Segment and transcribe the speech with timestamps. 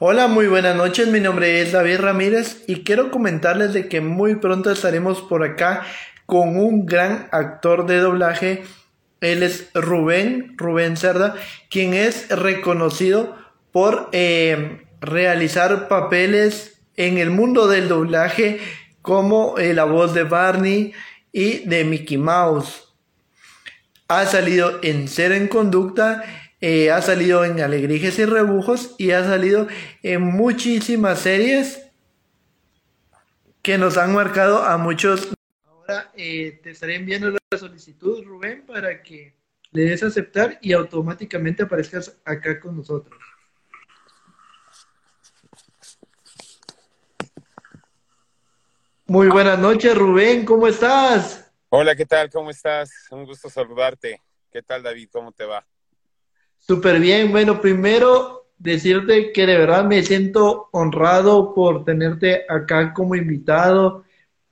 [0.00, 1.06] Hola, muy buenas noches.
[1.06, 5.86] Mi nombre es David Ramírez y quiero comentarles de que muy pronto estaremos por acá
[6.26, 8.64] con un gran actor de doblaje.
[9.20, 11.36] Él es Rubén, Rubén Cerda,
[11.70, 13.36] quien es reconocido
[13.70, 18.58] por eh, realizar papeles en el mundo del doblaje
[19.00, 20.92] como eh, la voz de Barney
[21.30, 22.82] y de Mickey Mouse.
[24.08, 26.24] Ha salido en Cero en Conducta
[26.66, 29.68] eh, ha salido en Alegrijes y Rebujos y ha salido
[30.02, 31.90] en muchísimas series
[33.60, 35.28] que nos han marcado a muchos.
[35.66, 39.34] Ahora eh, te estaré enviando la solicitud, Rubén, para que
[39.72, 43.20] le des a aceptar y automáticamente aparezcas acá con nosotros.
[49.04, 51.52] Muy buenas noches, Rubén, ¿cómo estás?
[51.68, 52.30] Hola, ¿qué tal?
[52.30, 52.90] ¿Cómo estás?
[53.10, 54.22] Un gusto saludarte.
[54.50, 55.10] ¿Qué tal, David?
[55.12, 55.66] ¿Cómo te va?
[56.66, 57.30] Súper bien.
[57.30, 64.04] Bueno, primero decirte que de verdad me siento honrado por tenerte acá como invitado.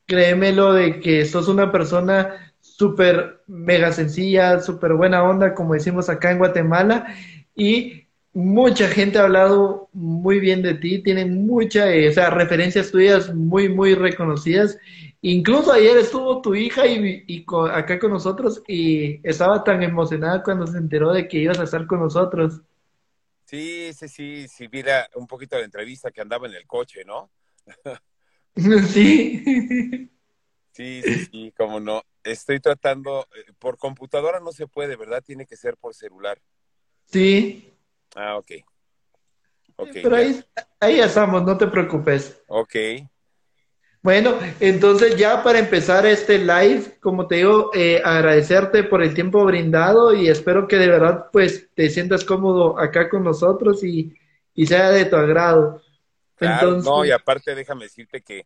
[0.07, 6.33] Créemelo de que sos una persona súper mega sencilla, súper buena onda, como decimos acá
[6.33, 7.15] en Guatemala.
[7.55, 13.35] Y mucha gente ha hablado muy bien de ti, tienen muchas o sea, referencias tuyas
[13.35, 14.79] muy, muy reconocidas.
[15.25, 20.79] Incluso ayer estuvo tu hija y, acá con nosotros y estaba tan emocionada cuando se
[20.79, 22.61] enteró de que ibas a estar con nosotros.
[23.45, 27.31] Sí, sí, sí, sí, mira un poquito la entrevista que andaba en el coche, ¿no?
[28.57, 30.11] sí.
[30.73, 32.03] Sí, sí, sí, como no.
[32.25, 35.23] Estoy tratando, eh, por computadora no se puede, ¿verdad?
[35.25, 36.41] Tiene que ser por celular.
[37.05, 37.73] Sí.
[38.17, 38.51] Ah, ok.
[39.77, 40.45] okay Pero ahí,
[40.81, 42.43] ahí estamos, no te preocupes.
[42.49, 42.75] Ok.
[44.03, 49.45] Bueno, entonces ya para empezar este live, como te digo, eh, agradecerte por el tiempo
[49.45, 54.13] brindado y espero que de verdad pues te sientas cómodo acá con nosotros y,
[54.67, 55.81] sea de tu agrado.
[56.35, 58.45] Claro, no, y aparte déjame decirte que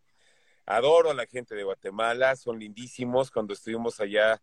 [0.66, 3.30] adoro a la gente de Guatemala, son lindísimos.
[3.30, 4.38] Cuando estuvimos allá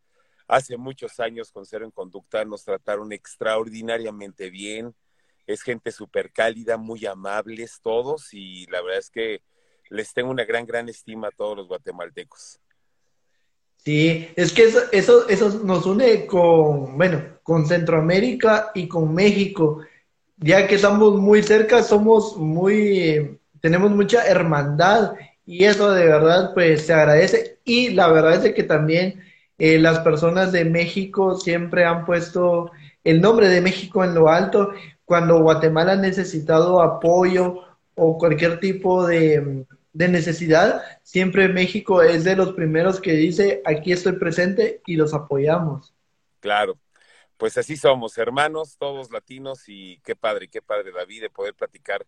[0.47, 4.95] hace muchos años con Cero en Conducta, nos trataron extraordinariamente bien.
[5.45, 9.43] Es gente súper cálida, muy amables todos y la verdad es que
[9.89, 12.59] les tengo una gran, gran estima a todos los guatemaltecos.
[13.77, 19.81] Sí, es que eso, eso, eso nos une con, bueno, con Centroamérica y con México.
[20.37, 25.13] Ya que estamos muy cerca, somos muy, tenemos mucha hermandad
[25.45, 27.59] y eso de verdad pues se agradece.
[27.65, 29.21] Y la verdad es que también
[29.57, 32.71] eh, las personas de México siempre han puesto
[33.03, 34.71] el nombre de México en lo alto.
[35.05, 37.61] Cuando Guatemala ha necesitado apoyo
[37.95, 43.91] o cualquier tipo de, de necesidad, siempre México es de los primeros que dice, aquí
[43.91, 45.93] estoy presente y los apoyamos.
[46.39, 46.77] Claro,
[47.37, 52.05] pues así somos, hermanos, todos latinos y qué padre, qué padre David de poder platicar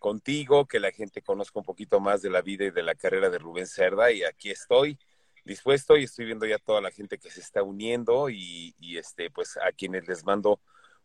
[0.00, 3.30] contigo, que la gente conozca un poquito más de la vida y de la carrera
[3.30, 4.98] de Rubén Cerda y aquí estoy
[5.44, 9.56] dispuesto y estoy viendo ya toda la gente que se está uniendo y, este pues
[9.56, 10.60] a quienes les mando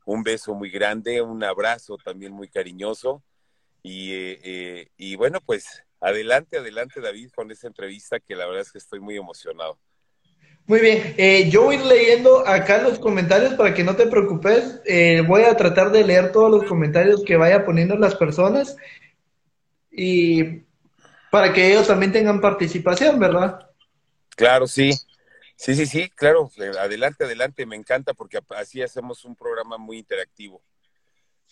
[0.06, 3.22] un beso muy grande, un abrazo también muy cariñoso
[3.88, 8.62] y, eh, eh, y bueno pues Adelante, adelante David con esta entrevista que la verdad
[8.62, 9.80] es que estoy muy emocionado.
[10.68, 14.82] Muy bien, eh, yo voy leyendo acá los comentarios para que no te preocupes.
[14.86, 18.76] Eh, voy a tratar de leer todos los comentarios que vaya poniendo las personas
[19.90, 20.62] y
[21.32, 23.68] para que ellos también tengan participación, ¿verdad?
[24.36, 24.92] Claro, sí.
[25.56, 26.52] Sí, sí, sí, claro.
[26.80, 27.66] Adelante, adelante.
[27.66, 30.62] Me encanta porque así hacemos un programa muy interactivo.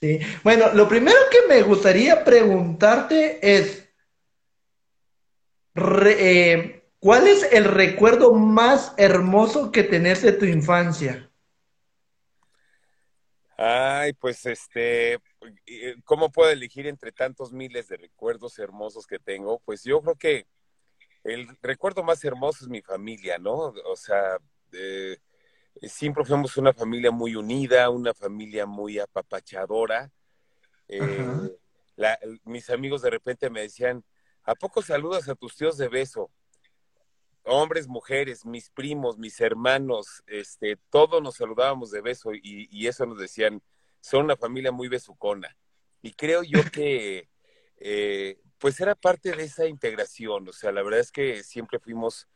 [0.03, 0.19] Sí.
[0.43, 3.87] Bueno, lo primero que me gustaría preguntarte es,
[5.75, 11.31] eh, ¿Cuál es el recuerdo más hermoso que tenés de tu infancia?
[13.55, 15.13] Ay, pues este,
[15.65, 19.61] eh, ¿cómo puedo elegir entre tantos miles de recuerdos hermosos que tengo?
[19.63, 20.47] Pues yo creo que
[21.23, 23.73] el recuerdo más hermoso es mi familia, ¿no?
[23.85, 24.37] O sea,
[24.73, 25.17] eh,
[25.81, 30.11] siempre fuimos una familia muy unida, una familia muy apapachadora.
[32.45, 34.03] mis amigos de repente me decían,
[34.45, 36.29] ¿A poco saludas a tus tíos de beso?
[37.43, 43.19] Hombres, mujeres, mis primos, mis hermanos, este, todos nos saludábamos de beso y, eso nos
[43.19, 43.61] decían,
[44.01, 45.55] son una familia muy besucona.
[46.01, 47.29] Y creo yo que,
[47.77, 52.27] eh, pues era parte de esa integración, o sea, la verdad es que siempre fuimos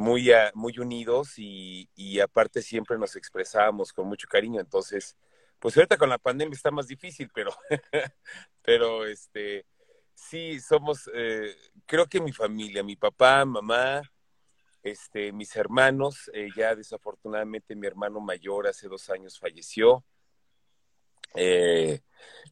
[0.00, 5.14] muy, muy unidos y, y aparte siempre nos expresábamos con mucho cariño, entonces,
[5.58, 7.52] pues ahorita con la pandemia está más difícil, pero,
[8.62, 9.66] pero este,
[10.14, 11.54] sí, somos, eh,
[11.84, 14.00] creo que mi familia, mi papá, mamá,
[14.82, 20.02] este, mis hermanos, eh, ya desafortunadamente mi hermano mayor hace dos años falleció,
[21.34, 22.00] eh,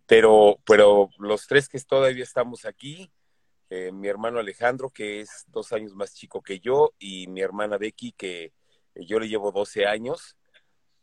[0.07, 3.11] pero, pero los tres que todavía estamos aquí,
[3.71, 7.79] eh, mi hermano Alejandro, que es dos años más chico que yo, y mi hermana
[7.79, 8.53] Becky, que
[8.95, 10.37] yo le llevo 12 años.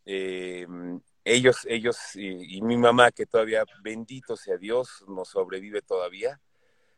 [0.04, 0.66] Eh,
[1.24, 6.40] ellos, ellos y, mi mamá, que todavía, bendito sea Dios, nos sobrevive todavía,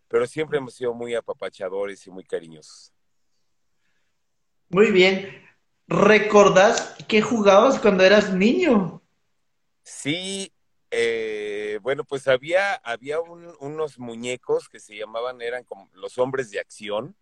[0.07, 2.93] pero siempre hemos sido muy apapachadores y muy cariñosos.
[4.69, 5.49] Muy bien.
[5.87, 9.01] ¿Recordás qué jugabas cuando eras niño?
[9.83, 10.53] Sí,
[10.91, 16.61] eh, bueno, pues había, había unos muñecos que se llamaban, eran como los hombres de
[16.61, 17.17] acción,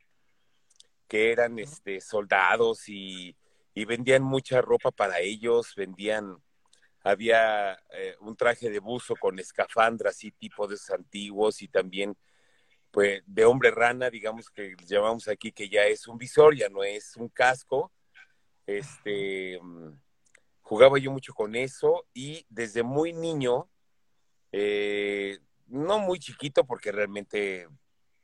[1.08, 3.36] que eran este, soldados y,
[3.74, 6.42] y vendían mucha ropa para ellos, vendían,
[7.02, 12.16] había eh, un traje de buzo con escafandra, así tipo de esos antiguos y también
[12.90, 16.82] pues de hombre rana, digamos que llamamos aquí que ya es un visor, ya no
[16.82, 17.92] es un casco.
[18.66, 19.60] Este
[20.62, 23.68] jugaba yo mucho con eso y desde muy niño,
[24.58, 27.68] eh, no muy chiquito porque realmente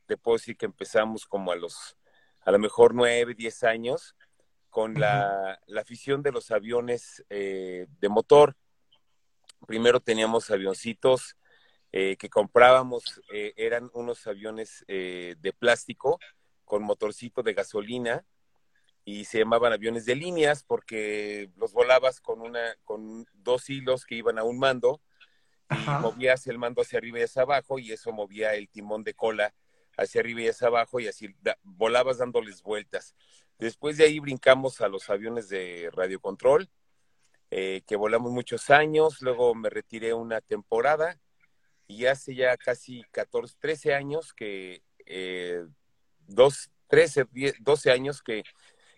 [0.07, 1.95] te puedo decir que empezamos como a los,
[2.41, 4.15] a lo mejor nueve, diez años,
[4.71, 8.55] con la, afición de los aviones eh, de motor.
[9.67, 11.37] Primero teníamos avioncitos
[11.91, 16.19] eh, que comprábamos, eh, eran unos aviones de plástico
[16.65, 18.25] con motorcito de gasolina
[19.05, 24.15] y se llamaban aviones de líneas porque los volabas con una con dos hilos que
[24.15, 24.99] iban a un mando
[25.69, 29.13] y movías el mando hacia arriba y hacia abajo y eso movía el timón de
[29.13, 29.53] cola
[29.97, 33.15] hacia arriba y hacia abajo y así volabas dándoles vueltas.
[33.59, 36.69] Después de ahí brincamos a los aviones de radiocontrol,
[37.51, 41.19] eh, que volamos muchos años, luego me retiré una temporada
[41.87, 45.63] y hace ya casi 14, 13 años que, eh,
[46.27, 47.27] dos, 13,
[47.59, 48.43] 12 años que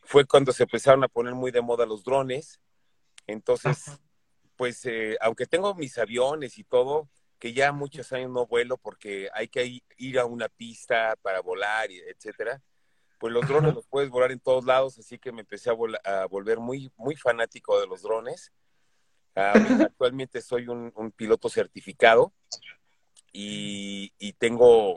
[0.04, 2.60] fue cuando se empezaron a poner muy de moda los drones.
[3.28, 4.00] Entonces,
[4.56, 7.10] pues, eh, aunque tengo mis aviones y todo,
[7.40, 11.90] que ya muchos años no vuelo porque hay que ir a una pista para volar,
[11.92, 12.62] etcétera
[13.20, 16.60] pues los drones los puedes volar en todos lados, así que me empecé a, volver
[16.60, 18.52] muy, muy fanático de los drones.
[19.36, 22.34] Ah, actualmente soy un, piloto certificado
[23.32, 24.96] y, tengo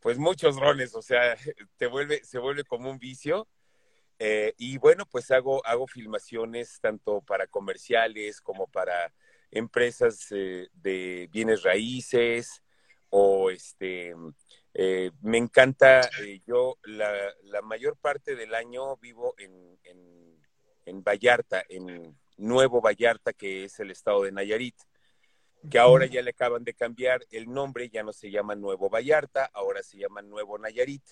[0.00, 1.36] pues muchos drones, o sea,
[1.76, 3.46] te vuelve, se vuelve como un vicio.
[4.26, 9.12] Eh, y bueno, pues hago, hago filmaciones tanto para comerciales como para
[9.50, 12.62] empresas eh, de bienes raíces
[13.10, 14.14] o este
[14.72, 17.12] eh, me encanta, eh, yo la,
[17.42, 19.78] la, mayor parte del año vivo en,
[20.86, 24.76] en, Vallarta, en Nuevo Vallarta, que es el estado de Nayarit,
[25.70, 29.50] que ahora ya le acaban de cambiar el nombre, ya no se llama Nuevo Vallarta,
[29.52, 31.04] ahora se llama Nuevo Nayarit.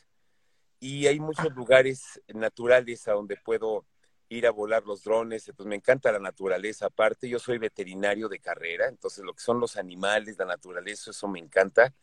[0.85, 3.87] Y hay muchos lugares naturales a donde puedo
[4.29, 8.41] ir a volar los drones, entonces me encanta la naturaleza, aparte yo soy veterinario de
[8.41, 11.95] carrera, entonces lo que son los animales, la naturaleza, eso me encanta.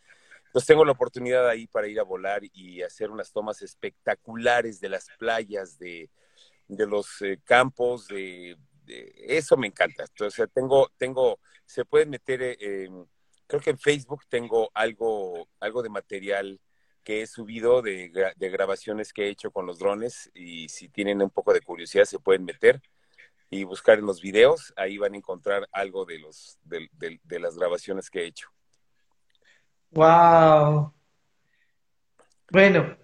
[0.45, 4.87] Entonces tengo la oportunidad ahí para ir a volar y hacer unas tomas espectaculares de
[4.87, 6.09] las playas, de,
[6.69, 8.55] los eh, campos, de,
[9.27, 10.03] eso me encanta.
[10.03, 12.87] Entonces tengo, tengo, se pueden meter, eh,
[13.45, 16.61] creo que en Facebook tengo algo, algo de material
[17.09, 21.31] que he subido de, grabaciones que he hecho con los drones y si tienen un
[21.31, 22.83] poco de curiosidad se pueden meter
[23.49, 28.11] y buscar en los videos, ahí van a encontrar algo de, los, de las grabaciones
[28.11, 28.49] que he hecho.
[29.89, 30.93] Wow.
[32.51, 32.95] Bueno,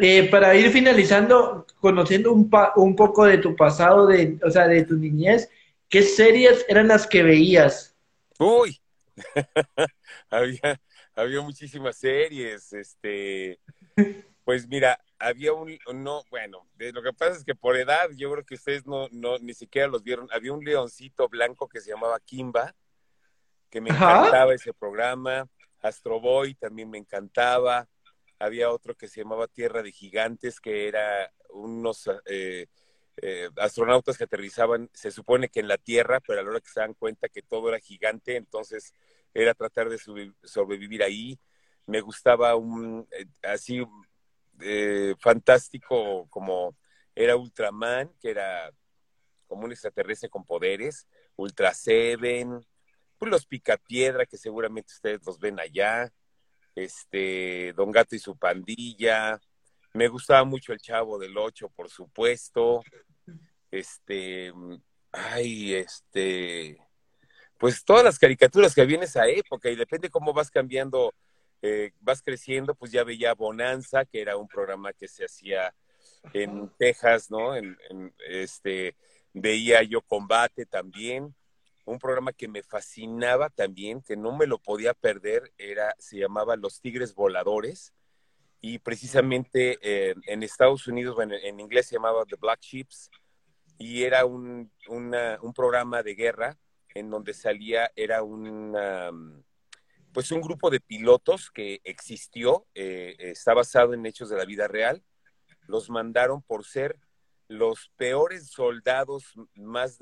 [0.00, 4.84] eh, para ir finalizando, conociendo un, un poco de tu pasado, de, o sea, de
[4.84, 5.48] tu niñez,
[5.88, 7.96] ¿qué series eran las que veías?
[8.38, 8.78] Uy,
[10.28, 10.78] había,
[11.16, 13.58] había muchísimas series, este,
[14.44, 18.44] pues mira, había un, no, bueno, lo que pasa es que por edad, yo creo
[18.44, 22.20] que ustedes no, no, ni siquiera los vieron, había un leoncito blanco que se llamaba
[22.20, 22.74] Kimba,
[23.70, 25.48] que me encantaba ese programa,
[25.80, 27.88] Astro Boy también me encantaba.
[28.38, 32.66] Había otro que se llamaba Tierra de Gigantes, que era unos eh,
[33.16, 36.68] eh, astronautas que aterrizaban, se supone que en la Tierra, pero a la hora que
[36.68, 38.92] se dan cuenta que todo era gigante, entonces
[39.36, 39.98] era tratar de
[40.44, 41.38] sobrevivir ahí.
[41.86, 43.84] Me gustaba un eh, así
[45.18, 46.74] fantástico como
[47.14, 48.70] era Ultraman, que era
[49.46, 52.66] como un extraterrestre con poderes, Ultra Seven,
[53.18, 56.10] pues los Picapiedra, que seguramente ustedes los ven allá,
[56.74, 59.38] este, Don Gato y su pandilla,
[59.92, 62.82] me gustaba mucho el Chavo del Ocho, por supuesto,
[63.70, 64.52] este,
[65.12, 66.78] ay, este,
[67.58, 71.14] pues todas las caricaturas que había en esa época, y depende cómo vas cambiando,
[71.62, 75.74] eh, vas creciendo, pues ya veía Bonanza, que era un programa que se hacía
[76.32, 77.56] en Texas, ¿no?
[77.56, 77.76] En,
[78.28, 78.96] este,
[79.32, 81.34] veía yo Combate también,
[81.84, 86.56] un programa que me fascinaba también, que no me lo podía perder, era, se llamaba
[86.56, 87.94] Los Tigres Voladores,
[88.60, 93.10] y precisamente en Estados Unidos, bueno, en inglés se llamaba The Black Ships,
[93.78, 96.58] y era un, un programa de guerra
[96.98, 99.44] en donde salía, era un,
[100.12, 104.66] pues un grupo de pilotos que existió, eh, está basado en hechos de la vida
[104.66, 105.02] real,
[105.66, 106.98] los mandaron por ser
[107.48, 109.98] los peores soldados más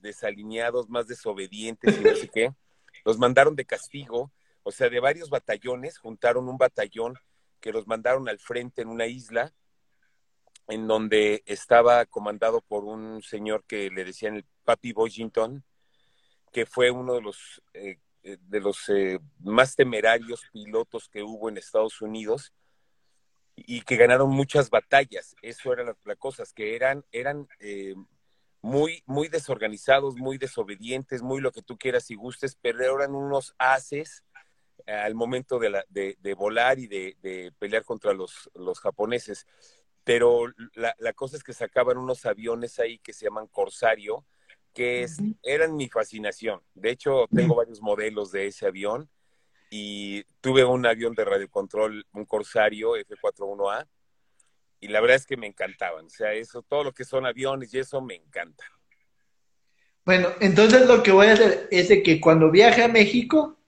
[0.00, 2.52] desalineados, más desobedientes y no sé qué,
[3.04, 4.32] los mandaron de castigo,
[4.64, 7.14] o sea, de varios batallones, juntaron un batallón
[7.60, 9.54] que los mandaron al frente en una isla
[10.66, 15.64] en donde estaba comandado por un señor que le decían el Papi Washington,
[16.52, 21.48] que fue uno de los, eh, eh, de los eh, más temerarios pilotos que hubo
[21.48, 22.52] en Estados Unidos
[23.56, 25.34] y que ganaron muchas batallas.
[25.42, 27.48] Eso era la, cosa, que eran, eran
[28.62, 33.54] muy, muy desorganizados, muy desobedientes, muy lo que tú quieras y gustes, pero eran unos
[33.58, 34.24] haces
[34.86, 39.46] al momento de, la, de, volar y de, de, pelear contra los, los japoneses
[40.08, 44.24] pero la, cosa es que sacaban unos aviones ahí que se llaman Corsario,
[44.78, 45.08] que
[45.42, 46.60] eran mi fascinación.
[46.72, 49.10] De hecho, tengo varios modelos de ese avión
[49.70, 53.88] y tuve un avión de radiocontrol, un Corsario F41A,
[54.78, 56.06] y la verdad es que me encantaban.
[56.06, 58.64] O sea, eso, todo lo que son aviones y eso me encanta.
[60.04, 63.58] Bueno, entonces lo que voy a hacer es de que cuando viaje a México,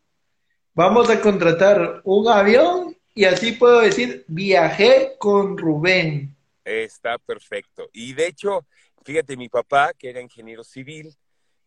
[0.75, 6.37] vamos a contratar un avión y así puedo decir, viajé con Rubén.
[6.65, 7.91] Está perfecto.
[7.93, 8.65] Y de hecho,
[9.05, 11.17] fíjate, mi papá, que era ingeniero civil,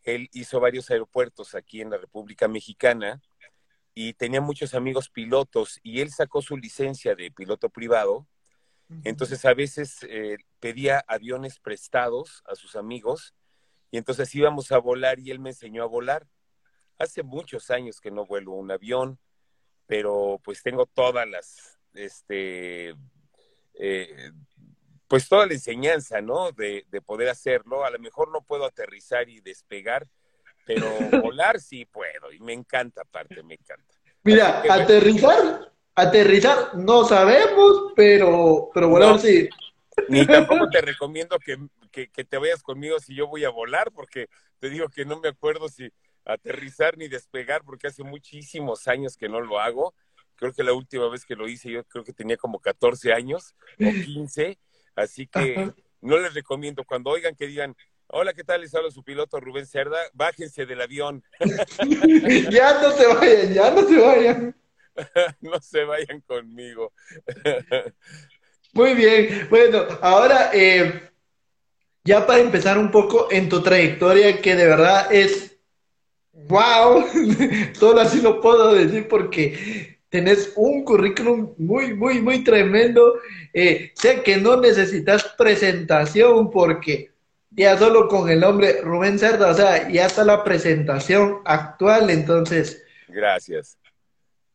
[0.04, 3.22] él hizo varios aeropuertos aquí en la República Mexicana
[3.94, 8.28] y tenía muchos amigos pilotos y él sacó su licencia de piloto privado.
[9.06, 13.34] Entonces a veces eh, pedía aviones prestados a sus amigos
[13.90, 16.28] y entonces íbamos a volar y él me enseñó a volar.
[17.00, 19.20] Hace muchos años que no vuelo un avión,
[19.88, 22.96] pero pues tengo todas las, este,
[23.74, 24.32] eh,
[25.14, 26.52] pues toda la enseñanza, ¿no?
[26.54, 27.86] De, poder hacerlo.
[27.86, 30.08] A lo mejor no puedo aterrizar y despegar,
[30.66, 30.88] pero
[31.24, 33.94] volar sí puedo y me encanta aparte, me encanta.
[34.24, 39.48] Mira, aterrizar, aterrizar no sabemos, pero, pero volar sí.
[40.10, 41.60] Ni tampoco te recomiendo que,
[41.92, 45.28] que te vayas conmigo si yo voy a volar, porque te digo que no me
[45.28, 45.92] acuerdo si
[46.26, 49.94] aterrizar ni despegar porque hace muchísimos años que no lo hago.
[50.38, 53.54] Creo que la última vez que lo hice yo creo que tenía como 14 años
[53.80, 54.58] o 15,
[54.96, 55.72] así que
[56.02, 57.76] no les recomiendo cuando oigan que digan,
[58.08, 58.62] hola, ¿qué tal?
[58.62, 61.24] Les habla su piloto Rubén Cerda, bájense del avión.
[62.52, 64.56] ya no se vayan, ya no se vayan.
[65.42, 66.94] no se vayan conmigo.
[68.74, 71.12] Muy bien, bueno, ahora eh,
[72.04, 75.54] ya para empezar un poco en tu trayectoria que de verdad es
[76.34, 77.06] wow,
[77.74, 83.16] solo así lo puedo decir porque tenés un currículum muy, muy, muy tremendo.
[83.52, 87.10] Eh, sé que no necesitas presentación porque
[87.50, 92.84] ya solo con el nombre Rubén Cerda, o sea, ya está la presentación actual, entonces.
[93.08, 93.80] Gracias.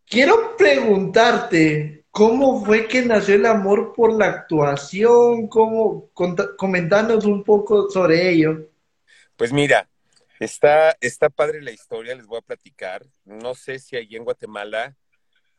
[0.07, 5.49] Quiero preguntarte, ¿cómo fue que nació el amor por la actuación?
[5.49, 6.09] ¿Cómo,
[6.57, 8.71] comentarnos un poco sobre ello?
[9.37, 9.88] Pues mira,
[10.38, 13.05] Está, está padre la historia, les voy a platicar.
[13.25, 14.95] No sé si allí en Guatemala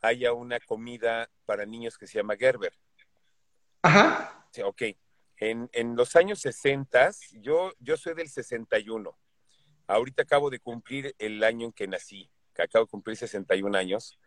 [0.02, 2.74] haya una comida para niños que se llama Gerber.
[3.82, 4.48] Ajá.
[4.52, 4.82] Sí, ok.
[5.38, 9.18] En, en los años 60, yo, yo soy del 61.
[9.88, 14.20] Ahorita acabo de cumplir el año en que nací, que acabo de cumplir 61 años.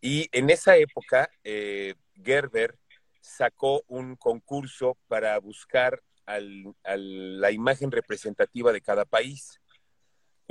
[0.00, 2.78] Y en esa época, eh, Gerber
[3.20, 9.60] sacó un concurso para buscar al, la imagen representativa de cada país.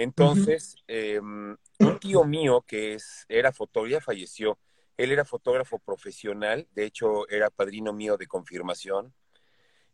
[0.01, 4.57] Entonces, em, un tío mío que es, era fotógrafo, falleció.
[4.97, 9.13] Él era fotógrafo profesional, de hecho era padrino mío de confirmación,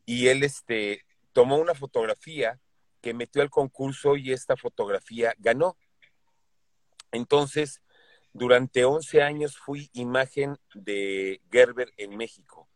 [0.06, 2.58] y él este, tomó una fotografía
[3.02, 5.78] que metió al concurso y esta fotografía ganó.
[7.12, 7.82] Entonces,
[8.32, 12.70] durante 11 años fui imagen de Gerber en México.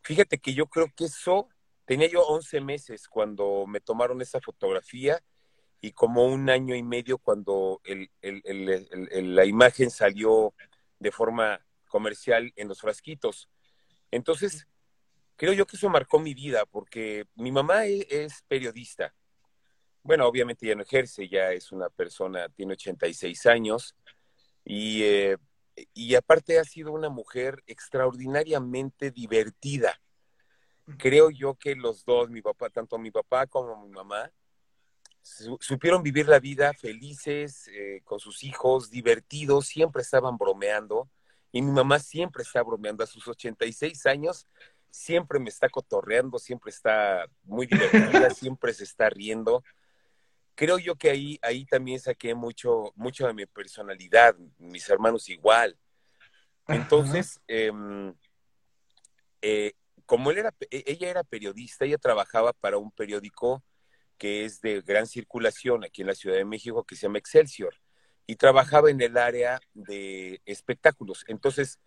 [0.00, 1.50] Fíjate que yo creo que eso,
[1.84, 5.22] tenía yo 11 meses cuando me tomaron esa fotografía
[5.80, 7.80] y como un año y medio cuando
[8.22, 10.54] la imagen salió
[10.98, 13.48] de forma comercial en los frasquitos.
[14.10, 14.66] Entonces,
[15.36, 19.14] creo yo que eso marcó mi vida porque mi mamá e, es, periodista.
[20.02, 23.96] Bueno, obviamente ya no ejerce, ya es una persona, tiene 86 años
[24.64, 25.36] y, eh,
[25.94, 30.00] y aparte ha sido una mujer extraordinariamente divertida.
[30.98, 34.30] Creo yo que los dos, mi papá, tanto mi papá como mi mamá,
[35.60, 41.08] supieron vivir la vida felices, eh, con sus hijos, divertidos, siempre estaban bromeando.
[41.50, 44.46] Y mi mamá siempre está bromeando a sus 86 años,
[44.90, 49.64] siempre me está cotorreando, siempre está muy divertida, siempre se está riendo.
[50.54, 55.76] Creo yo que ahí, ahí también saqué mucho, mucho de mi personalidad, mis hermanos igual.
[56.68, 58.14] Entonces, em,
[59.42, 59.72] eh,
[60.06, 63.62] como él era, e, ella era periodista, ella trabajaba para un periódico
[64.18, 67.74] que es de gran circulación aquí en la Ciudad de México, que se llama Excelsior,
[68.26, 71.24] y trabajaba en el área de espectáculos.
[71.28, 71.78] Entonces,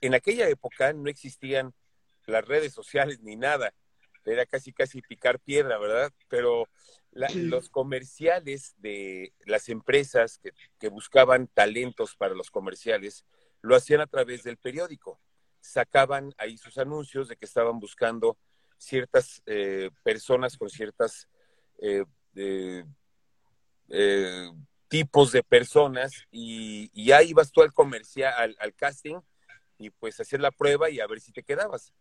[0.00, 1.74] en aquella época no existían
[2.26, 3.74] las redes sociales ni nada,
[4.24, 6.12] era casi casi picar piedra, ¿verdad?
[6.28, 6.68] Pero
[7.12, 13.24] los comerciales de las empresas que, que buscaban talentos para los comerciales
[13.60, 15.20] lo hacían a través del periódico
[15.62, 18.36] sacaban ahí sus anuncios de que estaban buscando
[18.76, 21.28] ciertas eh, personas con ciertas
[21.82, 22.84] eh,
[23.88, 24.50] eh,
[24.88, 29.20] tipos de personas y, y, ahí ibas tú al comercial, al, casting
[29.78, 31.92] y pues hacer la prueba y a ver si te quedabas.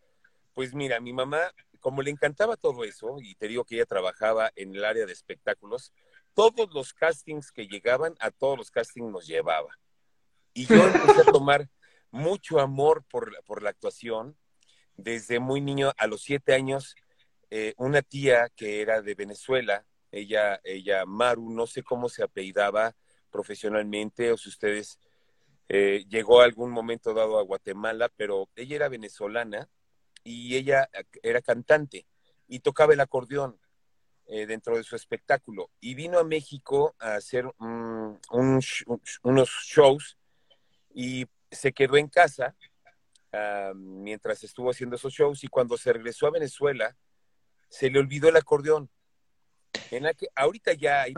[0.54, 1.40] Pues mira, mi mamá,
[1.80, 5.14] como le encantaba todo eso, y te digo que ella trabajaba en el área de
[5.14, 5.94] espectáculos,
[6.34, 9.80] todos los castings que llegaban, a todos los castings nos llevaba.
[10.54, 11.70] Y yo empecé a tomar
[12.12, 14.38] mucho amor por, por la actuación.
[14.96, 16.96] Desde muy niño, a los siete años,
[17.52, 22.96] eh, una tía que era de Venezuela, ella, ella, Maru, no sé cómo se apellidaba
[23.30, 24.98] profesionalmente o si ustedes
[25.68, 29.70] eh, llegó a algún momento dado a Guatemala, pero ella era venezolana
[30.24, 30.90] y ella
[31.24, 32.06] era cantante
[32.48, 33.60] y tocaba el acordeón
[34.28, 35.72] eh, dentro de su espectáculo.
[35.82, 40.18] Y vino a México a hacer unos shows
[40.94, 42.56] y se quedó en casa
[43.34, 46.96] ah, mientras estuvo haciendo esos shows y cuando se regresó a Venezuela,
[47.72, 48.90] se le olvidó el acordeón.
[49.92, 51.14] En la que, ahorita ya hay,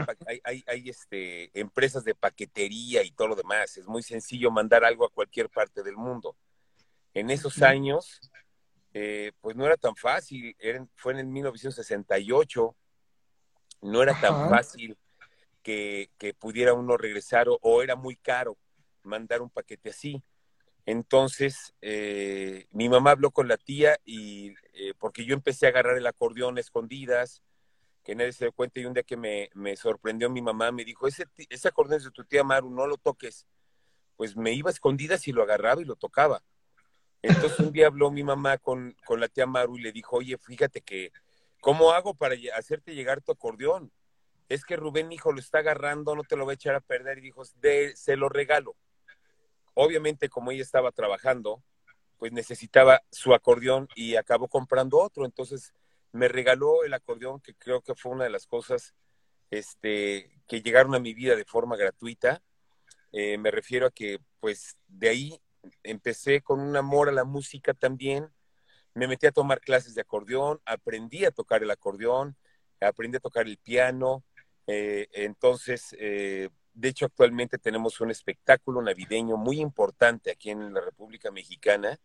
[0.68, 3.76] hay, este, empresas de paquetería y todo lo demás.
[3.78, 6.38] Es muy sencillo mandar algo a cualquier parte del mundo.
[7.16, 8.22] En esos años,
[8.94, 10.56] eh, pues no era tan fácil.
[10.96, 12.76] fue en el 1968.
[13.82, 14.96] No era tan fácil
[15.64, 18.58] que, pudiera uno regresar o era muy caro
[19.02, 20.24] mandar un paquete así.
[20.86, 25.98] Entonces, eh, mi mamá habló con la tía y eh, porque yo empecé a agarrar
[25.98, 27.42] el acordeón escondidas,
[28.04, 31.08] que nadie se dio cuenta y un día que me, sorprendió mi mamá me dijo,
[31.08, 33.48] ese, ese acordeón es de tu tía Maru, no lo toques.
[34.18, 36.44] Pues me iba a escondidas y lo agarraba y lo tocaba.
[37.22, 40.38] Entonces un día habló mi mamá con, con la tía Maru y le dijo, oye,
[40.38, 41.14] fíjate que,
[41.62, 43.92] ¿cómo hago para hacerte llegar tu acordeón?
[44.50, 47.20] Es que Rubén, hijo, lo está agarrando, no te lo va a echar a perder.
[47.20, 48.76] Y dijo, de, se lo regalo.
[49.74, 51.64] Obviamente, como ella estaba trabajando,
[52.18, 55.26] pues necesitaba su acordeón y acabó comprando otro.
[55.26, 55.74] Entonces
[56.12, 58.94] me regaló el acordeón, que creo que fue una de las cosas
[59.50, 62.42] este, que llegaron a mi vida de forma gratuita.
[63.12, 65.42] Eh, me refiero a que, pues, de ahí
[65.84, 68.30] empecé con un amor a la música también.
[68.94, 72.38] Me metí a tomar clases de acordeón, aprendí a tocar el acordeón,
[72.80, 74.24] aprendí a tocar el piano.
[74.68, 80.82] Eh, entonces, eh, de hecho, actualmente tenemos un espectáculo navideño muy importante aquí en la
[80.82, 82.00] República Mexicana,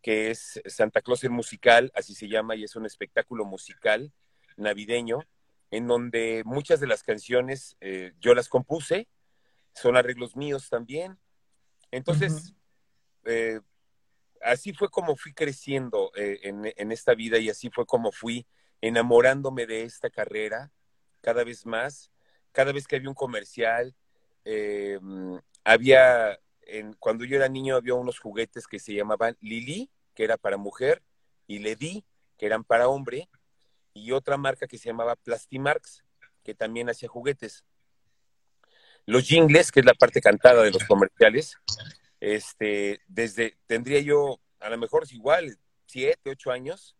[0.00, 4.12] que es Santa Claus el Musical, así se llama, y es un espectáculo musical
[4.56, 5.20] navideño,
[5.70, 9.08] en donde muchas de las canciones eh, yo las compuse,
[9.74, 11.18] son arreglos míos también.
[11.92, 12.52] Entonces,
[13.24, 13.60] eh,
[14.42, 18.46] así fue como fui creciendo eh, en, en esta vida y así fue como fui
[18.80, 20.72] enamorándome de esta carrera
[21.20, 22.11] cada vez más
[22.52, 23.94] cada vez que había un comercial,
[24.44, 24.98] eh,
[25.64, 30.36] había, en, cuando yo era niño había unos juguetes que se llamaban Lili, que era
[30.36, 31.02] para mujer,
[31.46, 32.04] y Ledi,
[32.38, 33.28] que eran para hombre,
[33.94, 36.04] y otra marca que se llamaba Plastimarks,
[36.42, 37.64] que también hacía juguetes.
[39.06, 41.56] Los jingles, que es la parte cantada de los comerciales,
[42.20, 46.96] este, desde, tendría yo, a lo mejor es igual, siete, ocho años,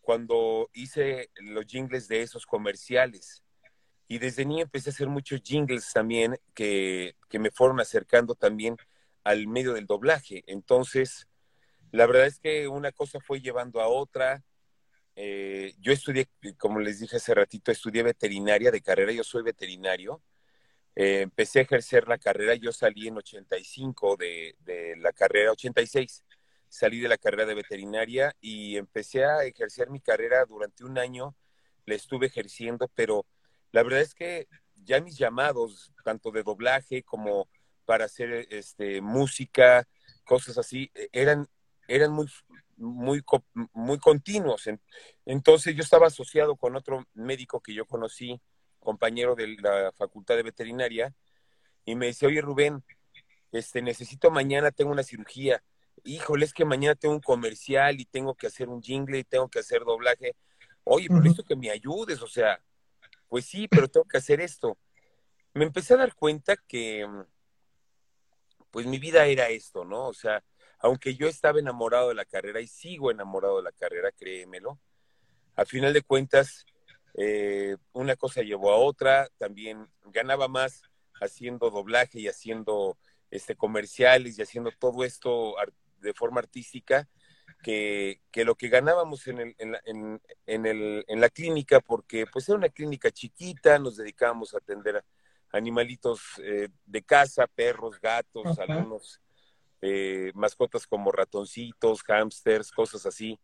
[0.00, 3.42] cuando hice los jingles de esos comerciales.
[4.08, 8.76] Y desde niño empecé a hacer muchos jingles también que, me fueron acercando también
[9.24, 10.44] al medio del doblaje.
[10.46, 11.26] Entonces,
[11.90, 14.44] la verdad es que una cosa fue llevando a otra.
[15.16, 20.22] Eh, yo estudié, como les dije hace ratito, estudié veterinaria de carrera, yo soy veterinario.
[20.94, 26.24] Eh, empecé a ejercer la carrera, yo salí en 85 de, de la carrera, 86,
[26.68, 31.36] salí de la carrera de veterinaria y empecé a ejercer mi carrera durante un año,
[31.84, 33.26] la estuve ejerciendo, pero
[33.72, 34.48] la verdad es que
[34.84, 37.48] ya mis llamados, tanto de doblaje como
[37.84, 39.88] para hacer este, música,
[40.24, 41.48] cosas así, e, eran,
[41.88, 42.26] eran muy,
[42.76, 43.22] muy,
[43.72, 44.68] muy continuos.
[45.24, 48.40] Entonces yo estaba asociado con otro médico que yo conocí
[48.86, 51.12] compañero de la Facultad de Veterinaria,
[51.84, 52.82] y me dice, oye Rubén,
[53.52, 55.62] este, necesito mañana, tengo una cirugía.
[56.04, 59.48] Híjole, es que mañana tengo un comercial y tengo que hacer un jingle y tengo
[59.48, 60.36] que hacer doblaje.
[60.84, 62.60] Oye, por esto que me ayudes, o sea,
[63.28, 64.78] pues sí, pero tengo que hacer esto.
[65.54, 67.06] Me empecé a dar cuenta que,
[68.70, 70.06] pues mi vida era esto, ¿no?
[70.06, 70.44] O sea,
[70.78, 74.78] aunque yo estaba enamorado de la carrera y sigo enamorado de la carrera, créemelo,
[75.54, 76.66] al final de cuentas,
[77.14, 80.82] eh, una cosa llevó a otra, también ganaba más
[81.20, 82.98] haciendo doblaje y haciendo
[83.30, 85.54] este, comerciales y haciendo todo esto
[85.98, 87.08] de forma artística
[87.66, 92.48] que, lo que ganábamos en, el, en, la, en, el, en la clínica, porque pues
[92.48, 95.04] era una clínica chiquita, nos dedicábamos a atender
[95.50, 99.20] animalitos eh, de casa, perros, gatos, algunos
[99.82, 103.36] eh, mascotas como ratoncitos, hámsters, cosas así,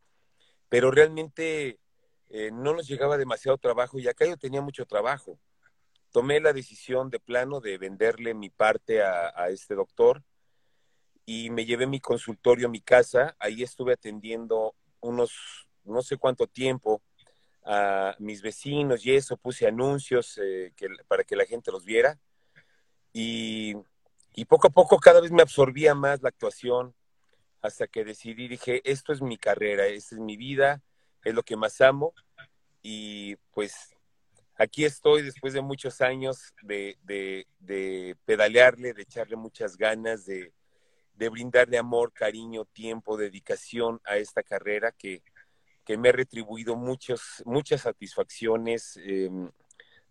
[0.69, 1.81] pero realmente
[2.29, 5.37] eh, no nos llegaba demasiado trabajo y acá yo tenía mucho trabajo.
[6.13, 10.23] Tomé la decisión de plano de venderle mi parte a, este doctor
[11.25, 13.37] y me llevé mi consultorio a mi casa.
[13.39, 15.33] Ahí estuve atendiendo unos,
[15.85, 17.03] no sé cuánto tiempo,
[17.65, 20.73] a mis vecinos y eso, puse anuncios eh,
[21.07, 22.19] para que la gente los viera.
[23.13, 23.75] Y,
[24.35, 26.95] y, poco a poco cada vez me absorbía más la actuación
[27.61, 30.83] hasta que decidí, dije, esto es mi carrera, esta es mi vida,
[31.23, 32.15] es lo que más amo
[32.83, 33.95] y pues
[34.57, 40.53] aquí estoy después de muchos años de, de, pedalearle, de echarle muchas ganas, de,
[41.15, 45.23] de, brindarle amor, cariño, tiempo, dedicación a esta carrera que,
[45.85, 49.51] que me ha retribuido muchos, muchas satisfacciones, em,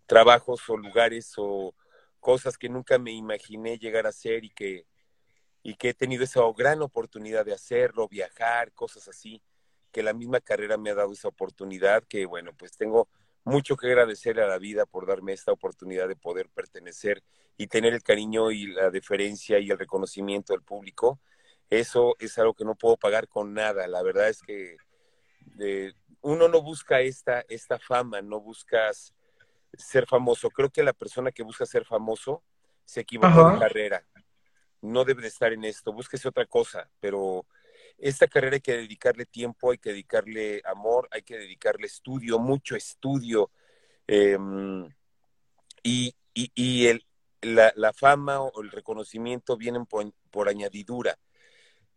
[0.06, 1.74] trabajos o lugares o
[2.20, 4.86] cosas que nunca me imaginé llegar a hacer y que,
[5.64, 9.42] y que he tenido esa gran oportunidad de hacerlo, viajar, cosas así
[9.92, 13.10] que la misma carrera me ha dado esa oportunidad, que bueno, pues tengo
[13.44, 17.24] mucho que agradecer a la vida por darme esta oportunidad de poder pertenecer
[17.58, 21.20] y tener el cariño y la deferencia y el reconocimiento del público.
[21.70, 23.88] Eso es algo que no puedo pagar con nada.
[23.88, 24.78] La verdad es que
[25.60, 29.14] eh, uno no busca esta, esta fama, no buscas
[29.74, 30.50] ser famoso.
[30.50, 32.44] Creo que la persona que busca ser famoso
[32.86, 34.06] se equivocó de carrera.
[34.82, 37.46] No debe de estar en esto, búsquese otra cosa, pero
[38.02, 42.76] esta carrera hay que dedicarle tiempo, hay que dedicarle amor, hay que dedicarle estudio, mucho
[42.76, 43.52] estudio.
[44.08, 44.90] Em,
[45.84, 46.16] y,
[46.88, 47.06] el,
[47.42, 51.18] la, fama o el reconocimiento vienen por, añadidura.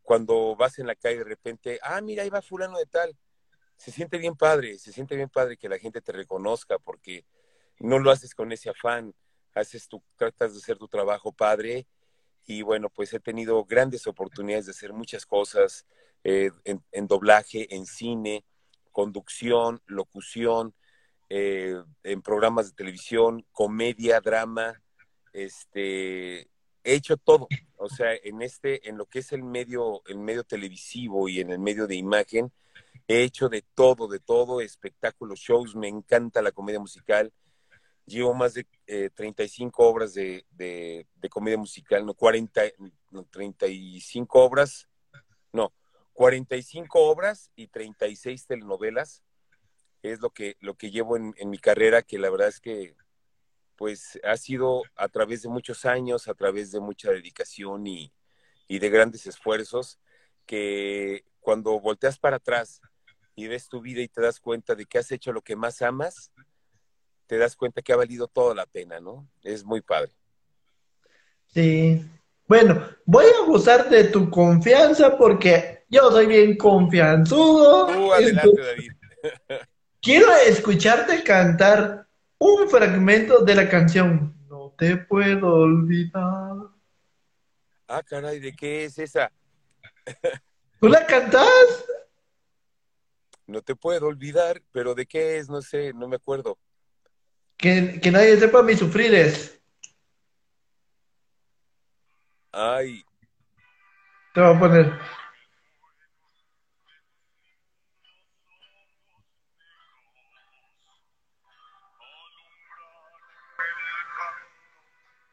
[0.03, 3.17] Cuando vas en la calle de repente, ah, mira, ahí va fulano de tal.
[3.77, 7.25] Se siente bien padre, se siente bien padre que la gente te reconozca porque
[7.81, 9.15] no lo haces con ese afán,
[9.55, 11.87] haces tu, tratas de hacer tu trabajo padre
[12.47, 15.87] y bueno, pues he tenido grandes oportunidades de hacer muchas cosas
[16.23, 18.45] eh, en, doblaje, en cine,
[18.93, 20.75] conducción, locución,
[21.31, 24.83] eh, en programas de televisión, comedia, drama,
[25.33, 26.41] este,
[26.85, 30.45] he hecho todo, o sea, en este, en lo que es el medio, el medio
[30.45, 32.53] televisivo y en el medio de imagen,
[33.09, 37.33] he hecho de todo, de todo, espectáculos, shows, me encanta la comedia musical,
[38.07, 42.63] llevo más de 35 eh, obras de, de, comedia musical, no 40,
[43.11, 44.89] no, 35 obras,
[45.53, 45.73] no,
[46.13, 49.23] 45 obras y 36 telenovelas.
[50.03, 52.95] Es lo que, lo que llevo en, mi carrera, que la verdad es que
[53.77, 58.13] pues ha sido a través de muchos años, a través de mucha dedicación y,
[58.69, 59.99] y de grandes esfuerzos,
[60.47, 62.81] que cuando volteas para atrás
[63.35, 65.83] y ves tu vida y te das cuenta de que has hecho lo que más
[65.83, 66.31] amas,
[67.35, 69.29] te das cuenta que ha valido toda la pena, ¿no?
[69.43, 70.13] Es muy padre.
[71.49, 72.01] Sí.
[72.47, 77.89] Bueno, voy a gozar de tu confianza porque yo soy bien confianzudo.
[77.89, 78.93] Tú adelante, David.
[80.01, 82.07] Quiero escucharte cantar
[82.39, 84.33] un fragmento de la canción.
[84.49, 86.69] No te puedo olvidar.
[87.89, 89.33] Ah, caray, ¿de qué es esa?
[90.81, 91.85] ¿Tú la cantas?
[93.49, 95.49] No te puedo olvidar, pero ¿de qué es?
[95.49, 96.57] No sé, no me acuerdo.
[97.65, 99.59] Que, que nadie sepa mis sufrires.
[102.53, 103.03] Ay.
[104.35, 105.01] Te voy a poner.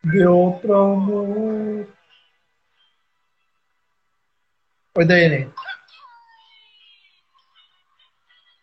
[0.04, 1.88] De otro amor.
[4.96, 5.54] Ahorita viene.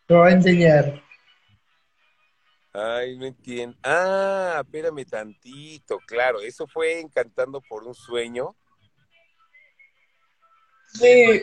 [0.07, 1.08] Te voy a enseñar.
[2.73, 3.77] Ay, no entiendo.
[3.83, 6.41] Ah, espérame tantito, claro.
[6.41, 8.57] Eso fue Encantando por un sueño.
[10.95, 11.43] Sí.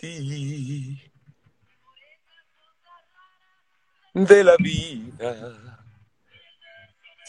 [0.00, 1.12] Sí.
[4.14, 5.78] de la vida.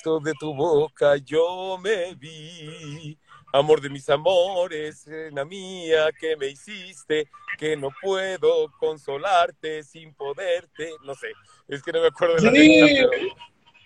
[0.03, 3.17] De tu boca yo me vi,
[3.53, 10.91] amor de mis amores, la mía que me hiciste, que no puedo consolarte sin poderte,
[11.03, 11.31] no sé,
[11.67, 13.09] es que no me acuerdo de la letra,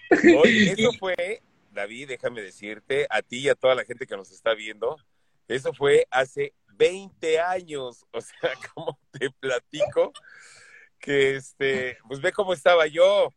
[0.10, 4.16] pero oye, eso fue, David, déjame decirte, a ti y a toda la gente que
[4.16, 4.98] nos está viendo,
[5.50, 10.14] eso fue hace 20 años, o sea, como te platico,
[10.98, 13.34] que este, pues ve cómo estaba yo.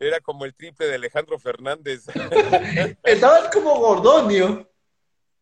[0.00, 2.06] Era como el triple de Alejandro Fernández.
[3.04, 4.68] Estabas como Gordonio.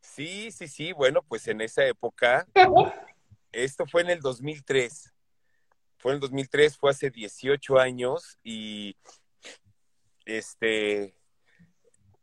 [0.03, 0.93] Sí, sí, sí.
[0.93, 2.47] Bueno, pues en esa época,
[3.53, 5.15] esto fue en el 2003.
[5.97, 8.97] Fue en el 2003, fue hace 18 años y
[10.27, 11.15] este,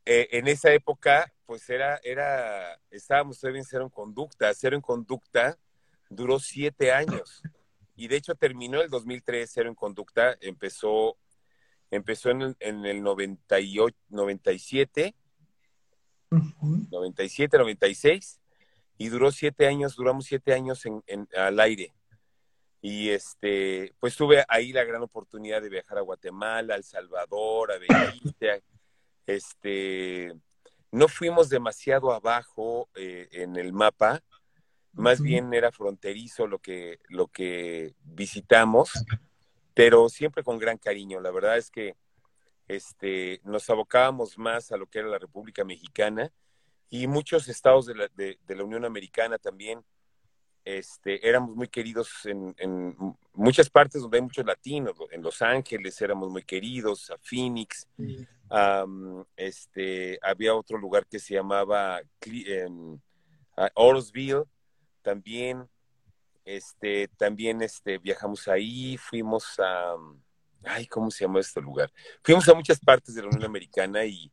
[0.05, 4.53] eh, en esa época, pues era, era, estábamos todavía en cero en conducta.
[4.53, 5.57] Cero en conducta
[6.09, 7.41] duró siete años
[7.99, 11.17] y de hecho terminó el 2003 Cero en Conducta, empezó,
[11.91, 15.15] empezó en el, en el 98, 97,
[16.29, 18.39] 97, 96,
[18.97, 21.93] y duró siete años, duramos siete años en, al aire.
[22.81, 27.71] Y este, pues tuve ahí la gran oportunidad de viajar a Guatemala, a El Salvador,
[27.71, 28.63] a Belice,
[29.25, 30.33] este,
[30.91, 34.23] no fuimos demasiado abajo eh, en el mapa,
[34.93, 38.91] más bien era fronterizo lo que, lo que visitamos,
[39.73, 41.21] pero siempre con gran cariño.
[41.21, 41.95] La verdad es que
[42.69, 46.31] este, nos abocábamos más a lo que era la República Mexicana
[46.89, 49.83] y muchos estados de la, de, la Unión Americana también.
[50.63, 52.95] Este, éramos muy queridos en, en,
[53.33, 57.87] muchas partes donde hay muchos latinos, en Los Ángeles éramos muy queridos, a Phoenix,
[59.35, 62.01] este, había otro lugar que se llamaba
[62.67, 62.99] um,
[63.73, 64.43] Orosville,
[65.01, 65.67] también,
[66.45, 69.95] este, también este, viajamos ahí, fuimos a,
[70.63, 71.91] ay, ¿cómo se llama este lugar?
[72.23, 74.31] Fuimos a muchas partes de la Unión Americana y,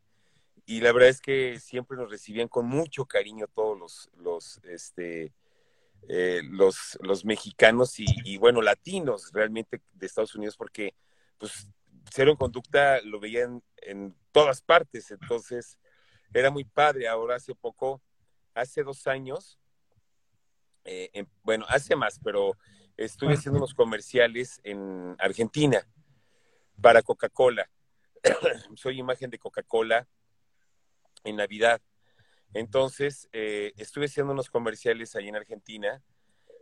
[0.65, 5.33] y la verdad es que siempre nos recibían con mucho cariño todos los, los, este,
[6.09, 10.95] eh, los, los mexicanos y, y, bueno, latinos realmente de Estados Unidos, porque
[11.39, 11.69] pues
[12.11, 15.79] Cero en Conducta lo veían en todas partes, entonces
[16.33, 17.09] era muy padre.
[17.09, 18.01] Ahora hace poco,
[18.55, 19.59] hace dos años,
[20.85, 22.57] eh, bueno, hace más, pero
[22.97, 25.87] estuve haciendo unos comerciales en Argentina
[26.81, 27.69] para Coca-Cola.
[28.77, 30.07] Soy imagen de Coca-Cola
[31.25, 31.81] en Navidad.
[32.55, 36.03] Entonces, eh, estuve haciendo unos comerciales ahí en Argentina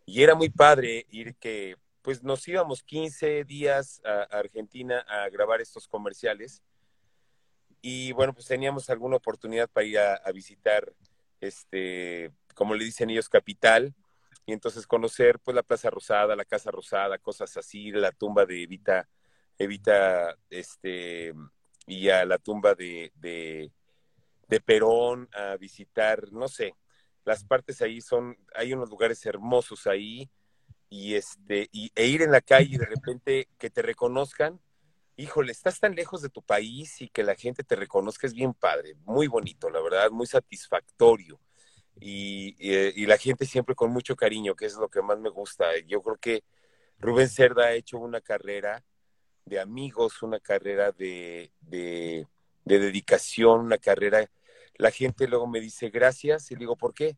[0.07, 5.61] y era muy padre ir que, pues nos íbamos 15 días a, Argentina a grabar
[5.61, 6.63] estos comerciales
[7.81, 10.93] y bueno, pues teníamos alguna oportunidad para ir a, a visitar,
[11.41, 13.95] este, como le dicen ellos, capital
[14.47, 18.63] y entonces conocer pues la Plaza Rosada, la Casa Rosada, cosas así, la tumba de
[18.63, 19.09] Evita,
[19.59, 21.33] Evita, este,
[21.87, 23.71] y a la tumba de, de,
[24.65, 26.77] Perón, a visitar, no sé,
[27.25, 30.31] las partes ahí son, hay unos lugares hermosos ahí,
[30.89, 34.61] y este, y, e ir en la calle y de repente que te reconozcan,
[35.17, 38.55] híjole, estás tan lejos de tu país y que la gente te reconozca es bien
[38.55, 41.41] padre, muy bonito, la verdad, muy satisfactorio
[42.01, 45.67] y, la gente siempre con mucho cariño, que es lo que más me gusta.
[45.87, 46.45] Yo creo que
[46.99, 48.85] Rubén Cerda ha hecho una carrera
[49.45, 52.27] de amigos, una carrera de, de,
[52.65, 54.29] dedicación, una carrera...
[54.77, 57.17] La gente luego me dice gracias y digo, ¿por qué?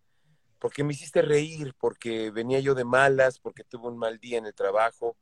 [0.59, 4.47] Porque me hiciste reír, porque venía yo de malas, porque tuve un mal día en
[4.47, 5.17] el trabajo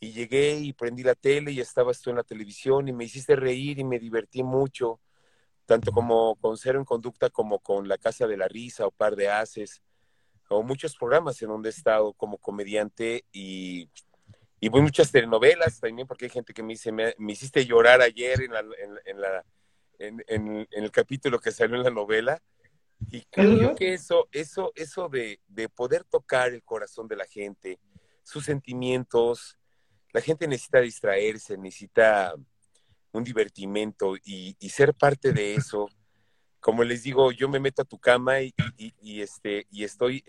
[0.00, 3.36] y llegué y prendí la tele y estabas tú en la televisión y me hiciste
[3.36, 5.00] reír y me divertí mucho
[5.70, 9.14] tanto como con Cero en Conducta como con La Casa de la Risa o Par
[9.14, 9.80] de Haces,
[10.48, 13.88] o muchos programas en donde he estado como comediante y,
[14.60, 18.42] y voy muchas telenovelas también, porque hay gente que me dice, me, hiciste llorar ayer
[18.42, 18.60] en, la,
[19.06, 19.44] en, la,
[19.98, 22.42] en, el capítulo que salió en la novela.
[23.10, 27.80] Y creo que eso, eso, eso de, de poder tocar el corazón de la gente,
[28.22, 29.58] sus sentimientos,
[30.12, 32.34] la gente necesita distraerse, necesita
[33.12, 35.88] un divertimento y, ser parte de eso.
[36.60, 38.52] Como les digo, yo me meto a tu cama y,
[39.20, 40.24] este, y estoy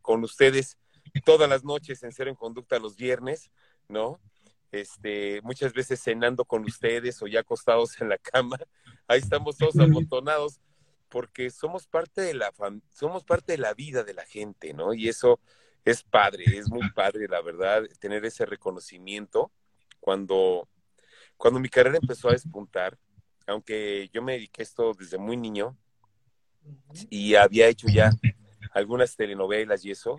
[0.00, 0.78] con ustedes
[1.24, 3.50] todas las noches en Cero en Conducta los viernes,
[3.88, 4.20] ¿no?
[4.70, 8.58] Este, muchas veces cenando con ustedes o ya acostados en la cama.
[9.06, 10.60] Ahí estamos todos amontonados
[11.08, 12.52] porque somos parte de la
[12.90, 14.92] somos parte de la vida de la gente, ¿no?
[14.92, 15.40] Y eso
[15.84, 19.50] es padre, es muy padre, la verdad, tener ese reconocimiento
[20.00, 20.68] cuando
[21.36, 22.98] cuando mi carrera empezó a despuntar,
[23.46, 25.76] aunque yo me dediqué a esto desde muy niño
[27.08, 28.10] y había hecho ya
[28.72, 30.16] algunas telenovelas y eso,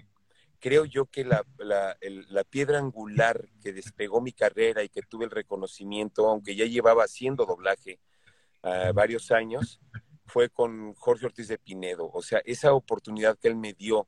[0.60, 5.32] creo yo que la, la, piedra angular que despegó mi carrera y que tuve el
[5.32, 8.00] reconocimiento, aunque ya llevaba haciendo doblaje
[8.63, 9.80] uh, varios años,
[10.26, 12.10] fue con Jorge Ortiz de Pinedo.
[12.13, 14.08] O sea, esa oportunidad que él me dio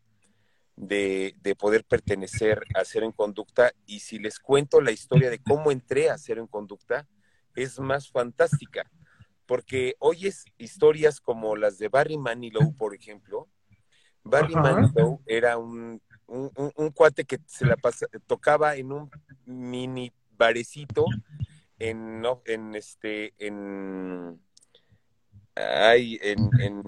[0.76, 3.72] de, de, poder pertenecer a Cero en Conducta.
[3.86, 7.08] Y si les cuento la historia de cómo entré a Cero en Conducta,
[7.56, 8.90] es más fantástica.
[9.46, 13.50] Porque oyes historias como las de Barry Manilow, por ejemplo.
[14.24, 19.12] Barry Manilow era un, un, cuate que se la pasa, tocaba en un
[19.46, 21.06] mini barecito
[21.78, 24.42] en, no, en este, en,
[25.56, 26.84] ay, en, en,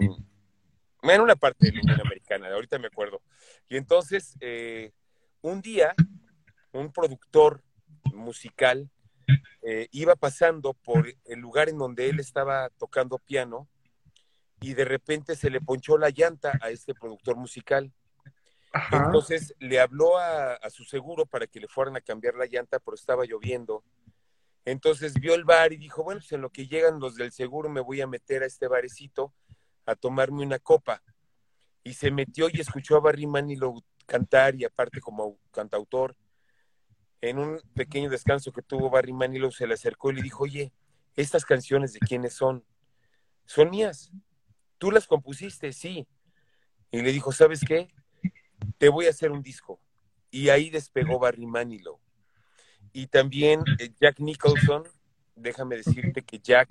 [1.02, 3.22] en una parte de la Unión Americana, ahorita me acuerdo.
[3.68, 4.92] Y entonces, eh,
[5.42, 5.94] un día,
[6.72, 7.62] un productor
[8.14, 8.90] musical
[9.62, 13.68] eh, iba pasando por el lugar en donde él estaba tocando piano
[14.62, 17.92] y de repente se le ponchó la llanta a este productor musical.
[18.92, 22.80] Entonces le habló a, a, su seguro para que le fueran a cambiar la llanta,
[22.80, 23.84] pero estaba lloviendo.
[24.66, 27.70] Entonces vio el bar y dijo, bueno, pues en lo que llegan los del seguro
[27.70, 29.34] me voy a meter a este barecito
[29.86, 31.04] a tomarme una copa
[31.84, 36.16] y se metió y escuchó a Barry Manilow cantar y aparte como cantautor.
[37.22, 40.74] En un pequeño descanso que tuvo Barry Manilow se le acercó y le dijo, oye,
[41.16, 42.66] estas canciones de quiénes son?
[43.46, 44.12] Son mías.
[44.78, 45.72] ¿Tú las compusiste?
[45.74, 46.08] Sí.
[46.92, 47.88] Y le dijo, ¿sabes qué?
[48.78, 49.80] Te voy a hacer un disco.
[50.32, 52.00] Y ahí despegó Barry Manilow.
[52.92, 54.84] Y también eh, Jack Nicholson,
[55.36, 56.70] déjame decirte que Jack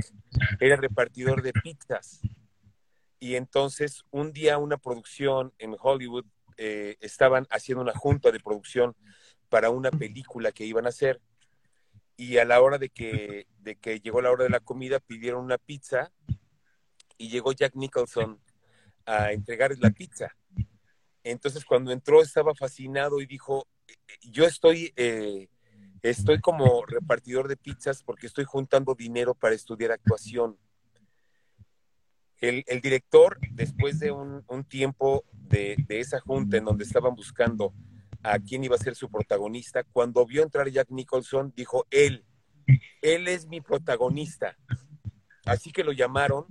[0.60, 2.20] era repartidor de pizzas
[3.22, 6.24] y entonces un día una producción en Hollywood
[6.56, 8.96] eh, estaban haciendo una junta de producción
[9.48, 11.20] para una película que iban a hacer
[12.16, 15.44] y a la hora de que, de que llegó la hora de la comida pidieron
[15.44, 16.10] una pizza
[17.16, 18.40] y llegó Jack Nicholson
[19.06, 20.34] a entregar la pizza.
[21.24, 23.66] Entonces cuando entró estaba fascinado y dijo,
[24.22, 25.48] yo estoy, eh,
[26.02, 30.58] estoy como repartidor de pizzas porque estoy juntando dinero para estudiar actuación
[32.42, 37.72] el, director, después de un, tiempo de, esa junta en donde estaban buscando
[38.22, 42.24] a quién iba a ser su protagonista, cuando vio entrar Jack Nicholson, dijo, él,
[43.00, 44.56] él es mi protagonista.
[45.44, 46.46] Así que lo llamaron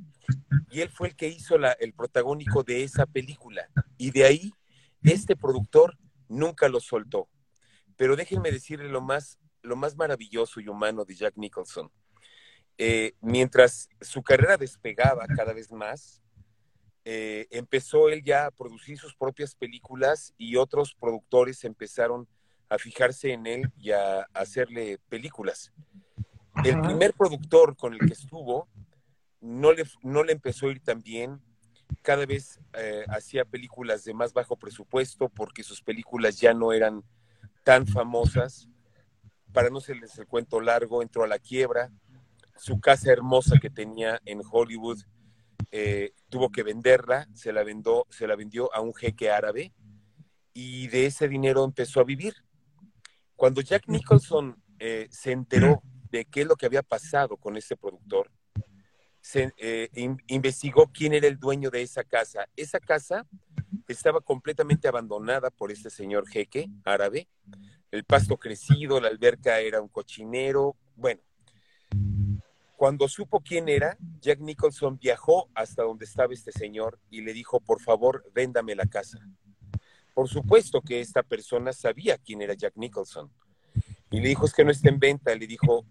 [0.70, 3.70] y él fue el que hizo el protagónico de esa película.
[3.98, 4.54] Y de ahí,
[5.04, 7.30] este productor nunca lo soltó.
[7.98, 11.92] Pero déjenme decirle lo más, lo más maravilloso y humano de Jack Nicholson.
[12.78, 16.22] Eh, mientras su carrera despegaba cada vez más,
[17.04, 22.28] eh, empezó él ya a producir sus propias películas y otros productores empezaron
[22.70, 25.72] a fijarse en él y a, hacerle películas.
[26.64, 28.68] El primer productor con el que estuvo
[29.40, 31.42] no le, no le empezó a ir tan bien,
[32.02, 37.04] cada vez eh, hacía películas de más bajo presupuesto porque sus películas ya no eran
[37.64, 38.68] tan famosas.
[39.54, 41.92] Para no serles el cuento largo, entró a la quiebra,
[42.56, 45.00] su casa hermosa que tenía en Hollywood,
[45.72, 49.74] eh, tuvo que venderla, se la, vendó, se la vendió a un jeque árabe
[50.54, 52.36] y de ese dinero empezó a vivir.
[53.36, 57.76] Cuando Jack Nicholson eh, se enteró de qué es lo que había pasado con ese
[57.78, 58.30] productor,
[59.22, 59.90] se eh,
[60.28, 62.48] investigó quién era el dueño de esa casa.
[62.56, 63.28] Esa casa
[63.88, 67.28] estaba completamente abandonada por este señor jeque árabe.
[67.92, 70.76] El pasto crecido, la alberca era un cochinero.
[70.96, 71.22] Bueno,
[72.76, 77.60] cuando supo quién era, Jack Nicholson viajó hasta donde estaba este señor y le dijo,
[77.60, 79.20] por favor, véndame la casa.
[80.16, 83.32] Por supuesto que esta persona sabía quién era Jack Nicholson.
[84.10, 85.36] Y le dijo, es que no está en venta.
[85.36, 85.86] Le dijo,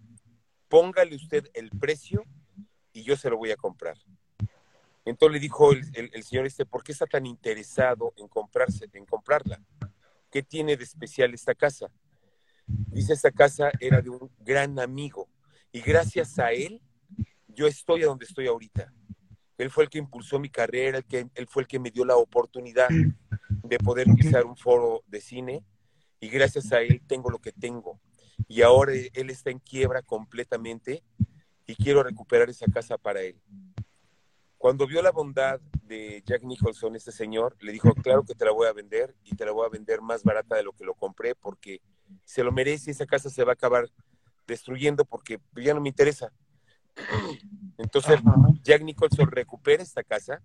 [0.67, 2.23] póngale usted el precio
[2.93, 3.97] y yo se lo voy a comprar.
[5.05, 9.61] Entonces le dijo el, señor este, ¿por qué está tan interesado en comprarse, en comprarla?
[10.29, 11.91] ¿Qué tiene de especial esta casa?
[12.67, 15.27] Dice, esta casa era de un gran amigo
[15.71, 16.81] y gracias a él,
[17.47, 18.93] yo estoy a donde estoy ahorita.
[19.57, 22.05] Él fue el que impulsó mi carrera, el que, él fue el que me dio
[22.05, 25.63] la oportunidad de poder pisar un foro de cine
[26.19, 27.99] y gracias a él tengo lo que tengo.
[28.47, 31.03] Y ahora él está en quiebra completamente
[31.65, 33.39] y quiero recuperar esa casa para él.
[34.57, 38.51] Cuando vio la bondad de Jack Nicholson, este señor, le dijo, claro que te la
[38.51, 40.93] voy a vender y te la voy a vender más barata de lo que lo
[40.93, 41.81] compré porque
[42.25, 43.89] se lo merece, esa casa se va a acabar
[44.45, 46.31] destruyendo porque ya no me interesa.
[47.77, 48.19] Entonces,
[48.61, 50.41] Jack Nicholson recupera esta casa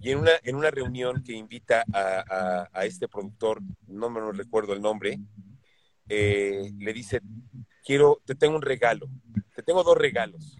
[0.00, 4.80] y en una, en una reunión que invita a, este productor, no me recuerdo el
[4.80, 5.20] nombre,
[6.08, 7.20] eh, le dice,
[7.84, 9.08] quiero, te tengo un regalo,
[9.54, 10.58] te tengo dos regalos.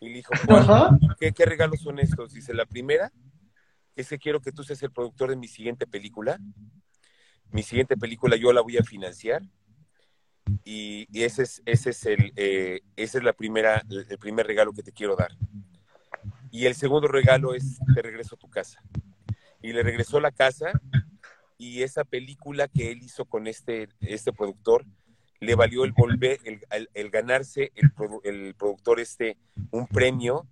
[0.00, 0.32] Y le dijo,
[1.18, 2.32] ¿Qué, ¿qué regalos son estos?
[2.32, 3.12] Dice, la primera
[3.94, 6.40] es que quiero que tú seas el productor de mi siguiente película
[7.52, 9.42] mi siguiente película yo la voy a financiar
[10.64, 14.82] y, ese es, ese es el, eh, ese es la primera, el primer regalo que
[14.82, 15.30] te quiero dar.
[16.50, 18.82] Y el segundo regalo es te regreso a tu casa.
[19.60, 20.72] Y le regresó la casa
[21.58, 24.84] y esa película que él hizo con este, este productor
[25.42, 27.90] le valió el volver, el, ganarse el,
[28.22, 29.36] el, productor este
[29.72, 30.46] un premio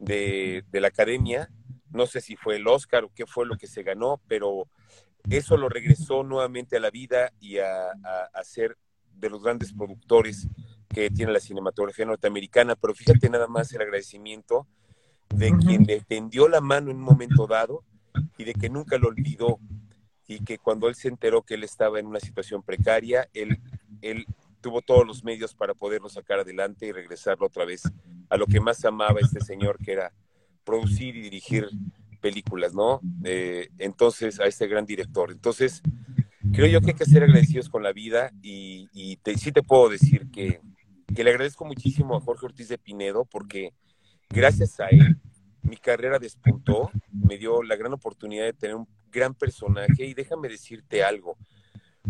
[0.00, 1.48] de, de, la academia.
[1.90, 4.66] No sé si fue el Oscar o qué fue lo que se ganó, pero
[5.30, 7.92] eso lo regresó nuevamente a la vida y a,
[8.34, 8.76] a, ser
[9.14, 10.48] de los grandes productores
[10.88, 12.74] que tiene la cinematografía norteamericana.
[12.74, 14.66] Pero fíjate nada más el agradecimiento
[15.28, 17.84] de quien le tendió la mano en un momento dado
[18.36, 19.60] y de que nunca lo olvidó
[20.26, 23.60] y que cuando él se enteró que él estaba en una situación precaria, él,
[24.02, 24.26] él
[24.60, 27.82] tuvo todos los medios para poderlo sacar adelante y regresarlo otra vez
[28.28, 30.12] a lo que más amaba este señor, que era
[30.64, 31.68] producir y dirigir
[32.20, 33.00] películas, ¿no?
[33.24, 35.32] Eh, entonces, a este gran director.
[35.32, 35.82] Entonces,
[36.52, 38.88] creo yo que hay que ser agradecidos con la vida y,
[39.36, 40.60] sí te puedo decir que,
[41.14, 43.72] que le agradezco muchísimo a Jorge Ortiz de Pinedo porque
[44.30, 45.16] gracias a él
[45.62, 50.48] mi carrera despuntó, me dio la gran oportunidad de tener un gran personaje y déjame
[50.48, 51.36] decirte algo.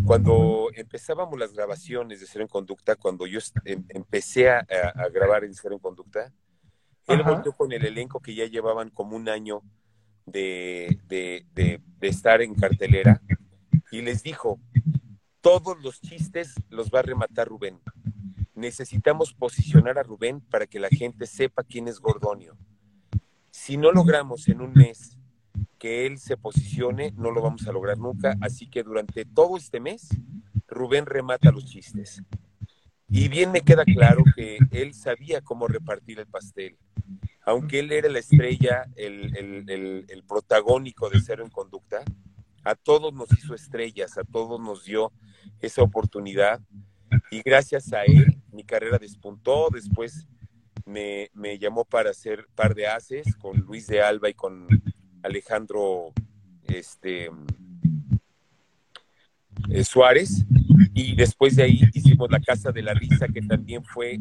[0.05, 4.67] Cuando empezábamos las grabaciones de Cero en Conducta, cuando yo em, empecé a,
[5.13, 6.33] grabar en Cero en Conducta,
[7.07, 9.63] él volvió con el elenco que ya llevaban como un año
[10.25, 13.21] de, de estar en cartelera
[13.91, 14.59] y les dijo,
[15.43, 17.79] todos los chistes los va a rematar Rubén.
[18.55, 22.57] Necesitamos posicionar a Rubén para que la gente sepa quién es Gordonio.
[23.51, 25.19] Si no logramos en un mes
[25.83, 28.37] que él se posicione, no lo vamos a lograr nunca.
[28.41, 30.11] Así que durante todo este mes,
[30.69, 32.23] Rubén remata los chistes.
[33.09, 36.79] Y bien me queda claro que él sabía cómo repartir el pastel.
[37.45, 42.05] Aunque él era la estrella, el, protagónico de Cero en Conducta,
[42.63, 45.11] a todos nos hizo estrellas, a todos nos dio
[45.59, 46.61] esa oportunidad.
[47.33, 49.67] Y gracias a él, mi carrera despuntó.
[49.69, 50.29] Después
[50.87, 51.29] me,
[51.59, 54.69] llamó para hacer par de haces con Luis de Alba y con
[55.23, 56.13] Alejandro
[56.65, 57.31] este,
[59.69, 60.45] eh, Suárez.
[60.95, 64.21] Y después de ahí hicimos La Casa de la Risa, que también fue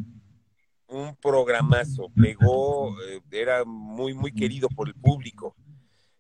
[0.87, 2.09] un programazo.
[2.15, 5.55] Pegó, eh, era muy, muy querido por el público.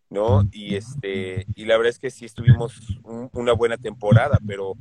[0.09, 0.45] ¿no?
[0.51, 2.99] Y este, y la verdad es que sí estuvimos
[3.31, 4.73] una buena temporada, pero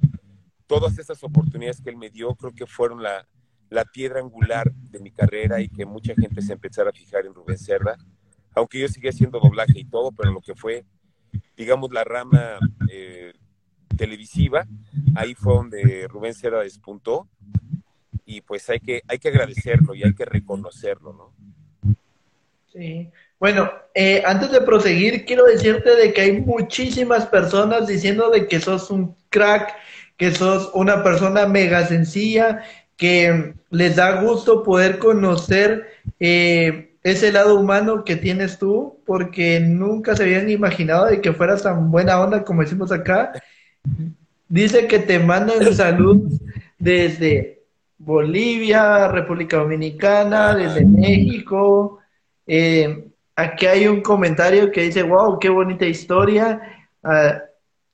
[0.66, 3.28] todas esas oportunidades que él me dio creo que fueron la,
[3.70, 7.34] la piedra angular de mi carrera y que mucha gente se empezara a fijar en
[7.34, 7.96] Rubén Cerda,
[8.55, 10.84] aunque yo seguía haciendo doblaje y todo, pero lo que fue,
[11.57, 12.59] digamos, la rama
[12.90, 13.32] eh,
[13.96, 14.66] televisiva,
[15.14, 17.28] ahí fue donde Rubén Cerda despuntó
[18.24, 21.94] y pues hay que, hay que agradecerlo y hay que reconocerlo, ¿no?
[22.72, 23.11] Sí.
[23.40, 28.61] Bueno, eh, antes de proseguir, quiero decirte de que hay muchísimas personas diciendo de que
[28.61, 29.74] sos un crack,
[30.16, 32.62] que sos una persona mega sencilla,
[32.96, 35.88] que les da gusto poder conocer
[36.20, 41.62] eh, ese lado humano que tienes tú, porque nunca se habían imaginado de que fueras
[41.62, 43.32] tan buena onda como decimos acá.
[44.48, 46.30] Dice que te mandan salud
[46.78, 47.62] desde
[47.96, 52.01] Bolivia, República Dominicana, desde México.
[52.46, 53.05] Eh,
[53.36, 56.61] aquí hay un comentario que dice, wow, qué bonita historia.
[57.03, 57.42] Ah,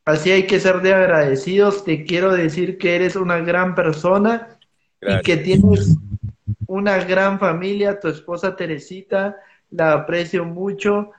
[0.04, 1.84] así hay que ser de agradecidos.
[1.84, 4.48] Te quiero decir que eres una gran persona
[5.00, 5.96] y que tienes
[6.66, 9.36] una gran familia, tu esposa Teresita,
[9.70, 11.10] la aprecio mucho.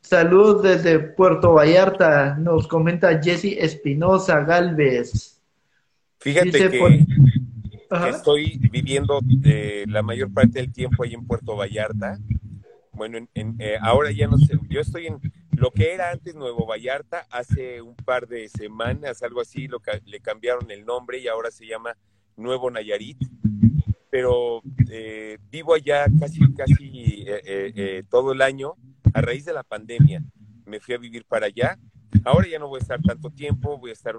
[0.00, 5.40] Salud desde Puerto Vallarta, nos comenta Jesse Espinosa Galvez.
[6.18, 7.06] Fíjate que,
[8.08, 12.18] estoy viviendo eh, la mayor parte del tiempo ahí en Puerto Vallarta.
[12.92, 15.20] Bueno, eh, ahora ya no sé, yo estoy en
[15.56, 20.20] lo que era antes Nuevo Vallarta, hace un par de semanas, algo así, lo, le
[20.20, 21.96] cambiaron el nombre y ahora se llama
[22.36, 23.18] Nuevo Nayarit,
[24.14, 28.74] pero eh, vivo allá casi, casi eh, eh, todo el año
[29.12, 30.22] a raíz de la pandemia.
[30.66, 31.76] Me fui a vivir para allá.
[32.22, 34.14] Ahora ya no voy a estar tanto tiempo, voy a estar,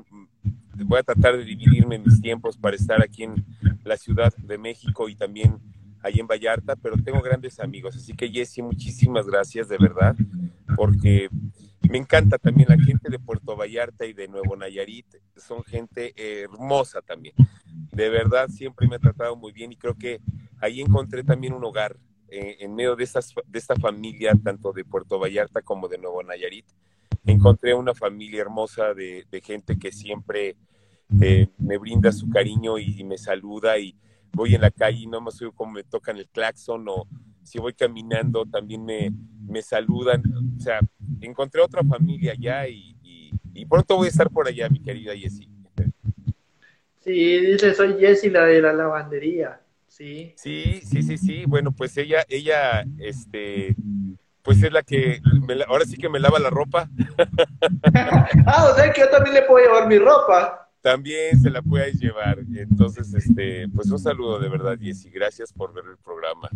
[0.73, 3.45] voy a tratar de dividirme mis tiempos para estar aquí en
[3.85, 5.59] la Ciudad de México y también
[6.03, 7.95] ahí en Vallarta, pero tengo grandes amigos.
[7.95, 10.13] Así que Jessy, muchísimas gracias de verdad,
[10.75, 11.29] porque
[11.89, 15.05] me encanta también la gente de Puerto Vallarta y de Nuevo Nayarit,
[15.35, 17.35] son gente hermosa también.
[17.91, 20.19] De verdad, siempre me ha tratado muy bien y creo que
[20.59, 24.83] ahí encontré también un hogar eh, en medio de, esas, de esta familia, tanto de
[24.83, 26.65] Puerto Vallarta como de Nuevo Nayarit.
[27.25, 30.55] Encontré una familia hermosa de, gente que siempre
[31.21, 33.95] eh, me brinda su cariño y, me saluda y
[34.33, 37.07] voy en la calle y no me oigo como me tocan el claxon o
[37.43, 39.11] si voy caminando también me,
[39.47, 40.23] me saludan.
[40.57, 40.79] O sea,
[41.21, 42.95] encontré otra familia allá y,
[43.55, 45.49] y pronto voy a estar por allá, mi querida Jessie.
[46.99, 49.61] Sí, dice, soy Jessie, la de la lavandería.
[49.87, 50.33] Sí.
[50.35, 51.45] Sí, sí, sí, sí.
[51.45, 53.75] Bueno, pues ella, ella, este,
[54.41, 55.21] pues es la que,
[55.67, 56.89] ahora sí que me lava la ropa.
[58.47, 60.69] ah, o sea que yo también le puedo llevar mi ropa.
[60.81, 62.39] También se la puedes llevar.
[62.55, 65.11] Entonces, este, pues un saludo de verdad, Jessie.
[65.11, 66.49] Gracias por ver el programa.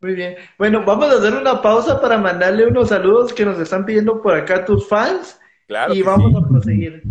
[0.00, 0.36] Muy bien.
[0.58, 4.34] Bueno, vamos a hacer una pausa para mandarle unos saludos que nos están pidiendo por
[4.34, 5.40] acá tus fans.
[5.66, 5.94] Claro.
[5.94, 7.02] Y vamos a proseguir.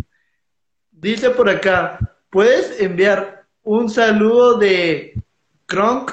[0.90, 1.98] Dice por acá,
[2.30, 5.20] ¿puedes enviar un saludo de
[5.66, 6.12] Kronk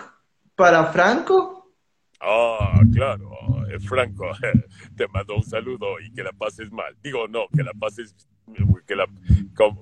[0.56, 1.72] para Franco?
[2.20, 3.32] Ah, claro,
[3.70, 4.32] eh, Franco,
[4.96, 6.96] te mando un saludo y que la pases mal.
[7.02, 8.16] Digo, no, que la pases,
[8.86, 9.08] que la,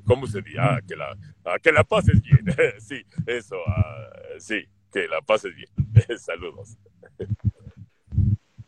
[0.05, 0.57] ¿cómo, se dice?
[0.59, 2.45] Ah, que la, ah, que la pases bien.
[2.79, 5.69] sí, eso, ah, sí, que la pases bien.
[6.19, 6.77] Saludos.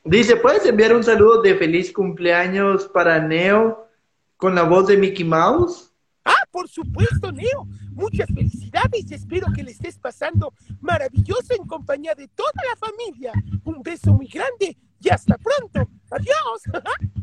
[0.03, 3.87] Dice, ¿puedes enviar un saludo de feliz cumpleaños para Neo
[4.35, 5.91] con la voz de Mickey Mouse?
[6.25, 7.67] Ah, por supuesto, Neo.
[7.91, 9.11] Muchas felicidades.
[9.11, 13.31] Espero que le estés pasando maravilloso en compañía de toda la familia.
[13.63, 15.89] Un beso muy grande y hasta pronto.
[16.09, 16.63] Adiós.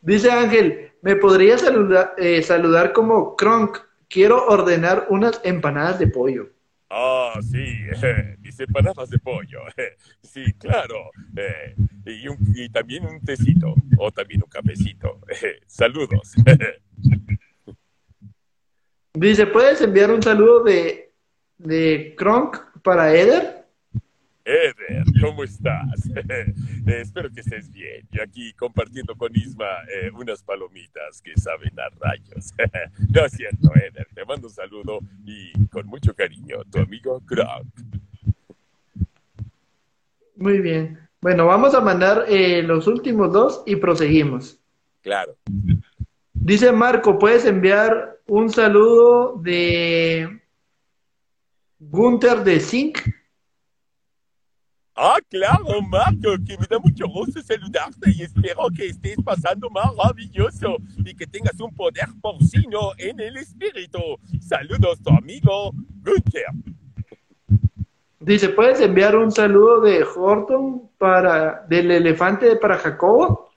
[0.00, 3.78] Dice Ángel, ¿me podría saludar, eh, saludar como Kronk?
[4.08, 6.48] Quiero ordenar unas empanadas de pollo.
[6.90, 7.64] Ah, sí,
[8.40, 9.60] mis empanadas de pollo.
[10.22, 11.10] sí, claro.
[11.36, 11.74] Eh,
[12.06, 15.20] y, y, también un tecito o también un cafecito.
[15.66, 16.34] saludos.
[19.12, 21.12] Dice, ¿puedes enviar un saludo de,
[21.58, 23.57] de Kronk para Eder?
[24.48, 26.08] Eder, ¿cómo estás?
[26.86, 28.08] espero que estés bien.
[28.10, 32.54] Y aquí compartiendo con Isma eh, unas palomitas que saben a rayos.
[33.14, 34.08] no es cierto, Eder.
[34.14, 37.68] Te mando un saludo y con mucho cariño, tu amigo Kronk.
[40.36, 40.98] Muy bien.
[41.20, 44.58] Bueno, vamos a mandar eh, los últimos dos y proseguimos.
[45.02, 45.36] Claro.
[46.32, 50.40] Dice Marco, ¿puedes enviar un saludo de
[51.80, 53.17] Gunther de Zinc?
[55.00, 60.76] Ah, claro, Marco, que me da mucho gusto saludarte y espero que estés pasando maravilloso
[61.04, 64.00] y que tengas un poder porcino en el espíritu.
[64.40, 65.70] Saludos, tu amigo
[66.02, 66.46] Gunther.
[68.18, 73.52] Dice, ¿puedes enviar un saludo de Horton para del elefante para Jacobo?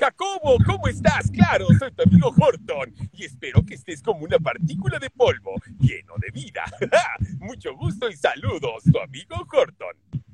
[0.00, 1.30] Jacobo, ¿cómo estás?
[1.30, 6.14] Claro, soy tu amigo Horton y espero que estés como una partícula de polvo, lleno
[6.16, 6.64] de vida.
[7.40, 10.24] Mucho gusto y saludos, tu amigo Horton.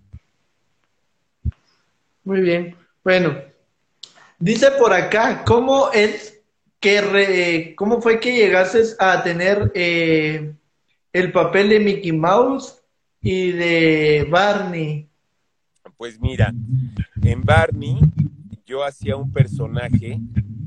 [2.24, 2.74] Muy bien.
[3.04, 3.36] Bueno,
[4.38, 6.42] dice por acá, ¿cómo es
[6.80, 10.54] que cómo fue que llegases a tener eh,
[11.12, 12.82] el papel de Mickey Mouse
[13.20, 15.08] y de Barney?
[15.98, 16.52] Pues mira,
[17.22, 18.00] en Barney
[18.66, 20.18] yo hacía un personaje,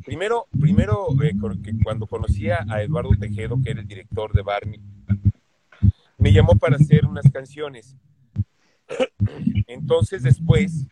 [0.06, 1.34] primero, primero eh,
[1.84, 4.80] cuando conocía a Eduardo Tejedo, que era el director de Barney,
[6.20, 7.96] me llamó para hacer unas canciones.
[9.68, 10.88] Entonces después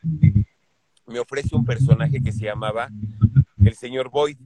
[1.07, 2.89] me ofrece un personaje que se llamaba
[3.57, 4.37] el señor Boyd.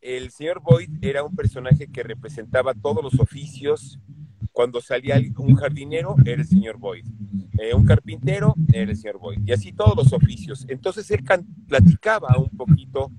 [0.00, 3.98] El señor Boyd era un personaje que representaba todos los oficios
[4.52, 7.04] cuando salía un jardinero, era el señor Boyd.
[7.58, 9.40] Eh, un carpintero, era el señor Boyd.
[9.44, 10.64] Y así todos los oficios.
[10.68, 11.24] Entonces él
[11.66, 13.10] platicaba un poquito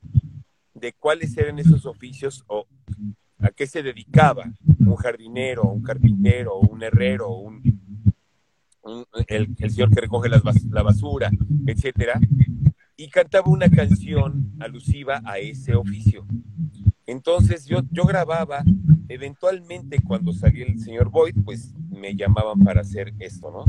[0.73, 2.65] de cuáles eran esos oficios o
[3.39, 4.45] a qué se dedicaba
[4.79, 7.74] un jardinero, un carpintero, un herrero, un,
[9.27, 11.31] el, señor que recoge la basura,
[11.65, 12.19] etcétera,
[12.97, 16.25] y cantaba una canción alusiva a ese oficio.
[17.05, 18.63] Entonces yo, yo grababa,
[19.09, 23.65] eventualmente cuando salía el señor Boyd, pues me llamaban para hacer esto, ¿no?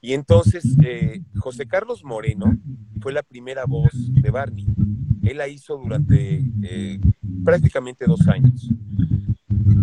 [0.00, 2.56] Y entonces eh, José Carlos Moreno
[3.00, 4.66] fue la primera voz de Barney.
[5.22, 7.00] Él la hizo durante eh,
[7.44, 8.70] prácticamente dos años.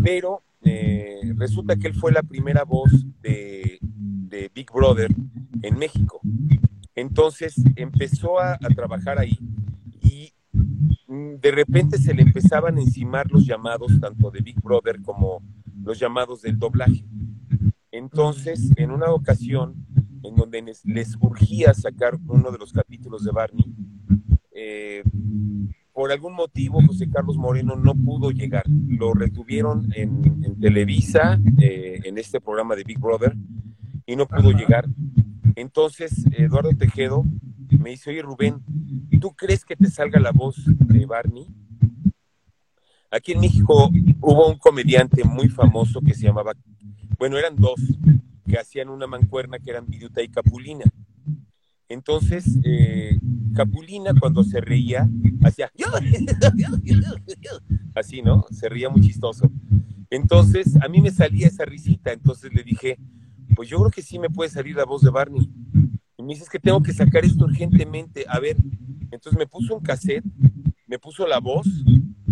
[0.03, 2.91] Pero eh, resulta que él fue la primera voz
[3.21, 3.79] de,
[4.53, 5.13] Big Brother
[5.61, 6.21] en México.
[6.95, 9.37] Entonces empezó a, trabajar ahí
[10.01, 15.41] y de repente se le empezaban a encimar los llamados tanto de Big Brother como
[15.83, 17.05] los llamados del doblaje.
[17.91, 19.85] Entonces, en una ocasión
[20.23, 23.65] en donde les, urgía sacar uno de los capítulos de Barney,
[24.51, 25.03] eh,
[25.93, 28.63] por algún motivo José Carlos Moreno no pudo llegar.
[28.67, 33.35] Lo retuvieron en, Televisa, eh, en este programa de Big Brother,
[34.05, 34.87] y no pudo llegar.
[35.55, 37.23] Entonces, Eduardo Tejedo
[37.79, 38.63] me dice, oye Rubén,
[39.19, 41.47] ¿tú crees que te salga la voz de Barney?
[43.11, 43.89] Aquí en México
[44.21, 46.53] hubo un comediante muy famoso que se llamaba,
[47.17, 47.79] bueno, eran dos,
[48.47, 50.85] que hacían una mancuerna que eran Viruta y Capulina.
[51.87, 53.17] Entonces, eh,
[53.55, 55.07] Capulina cuando se reía,
[55.43, 55.71] hacía
[57.95, 58.45] así, ¿no?
[58.51, 59.49] Se reía muy chistoso.
[60.09, 62.97] Entonces, a mí me salía esa risita, entonces le dije,
[63.55, 65.49] pues yo creo que sí me puede salir la voz de Barney.
[66.17, 68.25] Y me dice, es que tengo que sacar esto urgentemente.
[68.27, 68.57] A ver,
[69.11, 70.23] entonces me puso un cassette,
[70.87, 71.67] me puso la voz,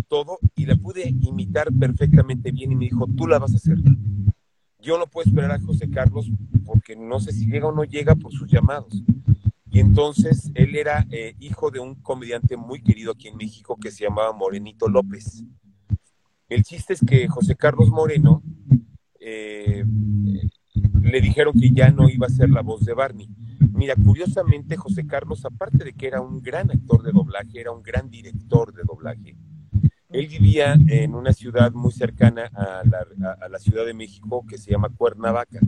[0.08, 3.78] todo, y la pude imitar perfectamente bien y me dijo, tú la vas a hacer.
[4.80, 6.30] Yo no puedo esperar a José Carlos
[6.66, 9.04] porque no sé si llega o no llega por sus llamados.
[9.72, 13.92] Y entonces él era eh, hijo de un comediante muy querido aquí en México que
[13.92, 15.44] se llamaba Morenito López.
[16.48, 18.44] El chiste es que José Carlos Moreno
[19.20, 19.84] eh,
[21.14, 23.30] le dijeron que ya no iba a ser la voz de Barney.
[23.72, 27.84] Mira, curiosamente José Carlos, aparte de que era un gran actor de doblaje, era un
[27.84, 29.38] gran director de doblaje.
[30.10, 33.06] Él vivía en una ciudad muy cercana a la,
[33.40, 35.60] a la Ciudad de México que se llama Cuernavaca.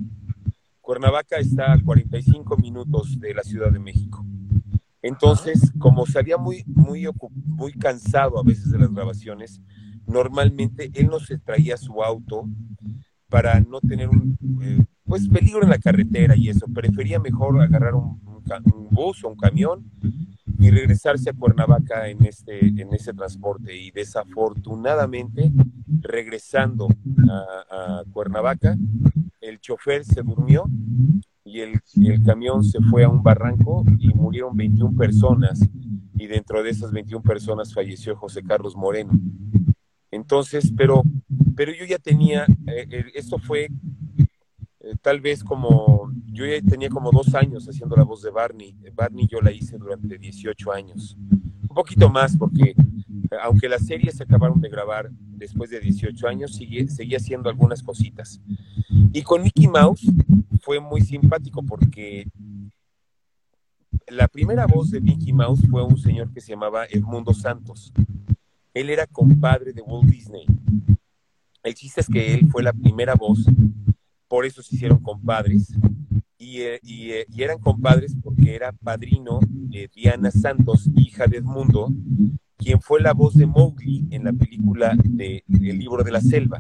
[0.82, 4.26] Cuernavaca está a 45 minutos de la Ciudad de México.
[5.04, 7.08] Entonces, como salía muy, muy,
[7.46, 9.62] muy cansado a veces de las grabaciones,
[10.08, 12.50] normalmente él no se traía su auto
[13.30, 16.66] para no tener un eh, pues peligro en la carretera y eso.
[16.74, 18.20] Prefería mejor agarrar un,
[18.92, 19.84] bus o un camión
[20.60, 23.76] y regresarse a Cuernavaca en este, en ese transporte.
[23.76, 25.52] Y desafortunadamente,
[26.02, 26.88] regresando
[27.30, 28.78] a, a Cuernavaca,
[29.42, 30.66] el chofer se durmió
[31.44, 35.60] y el, y el, camión se fue a un barranco y murieron 21 personas
[36.16, 39.12] y dentro de esas 21 personas falleció José Carlos Moreno.
[40.10, 41.04] Entonces, pero,
[41.56, 43.70] pero yo ya tenía, eh, esto fue
[44.80, 48.76] eh, tal vez como, yo ya tenía como dos años haciendo la voz de Barney.
[48.94, 51.18] Barney yo la hice durante 18 años.
[51.20, 52.76] Un poquito más porque
[53.42, 57.82] aunque las series se acabaron de grabar después de 18 años, sigue, seguía haciendo algunas
[57.82, 58.42] cositas.
[59.14, 60.06] Y con Mickey Mouse
[60.62, 62.28] fue muy simpático porque
[64.08, 67.92] la primera voz de Mickey Mouse fue un señor que se llamaba Edmundo Santos.
[68.74, 70.46] Él era compadre de Walt Disney.
[71.66, 73.44] El chiste es que él fue la primera voz,
[74.28, 75.74] por eso se hicieron compadres.
[76.38, 81.38] Y, eh, y, eh, y eran compadres porque era padrino de Diana Santos, hija de
[81.38, 81.92] Edmundo,
[82.56, 86.60] quien fue la voz de Mowgli en la película de El libro de la selva.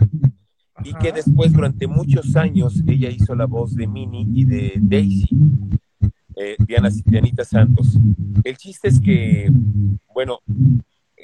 [0.83, 5.29] Y que después, durante muchos años, ella hizo la voz de Minnie y de Daisy,
[6.35, 7.95] eh, Diana, Dianita Santos.
[8.43, 9.51] El chiste es que,
[10.15, 10.39] bueno,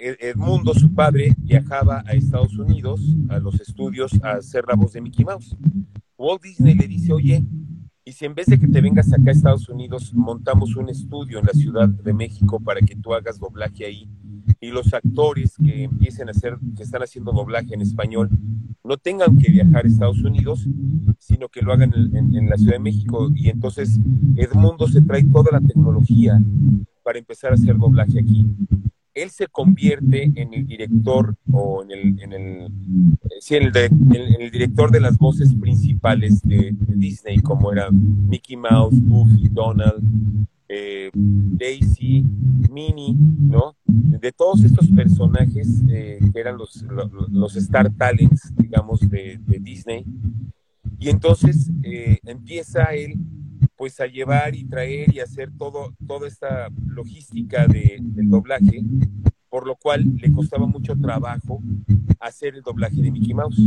[0.02, 5.02] Edmundo, su padre, viajaba a Estados Unidos, a los estudios, a hacer la voz de
[5.02, 5.56] Mickey Mouse.
[6.18, 7.44] Walt Disney le dice, oye,
[8.04, 11.38] y si en vez de que te vengas acá a Estados Unidos, montamos un estudio
[11.38, 14.10] en la Ciudad de México para que tú hagas doblaje ahí
[14.60, 18.30] y los actores que empiecen a hacer, que están haciendo doblaje en español,
[18.84, 20.68] no tengan que viajar a Estados Unidos,
[21.20, 23.30] sino que lo hagan en, en, la Ciudad de México.
[23.36, 24.00] Y entonces
[24.36, 26.42] Edmundo se trae toda la tecnología
[27.04, 28.46] para empezar a hacer doblaje aquí.
[29.14, 32.72] Él se convierte en el director o en el, el,
[33.40, 33.90] sí, en el, de,
[34.52, 40.04] director de las voces principales de, Disney, como era Mickey Mouse, Goofy, Donald,
[40.70, 42.24] eh, Daisy,
[42.70, 43.76] Minnie, ¿no?
[43.86, 49.60] De todos estos personajes eh, que eran los, los, los, Star Talents, digamos, de, de
[49.60, 50.06] Disney.
[51.00, 53.16] Y entonces eh, empieza él
[53.82, 58.84] pues a llevar y traer y hacer todo, toda esta logística de, del doblaje,
[59.50, 61.60] por lo cual le costaba mucho trabajo
[62.20, 63.60] hacer el doblaje de Mickey Mouse.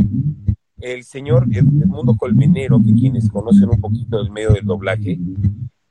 [0.79, 5.19] El señor Edmundo Colmenero, que quienes conocen un poquito del medio del doblaje,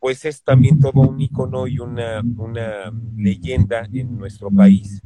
[0.00, 5.02] pues es también todo un icono y una, una leyenda en nuestro país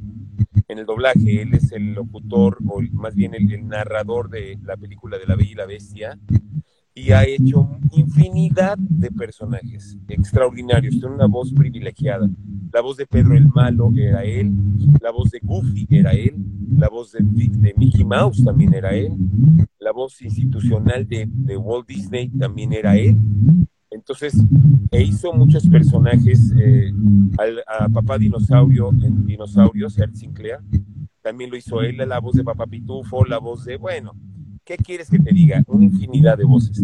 [0.69, 1.43] en el doblaje.
[1.43, 5.35] Él es el locutor, o más bien el, el, narrador de la película de La
[5.35, 6.19] Bella y la Bestia,
[6.99, 10.99] y ha hecho infinidad de personajes extraordinarios.
[10.99, 12.29] Tiene una voz privilegiada.
[12.73, 14.53] La voz de Pedro el Malo era él,
[15.01, 16.35] la voz de Goofy era él,
[16.77, 17.23] la voz de,
[17.77, 19.13] Mickey Mouse también era él,
[19.79, 21.27] la voz institucional de,
[21.57, 23.17] Walt Disney también era él
[23.91, 24.35] entonces,
[24.91, 26.93] e hizo muchos personajes, eh,
[27.67, 30.59] a Papá Dinosaurio en Dinosaurios, Art Sinclair,
[31.23, 34.15] también lo hizo él, la voz de Papá Pitufo, la voz de, bueno,
[34.69, 35.65] ¿qué quieres que te diga?
[35.67, 36.83] Una infinidad de voces.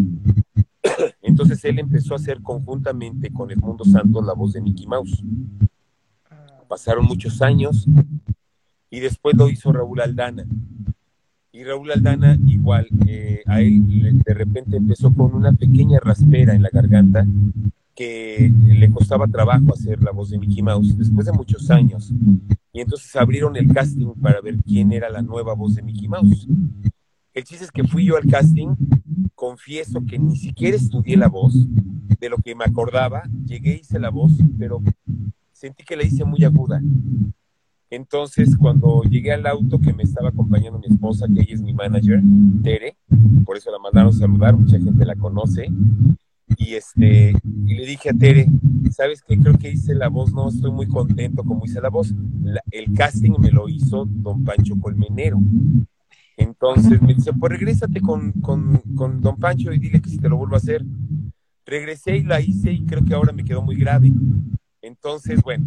[1.22, 5.22] Entonces él empezó a hacer conjuntamente con Edmundo Santos la voz de Mickey Mouse.
[6.66, 7.86] Pasaron muchos años
[8.88, 10.46] y después lo hizo Raúl Aldana.
[11.52, 16.62] Y Raúl Aldana igual, eh, a él de repente empezó con una pequeña raspera en
[16.62, 17.26] la garganta
[17.94, 22.10] que le costaba trabajo hacer la voz de Mickey Mouse después de muchos años.
[22.72, 26.48] Y entonces abrieron el casting para ver quién era la nueva voz de Mickey Mouse.
[27.34, 28.76] El chiste es que fui yo al casting,
[29.34, 31.52] confieso que ni siquiera estudié la voz,
[32.20, 34.80] de lo que me acordaba, llegué, hice la voz, pero
[35.52, 36.80] sentí que la hice muy aguda.
[37.90, 41.74] Entonces, cuando llegué al auto que me estaba acompañando mi esposa, que ella es mi
[41.74, 42.22] manager,
[42.62, 42.96] Tere,
[43.44, 45.72] por eso la mandaron saludar, mucha gente la conoce,
[46.56, 47.34] y este,
[47.66, 48.46] y le dije a Tere,
[48.92, 49.36] ¿sabes qué?
[49.36, 52.14] Creo que hice la voz, no estoy muy contento como hice la voz.
[52.70, 55.40] el casting me lo hizo don Pancho Colmenero.
[56.36, 60.28] Entonces me dice, pues regrésate con, con, con don Pancho y dile que si te
[60.28, 60.84] lo vuelvo a hacer.
[61.66, 64.12] Regresé y la hice y creo que ahora me quedó muy grave.
[64.82, 65.64] Entonces, bueno,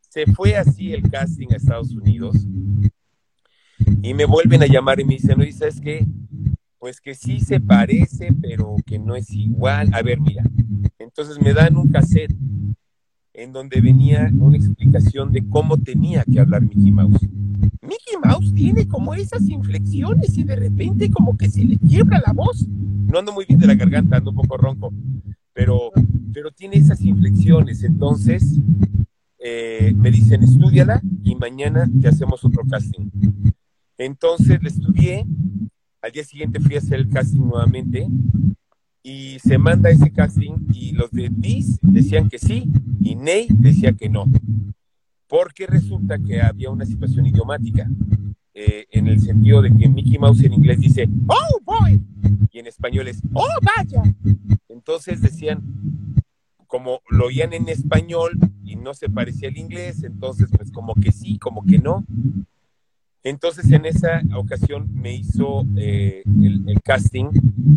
[0.00, 2.36] se fue así el casting a Estados Unidos
[4.02, 6.06] y me vuelven a llamar y me dicen, oye, ¿sabes qué?
[6.78, 9.90] Pues que sí se parece, pero que no es igual.
[9.92, 10.42] A ver, mira.
[10.98, 12.34] Entonces me dan un cassette
[13.40, 17.22] en donde venía una explicación de cómo tenía que hablar Mickey Mouse.
[17.80, 22.34] Mickey Mouse tiene como esas inflexiones y de repente como que se le quiebra la
[22.34, 22.66] voz.
[22.68, 24.92] No ando muy bien de la garganta, ando un poco ronco,
[25.54, 25.90] pero,
[26.34, 27.82] pero tiene esas inflexiones.
[27.82, 28.58] Entonces
[29.38, 33.10] eh, me dicen, estudiala y mañana te hacemos otro casting.
[33.96, 35.26] Entonces le estudié,
[36.02, 38.06] al día siguiente fui a hacer el casting nuevamente
[39.02, 42.64] y se manda ese casting y los de Dis decían que sí
[43.00, 44.26] y Ney decía que no.
[45.26, 47.88] Porque resulta que había una situación idiomática,
[48.52, 52.00] eh, en el sentido de que Mickey Mouse en inglés dice, oh boy,
[52.52, 53.46] y en español es, oh
[53.76, 54.02] vaya.
[54.68, 55.62] Entonces decían,
[56.66, 58.32] como lo oían en español
[58.64, 62.04] y no se parecía al inglés, entonces pues como que sí, como que no.
[63.22, 67.28] Entonces en esa ocasión me hizo eh, el, casting,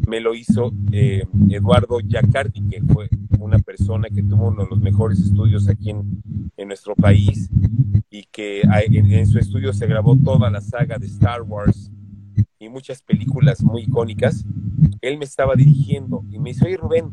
[0.07, 4.79] me lo hizo eh, Eduardo Yacardi, que fue una persona que tuvo uno de los
[4.79, 6.21] mejores estudios aquí en,
[6.65, 7.49] nuestro país
[8.09, 11.91] y que en, en, su estudio se grabó toda la saga de Star Wars
[12.57, 14.45] y muchas películas muy icónicas.
[15.01, 17.11] Él me estaba dirigiendo y me dice, oye Rubén,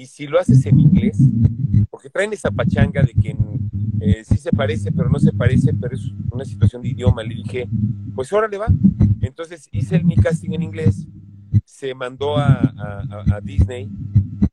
[0.00, 1.18] y si lo haces en inglés,
[1.90, 3.36] porque traen esa pachanga de que
[4.00, 7.22] eh, sí se parece, pero no se parece, pero es una situación de idioma.
[7.22, 7.68] Le dije,
[8.14, 8.68] pues órale va.
[9.20, 11.06] Entonces hice el, mi casting en inglés,
[11.66, 12.72] se mandó a,
[13.30, 13.90] a, Disney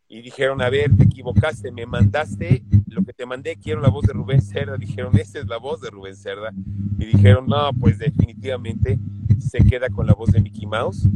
[0.10, 4.06] y dijeron, a ver, te equivocaste, me mandaste lo que te mandé, quiero la voz
[4.06, 4.76] de Rubén Cerda.
[4.76, 6.52] Dijeron, esta es la voz de Rubén Cerda.
[7.00, 9.00] Y dijeron, no, pues definitivamente
[9.40, 11.08] se queda con la voz de Mickey Mouse.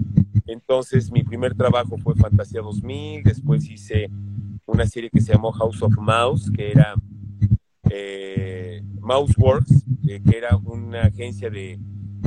[0.52, 4.10] Entonces mi primer trabajo fue Fantasía 2000, después hice
[4.66, 6.93] una serie que se llamó House of Mouse, que era
[7.89, 11.80] eh, Mouseworks, eh, que era una agencia de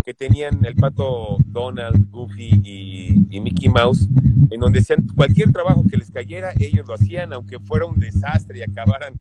[0.04, 4.06] que tenían el pato Donald, Goofy y, Mickey Mouse,
[4.50, 8.58] en donde decían cualquier trabajo que les cayera, ellos lo hacían, aunque fuera un desastre
[8.58, 9.14] y acabaran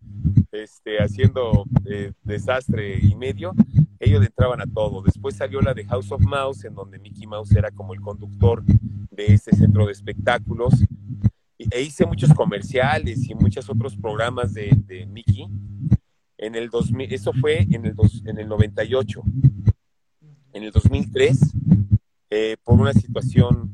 [0.52, 3.54] este, haciendo eh, desastre y medio,
[4.04, 5.02] ellos entraban a todo.
[5.02, 8.64] Después salió la de House of Mouse, en donde Mickey Mouse era como el conductor
[8.66, 10.74] de ese centro de espectáculos.
[11.58, 15.48] E hice muchos comerciales y muchos otros programas de, de Mickey.
[16.38, 19.24] En el 2000, eso fue en el, dos, en el 98
[20.54, 21.40] en el 2003
[22.30, 23.72] eh, por una situación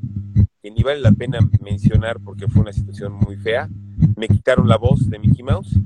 [0.61, 3.69] que ni vale la pena mencionar porque fue una situación muy fea.
[4.17, 5.77] Me quitaron la voz de Mickey Mouse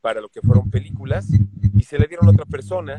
[0.00, 1.28] para lo que fueron películas
[1.74, 2.98] y se le dieron a otra persona.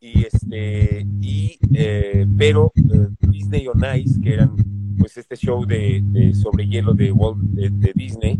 [0.00, 4.56] Y este, y, eh, pero eh, Disney on Ice, que eran
[4.98, 8.38] pues este show de, sobre hielo de, Walt, de Disney,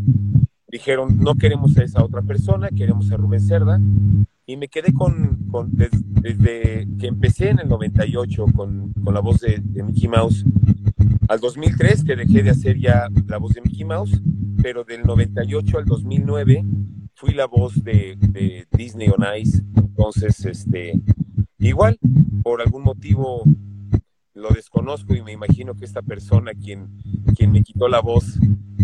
[0.71, 3.81] dijeron no queremos a esa otra persona, queremos a Rubén Cerda
[4.47, 5.39] y me quedé con,
[5.73, 10.45] desde, que empecé en el 98 con, con la voz de, Mickey Mouse
[11.29, 14.21] al 2003 que dejé de hacer ya la voz de Mickey Mouse,
[14.63, 16.65] pero del 98 al 2009
[17.15, 21.01] fui la voz de, de Disney on Ice, entonces este
[21.59, 21.99] igual
[22.43, 23.43] por algún motivo
[24.35, 26.89] lo desconozco y me imagino que esta persona quien,
[27.37, 28.39] quien me quitó la voz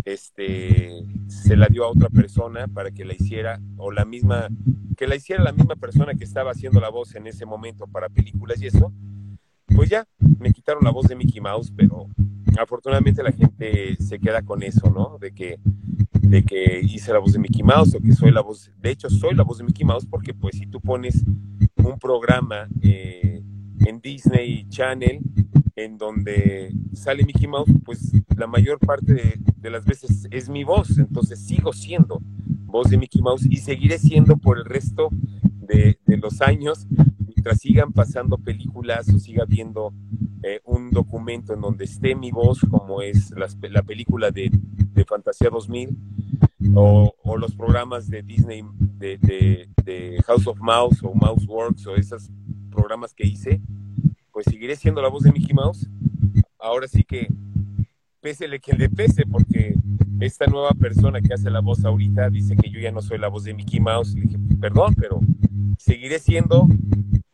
[0.05, 4.49] este, se la dio a otra persona para que la hiciera, o la misma,
[4.97, 8.09] que la hiciera la misma persona que estaba haciendo la voz en ese momento para
[8.09, 8.93] películas y eso,
[9.75, 12.09] pues ya, me quitaron la voz de Mickey Mouse, pero
[12.59, 15.18] afortunadamente la gente se queda con eso, ¿no?
[15.18, 15.59] De que,
[16.20, 19.09] de que hice la voz de Mickey Mouse o que soy la voz, de hecho
[19.09, 21.25] soy la voz de Mickey Mouse porque pues si tú pones
[21.85, 23.43] un programa eh,
[23.80, 25.20] en Disney Channel
[25.76, 30.99] en donde sale Mickey Mouse, pues la mayor parte de, las veces es mi voz,
[30.99, 32.20] entonces sigo siendo
[32.64, 35.09] voz de Mickey Mouse y seguiré siendo por el resto
[35.61, 36.87] de, los años
[37.18, 39.93] mientras sigan pasando películas o siga viendo
[40.43, 44.51] eh, un documento en donde esté mi voz, como es la película de,
[45.07, 45.91] Fantasía 2000
[46.74, 51.95] o, o, los programas de Disney de, de House of Mouse o Mouse Works o
[51.97, 52.30] esos
[52.70, 53.61] programas que hice,
[54.32, 55.89] pues seguiré siendo la voz de Mickey Mouse.
[56.59, 57.28] Ahora sí que
[58.20, 59.74] pésele quien le pese, porque
[60.20, 63.28] esta nueva persona que hace la voz ahorita dice que yo ya no soy la
[63.28, 64.14] voz de Mickey Mouse.
[64.14, 65.20] Le dije, perdón, pero
[65.78, 66.66] seguiré siendo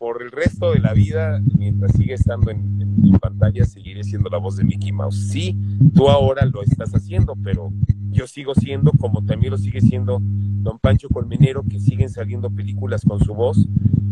[0.00, 4.38] por el resto de la vida, mientras sigue estando en, en, pantalla, seguiré siendo la
[4.38, 5.28] voz de Mickey Mouse.
[5.28, 5.54] Sí,
[5.94, 7.70] tú ahora lo estás haciendo, pero
[8.08, 13.04] yo sigo siendo, como también lo sigue siendo Don Pancho Colmenero, que siguen saliendo películas
[13.04, 13.58] con su voz,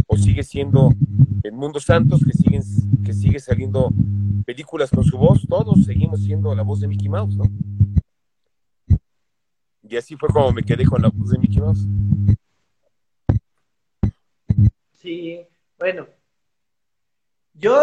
[0.06, 0.92] o sigue siendo
[1.42, 2.62] el Mundo Santos, que, siguen,
[3.02, 3.90] que sigue saliendo
[4.44, 7.44] películas con su voz, todos seguimos siendo la voz de Mickey Mouse, ¿no?
[9.88, 11.88] Y así fue como me quedé con la voz de Mickey Mouse.
[14.92, 15.46] Sí,
[15.78, 16.06] bueno.
[17.54, 17.78] Yo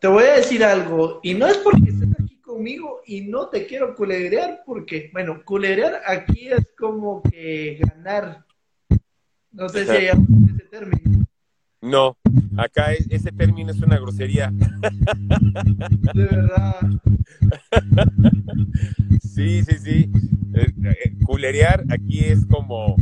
[0.00, 3.66] te voy a decir algo, y no es porque estés aquí conmigo y no te
[3.66, 8.44] quiero culerear, porque, bueno, culerear aquí es como que ganar.
[9.50, 11.26] No sé si hay ese término.
[11.80, 12.16] No,
[12.56, 14.52] acá ese término es una grosería.
[16.14, 16.80] De verdad.
[19.22, 20.10] Sí, sí, sí.
[21.24, 22.96] Culerear aquí es como,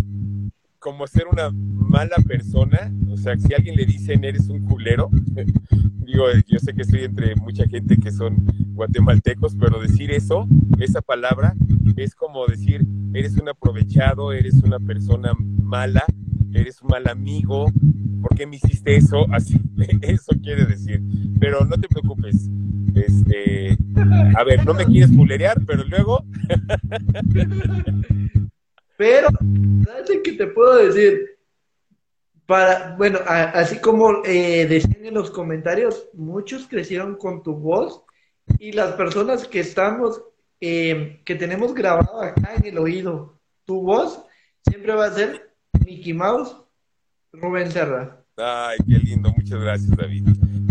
[0.86, 2.92] como ser una mala persona.
[3.10, 5.10] O sea, si alguien le dicen eres un culero,
[6.06, 10.46] digo, yo sé que estoy entre mucha gente que son guatemaltecos, pero decir eso,
[10.78, 11.56] esa palabra,
[11.96, 16.04] es como decir eres un aprovechado, eres una persona mala,
[16.52, 17.66] eres un mal amigo,
[18.22, 19.26] ¿por qué me hiciste eso?
[19.32, 19.60] Así,
[20.02, 21.02] eso quiere decir.
[21.40, 22.48] Pero no te preocupes.
[22.94, 23.76] Este,
[24.36, 26.24] a ver, no me quieres fulerear, pero luego.
[28.96, 29.28] pero,
[29.84, 31.38] ¿sabes qué te puedo decir?
[32.46, 38.02] Para, bueno, a, así como eh, decían en los comentarios, muchos crecieron con tu voz
[38.58, 40.22] y las personas que estamos,
[40.60, 44.24] eh, que tenemos grabado acá en el oído, tu voz
[44.68, 45.52] siempre va a ser
[45.84, 46.56] Mickey Mouse,
[47.32, 48.24] Rubén Serra.
[48.36, 50.28] Ay, qué lindo, muchas gracias, David.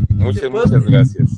[0.09, 1.32] Muchas, muchas gracias.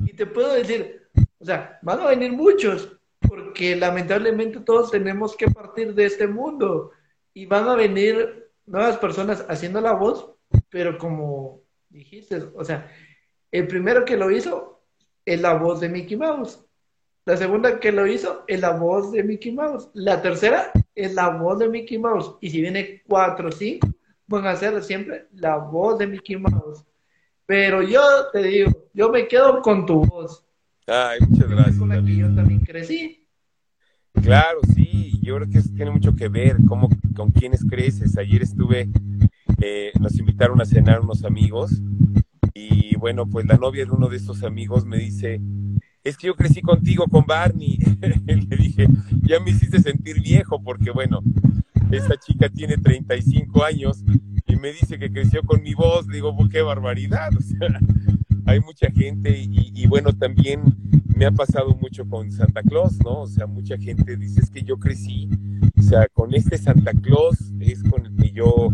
[0.00, 1.02] Y te puedo decir,
[1.38, 2.96] o sea, van a venir muchos,
[3.32, 6.90] porque lamentablemente todos tenemos que partir de este mundo
[7.32, 10.34] y van a venir nuevas personas haciendo la voz,
[10.68, 12.92] pero como dijiste, o sea,
[13.50, 14.82] el primero que lo hizo
[15.24, 16.62] es la voz de Mickey Mouse.
[17.24, 19.88] La segunda que lo hizo es la voz de Mickey Mouse.
[19.94, 22.36] La tercera es la voz de Mickey Mouse.
[22.42, 23.88] Y si viene cuatro o cinco,
[24.26, 26.84] van a ser siempre la voz de Mickey Mouse.
[27.46, 30.44] Pero yo te digo, yo me quedo con tu voz.
[30.86, 31.78] Ay, muchas gracias.
[31.78, 33.21] Con la que yo también crecí.
[34.14, 38.16] Claro, sí, yo creo que eso tiene mucho que ver cómo, con quiénes creces.
[38.18, 38.88] Ayer estuve,
[39.60, 41.80] eh, nos invitaron a cenar unos amigos
[42.54, 45.40] y bueno, pues la novia de uno de esos amigos me dice,
[46.04, 47.78] es que yo crecí contigo con Barney.
[48.26, 48.86] Le dije,
[49.22, 51.20] ya me hiciste sentir viejo porque bueno,
[51.90, 54.04] esta chica tiene 35 años
[54.46, 56.06] y me dice que creció con mi voz.
[56.08, 57.30] Digo, qué barbaridad.
[57.38, 57.80] O sea,
[58.46, 60.62] hay mucha gente y, bueno, también
[61.16, 63.22] me ha pasado mucho con Santa Claus, ¿no?
[63.22, 65.28] O sea, mucha gente dice, es que yo crecí,
[65.78, 68.70] o sea, con este Santa Claus es con el que yo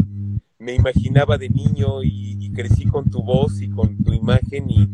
[0.58, 4.88] me imaginaba de niño y, crecí con tu voz y con tu imagen y,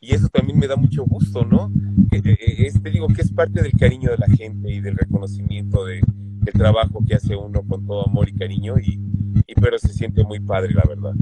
[0.00, 1.70] y eso también me da mucho gusto, ¿no?
[2.10, 6.00] Este digo que es parte del cariño de la gente y del reconocimiento de,
[6.44, 8.98] del trabajo que hace uno con todo amor y cariño y,
[9.46, 11.12] y, pero se siente muy padre, la verdad.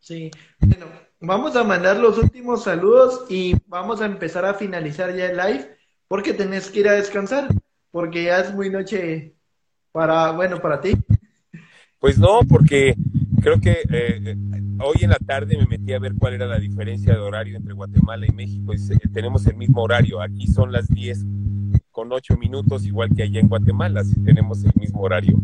[0.00, 0.28] Sí,
[0.58, 0.86] bueno,
[1.22, 5.76] vamos a mandar los últimos saludos y vamos a empezar a finalizar ya el live
[6.08, 7.48] porque tenés que ir a descansar,
[7.90, 9.34] porque ya es muy noche
[9.92, 10.94] para, bueno, para ti.
[11.98, 12.94] Pues no, porque
[13.40, 14.36] creo que eh,
[14.80, 17.72] hoy en la tarde me metí a ver cuál era la diferencia de horario entre
[17.72, 18.74] Guatemala y México.
[18.74, 20.20] Y tenemos el mismo horario.
[20.20, 21.24] Aquí son las 10
[21.92, 25.38] con 8 minutos, igual que allá en Guatemala, así tenemos el mismo horario.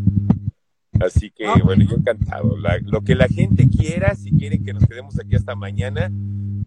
[0.99, 2.57] Así que, ah, bueno, yo encantado.
[2.57, 6.11] La, lo que la gente quiera, si quieren que nos quedemos aquí hasta mañana,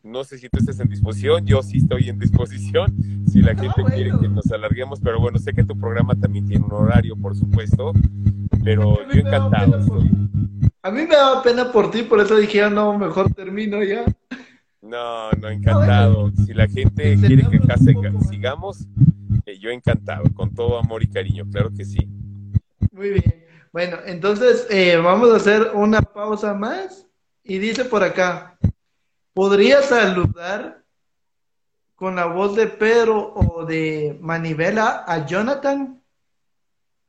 [0.02, 2.94] no sé si tú estás en disposición, yo sí estoy en disposición,
[3.26, 3.94] si la gente ah, bueno.
[3.94, 7.36] quiere que nos alarguemos, pero bueno, sé que tu programa también tiene un horario, por
[7.36, 7.92] supuesto,
[8.64, 10.10] pero yo encantado estoy.
[10.82, 14.04] A mí me daba pena por ti, por eso dije, no, mejor termino ya.
[14.80, 16.22] No, no, encantado.
[16.22, 16.44] bueno.
[16.44, 17.76] Si la gente quiere que acá
[18.28, 18.86] sigamos,
[19.46, 22.08] eh, yo encantado, con todo amor y cariño, claro que sí.
[22.90, 23.42] Muy bien.
[23.72, 27.06] Bueno, entonces eh, vamos a hacer una pausa más
[27.42, 28.58] y dice por acá,
[29.32, 30.84] ¿podría saludar
[31.94, 36.02] con la voz de Pedro o de Manivela a Jonathan?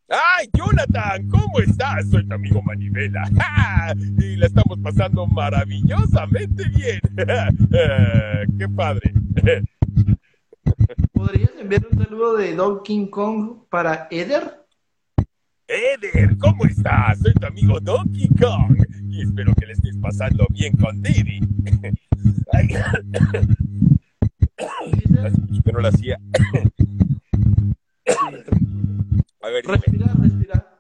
[0.08, 1.28] ¡Ay, Jonathan!
[1.28, 2.10] ¿Cómo estás?
[2.10, 3.24] Soy tu amigo Manivela.
[3.38, 3.94] ¡Ja!
[4.20, 7.02] Y la estamos pasando maravillosamente bien.
[8.58, 9.14] ¡Qué padre!
[11.12, 14.63] ¿Podrías enviar un saludo de Donkey Kong para Eder?
[15.74, 17.18] Eder, ¿cómo estás?
[17.18, 18.78] Soy tu amigo Donkey Kong
[19.10, 21.40] y espero que le estés pasando bien con Diddy.
[25.26, 26.20] Hace mucho que no lo hacía.
[29.42, 29.78] ver, dime.
[29.78, 30.80] Respira, respira.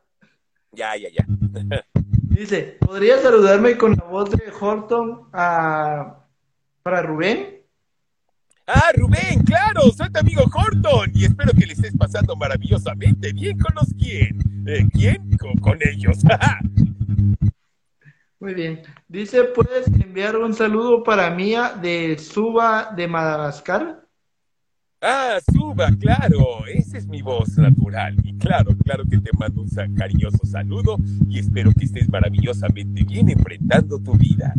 [0.73, 1.25] Ya, ya, ya.
[2.29, 6.19] Dice, ¿podría saludarme con la voz de Horton a...
[6.83, 7.62] para Rubén?
[8.65, 13.59] Ah, Rubén, claro, soy tu amigo Horton y espero que le estés pasando maravillosamente bien
[13.59, 14.39] con los quién.
[14.65, 15.37] Eh, ¿Quién?
[15.37, 16.19] Con, con ellos.
[18.39, 18.81] Muy bien.
[19.07, 24.05] Dice, ¿puedes enviar un saludo para Mía de Suba de Madagascar?
[25.01, 28.15] ah, Suba, claro, esa es mi voz natural.
[28.23, 30.97] Y claro, claro que te mando un cariñoso saludo
[31.29, 34.53] y espero que estés maravillosamente bien enfrentando tu vida.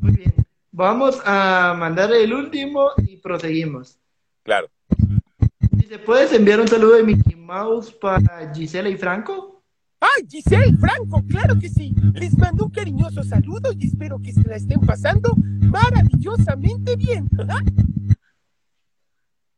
[0.00, 0.45] Muy bien.
[0.78, 3.98] Vamos a mandar el último y proseguimos.
[4.42, 4.68] Claro.
[5.70, 9.62] Dice, ¿puedes enviar un saludo de Mickey Mouse para Gisela y Franco?
[9.98, 11.24] ¡Ay, Giselle, Franco!
[11.30, 11.94] ¡Claro que sí!
[12.12, 17.26] Les mando un cariñoso saludo y espero que se la estén pasando maravillosamente bien.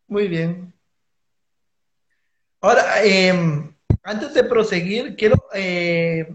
[0.06, 0.72] Muy bien.
[2.60, 3.72] Ahora, em,
[4.04, 6.32] antes de proseguir, quiero eh,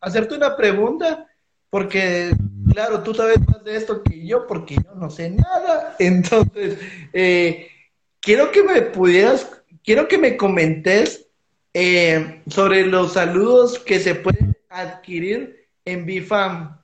[0.00, 1.26] hacerte una pregunta,
[1.70, 2.36] porque,
[2.72, 5.96] claro, tú sabes más de esto que yo, porque yo no sé nada.
[5.98, 6.78] Entonces,
[7.12, 7.68] eh,
[8.20, 9.50] quiero que me pudieras,
[9.84, 11.26] quiero que me comentes
[11.74, 16.76] eh, sobre los saludos que se pueden adquirir en Bifam.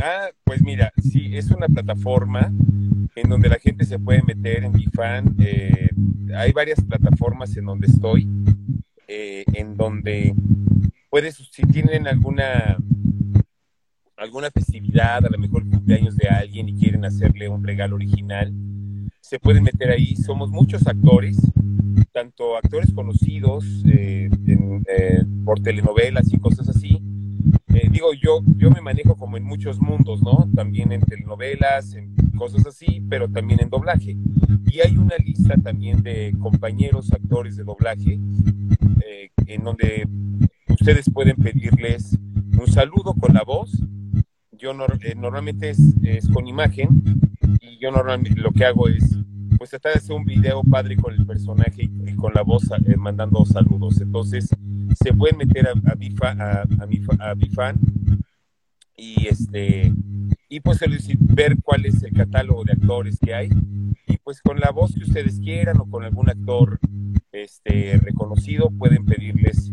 [0.00, 2.52] Ah, pues mira, sí, es una plataforma
[3.14, 5.36] en donde la gente se puede meter en Bifan.
[5.38, 5.90] Eh,
[6.34, 8.28] hay varias plataformas en donde estoy,
[9.08, 10.34] eh, en donde
[11.10, 12.78] puedes, si tienen alguna
[14.20, 18.52] alguna festividad, a lo mejor cumpleaños de alguien y quieren hacerle un regalo original,
[19.20, 20.14] se pueden meter ahí.
[20.14, 21.38] Somos muchos actores,
[22.12, 27.02] tanto actores conocidos eh, eh, por telenovelas y cosas así.
[27.74, 30.48] Eh, digo, yo, yo me manejo como en muchos mundos, ¿no?
[30.54, 34.16] También en telenovelas, en cosas así, pero también en doblaje.
[34.66, 38.18] Y hay una lista también de compañeros actores de doblaje
[39.06, 40.06] eh, en donde
[40.68, 42.18] ustedes pueden pedirles
[42.58, 43.70] un saludo con la voz.
[44.60, 47.02] Yo nor- eh, normalmente es, con imagen
[47.60, 49.16] y yo normalmente lo que hago es
[49.56, 52.96] pues tratar de hacer un video padre con el personaje y, con la voz eh,
[52.96, 54.00] mandando saludos.
[54.00, 54.48] Entonces
[55.02, 56.94] se pueden meter a, a,
[58.96, 59.92] y este
[60.48, 60.80] y pues
[61.20, 63.48] ver cuál es el catálogo de actores que hay
[64.06, 66.78] y pues con la voz que ustedes quieran o con algún actor
[67.32, 69.72] este reconocido pueden pedirles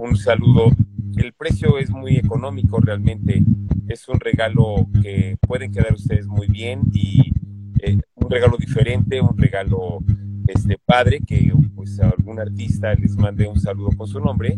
[0.00, 0.70] un saludo.
[1.16, 3.42] El precio es muy económico realmente,
[3.88, 7.32] es un regalo que pueden quedar ustedes muy bien y
[7.80, 9.98] eh, un regalo diferente, un regalo
[10.46, 14.56] este padre que pues a algún artista les mande un saludo con su nombre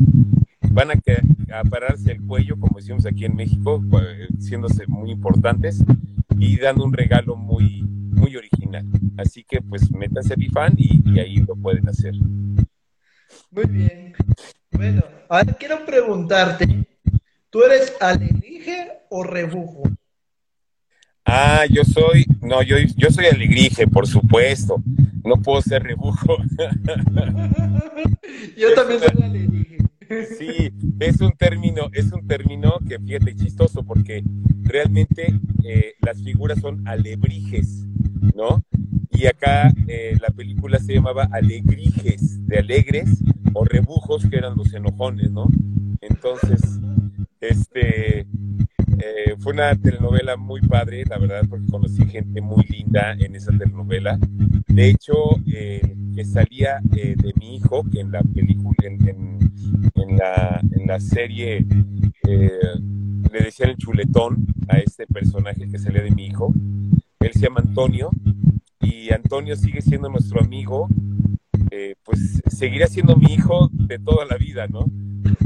[0.78, 3.82] van a, a pararse el cuello, como decimos aquí en México,
[4.38, 5.82] siéndose muy importantes
[6.38, 8.86] y dando un regalo muy, muy original.
[9.16, 12.14] Así que pues métanse a Bifan y, y ahí lo pueden hacer.
[13.50, 14.14] Muy bien.
[14.70, 16.86] Bueno, ahora quiero preguntarte,
[17.50, 19.82] ¿tú eres alebrije o rebujo?
[21.24, 24.82] Ah, yo soy, no, yo, yo soy alegrije, por supuesto.
[25.24, 26.38] No puedo ser rebujo.
[28.56, 29.78] Yo también soy alebrije.
[30.38, 34.22] Sí, es un término, es un término que fíjate chistoso porque
[34.62, 37.86] realmente eh, las figuras son alebrijes,
[38.34, 38.64] ¿no?
[39.18, 43.20] Y acá eh, la película se llamaba Alegrijes, de alegres
[43.52, 45.48] o rebujos que eran los enojones, ¿no?
[46.00, 46.60] Entonces,
[47.40, 53.34] este eh, fue una telenovela muy padre, la verdad, porque conocí gente muy linda en
[53.34, 54.20] esa telenovela.
[54.68, 55.14] De hecho,
[55.52, 61.00] eh, que salía eh, de mi hijo, que en la película, en, la, en la
[61.00, 61.66] serie
[62.22, 62.52] eh,
[63.32, 66.54] le decían el chuletón a este personaje que salía de mi hijo.
[67.18, 68.10] Él se llama Antonio
[68.88, 70.88] y Antonio sigue siendo nuestro amigo,
[71.70, 74.86] eh, pues seguirá siendo mi hijo de toda la vida, ¿no?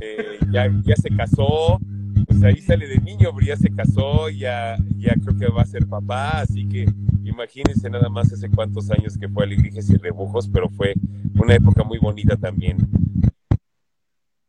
[0.01, 1.81] Eh, ya, se casó,
[2.27, 5.67] pues ahí sale de niño, pero ya se casó, ya, ya creo que va a
[5.67, 6.87] ser papá, así que
[7.25, 10.95] imagínense nada más hace cuántos años que fue Alegrijes y Rebujos, pero fue
[11.35, 12.79] una época muy bonita también.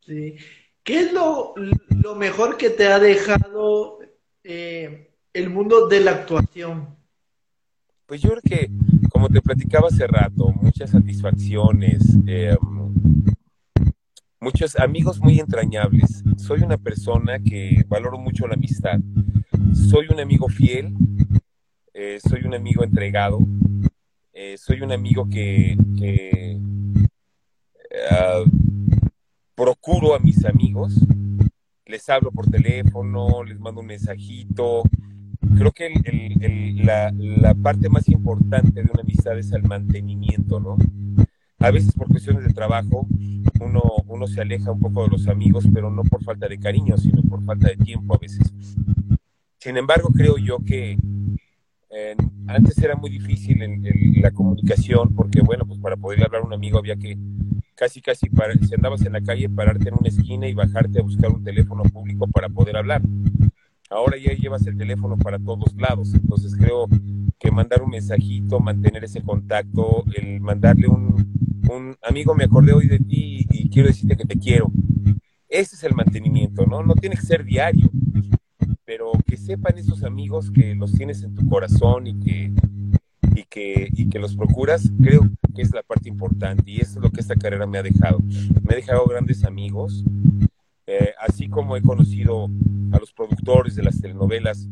[0.00, 0.36] Sí.
[0.82, 4.00] ¿Qué es lo, lo mejor que te ha dejado
[4.42, 6.93] eh, el mundo de la actuación?
[8.06, 8.70] Pues yo creo que,
[9.08, 12.54] como te platicaba hace rato, muchas satisfacciones, eh,
[14.38, 16.22] muchos amigos muy entrañables.
[16.36, 19.00] Soy una persona que valoro mucho la amistad.
[19.72, 20.94] Soy un amigo fiel,
[21.94, 23.38] eh, soy un amigo entregado,
[24.34, 25.78] eh, soy un amigo que,
[28.10, 28.44] ah,
[29.54, 30.94] procuro a mis amigos,
[31.86, 34.82] les hablo por teléfono, les mando un mensajito.
[35.56, 40.76] Creo que el- la parte más importante de una amistad es el mantenimiento, ¿no?
[41.64, 43.06] a veces por cuestiones de trabajo
[43.60, 46.96] uno, uno se aleja un poco de los amigos, pero no por falta de cariño,
[46.98, 48.52] sino por falta de tiempo a veces.
[49.58, 50.98] Sin embargo, creo yo que
[51.90, 52.16] eh,
[52.46, 53.82] antes era muy difícil en,
[54.20, 57.16] la comunicación porque, bueno, pues para poder hablar a un amigo había que
[57.74, 61.02] casi, casi, para, si andabas en la calle, pararte en una esquina y bajarte a
[61.02, 63.00] buscar un teléfono público para poder hablar.
[63.90, 66.88] Ahora ya llevas el teléfono para todos lados, entonces creo
[67.38, 72.88] que mandar un mensajito, mantener ese contacto, el mandarle un, un amigo, me acordé hoy
[72.88, 74.70] de ti y quiero decirte que te quiero.
[75.48, 76.82] Ese es el mantenimiento, ¿no?
[76.82, 77.90] No tiene que ser diario,
[78.84, 82.52] pero que sepan esos amigos que los tienes en tu corazón y que,
[83.36, 87.04] y que, y que los procuras, creo que es la parte importante y eso es
[87.04, 88.18] lo que esta carrera me ha dejado.
[88.62, 90.04] Me ha dejado grandes amigos,
[90.86, 92.48] eh, así como he conocido
[92.92, 94.68] a los productores de las telenovelas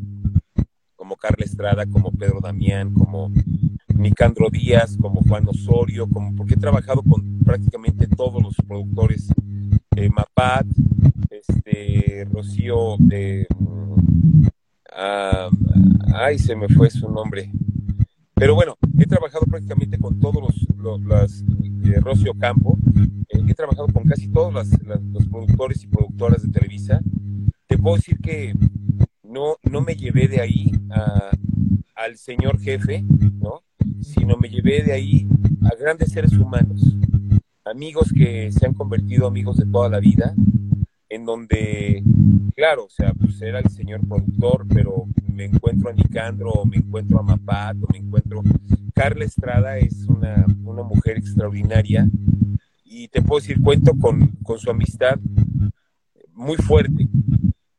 [0.96, 3.32] como Carla Estrada, como Pedro Damián, como
[3.88, 9.28] Nicandro Díaz, como Juan Osorio, como, porque he trabajado con prácticamente todos los productores,
[9.96, 10.66] eh, Mapat,
[11.30, 13.46] este, Rocío, de
[14.94, 15.50] ah,
[16.14, 17.50] ay, se me fue su nombre.
[18.42, 20.42] Pero bueno, he trabajado prácticamente con todos
[20.76, 21.44] los, las,
[21.84, 22.76] eh, Rocío Campo,
[23.28, 27.00] eh, he trabajado con casi todos los productores y productoras de Televisa.
[27.68, 28.52] Te puedo decir que
[29.22, 30.72] no, no me llevé de ahí
[31.94, 33.04] al señor jefe,
[33.38, 33.62] ¿no?
[34.00, 35.28] Sino me llevé de ahí
[35.62, 36.96] a grandes seres humanos,
[37.64, 40.34] amigos que se han convertido amigos de toda la vida,
[41.22, 42.02] en donde,
[42.56, 47.20] claro, o sea, pues era el señor productor, pero me encuentro a Nicandro, me encuentro
[47.20, 48.42] a Mapato, me encuentro...
[48.94, 52.06] Carla Estrada es una, una mujer extraordinaria
[52.84, 55.18] y te puedo decir, cuento con, con su amistad
[56.34, 57.08] muy fuerte,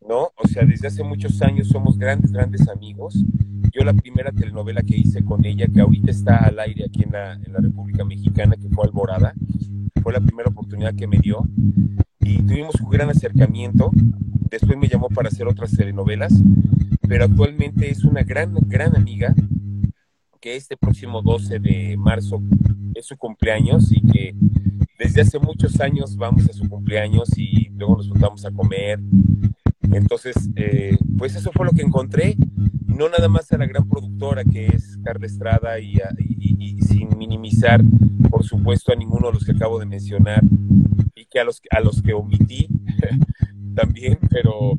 [0.02, 0.32] ¿no?
[0.36, 3.24] O sea, desde hace muchos años somos grandes, grandes amigos.
[3.72, 7.14] Yo la primera telenovela que hice con ella, que ahorita está al aire aquí en
[7.14, 9.36] en la República Mexicana, que fue Alborada,
[10.02, 11.48] fue la primera oportunidad que me dio
[12.24, 13.91] y tuvimos un gran acercamiento.
[14.49, 16.34] Después me llamó para hacer otras telenovelas,
[17.07, 19.34] pero actualmente es una gran, gran amiga
[20.39, 22.41] que este próximo 12 de marzo
[22.95, 24.36] es su cumpleaños y que
[24.99, 28.99] desde hace muchos años vamos a su cumpleaños y luego nos juntamos a comer.
[29.91, 32.36] Entonces, eh, pues eso fue lo que encontré,
[32.88, 35.97] no nada más a la gran productora que es Carla Estrada y,
[36.38, 37.82] y sin minimizar,
[38.30, 40.43] por supuesto, a ninguno de los que acabo de mencionar,
[41.39, 42.67] a los, que omití
[43.75, 44.77] también, pero,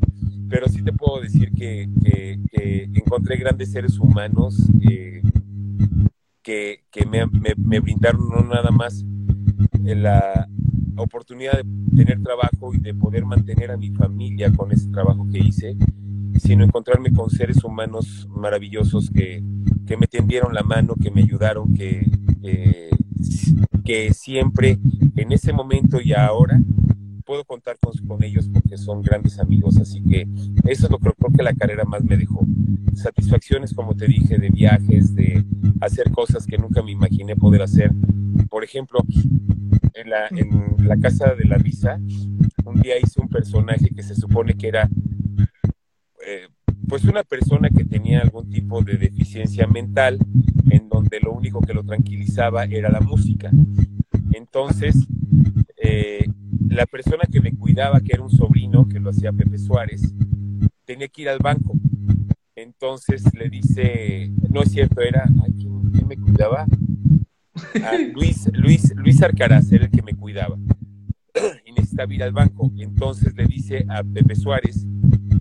[0.49, 1.89] pero sí te puedo decir que,
[2.95, 4.57] encontré grandes seres humanos
[4.91, 5.23] eh,
[6.43, 9.05] que, me, brindaron no nada más
[9.83, 10.49] la
[10.97, 11.65] oportunidad de
[11.97, 15.77] tener trabajo y de poder mantener a mi familia con ese trabajo que hice,
[16.39, 19.43] sino encontrarme con seres humanos maravillosos que,
[19.99, 22.07] me tendieron la mano, que me ayudaron, que,
[23.85, 24.79] que siempre,
[25.17, 26.61] en ese momento y ahora,
[27.25, 30.27] puedo contar con, ellos porque son grandes amigos, así que
[30.65, 32.41] eso es lo que creo que la carrera más me dejó.
[32.95, 35.45] Satisfacciones, como te dije, de viajes, de
[35.81, 37.91] hacer cosas que nunca me imaginé poder hacer.
[38.49, 39.01] Por ejemplo,
[39.95, 41.99] en la, en la Casa de la Risa,
[42.65, 44.89] un día hice un personaje que se supone que era
[46.27, 46.49] eh,
[46.89, 50.19] pues una persona que tenía algún tipo de deficiencia mental,
[50.71, 53.51] en donde lo único que lo tranquilizaba era la música.
[54.33, 54.97] Entonces,
[55.77, 56.27] eh,
[56.69, 60.15] la persona que me cuidaba, que era un sobrino, que lo hacía Pepe Suárez,
[60.85, 61.75] tenía que ir al banco.
[62.57, 66.67] Entonces le dice, no es cierto, era, ¿quién, me cuidaba?
[68.15, 70.57] Luis, Luis, Luis Arcaraz era el que me cuidaba.
[71.75, 72.73] Necesitaba ir al banco.
[72.79, 74.87] Entonces le dice a Pepe Suárez,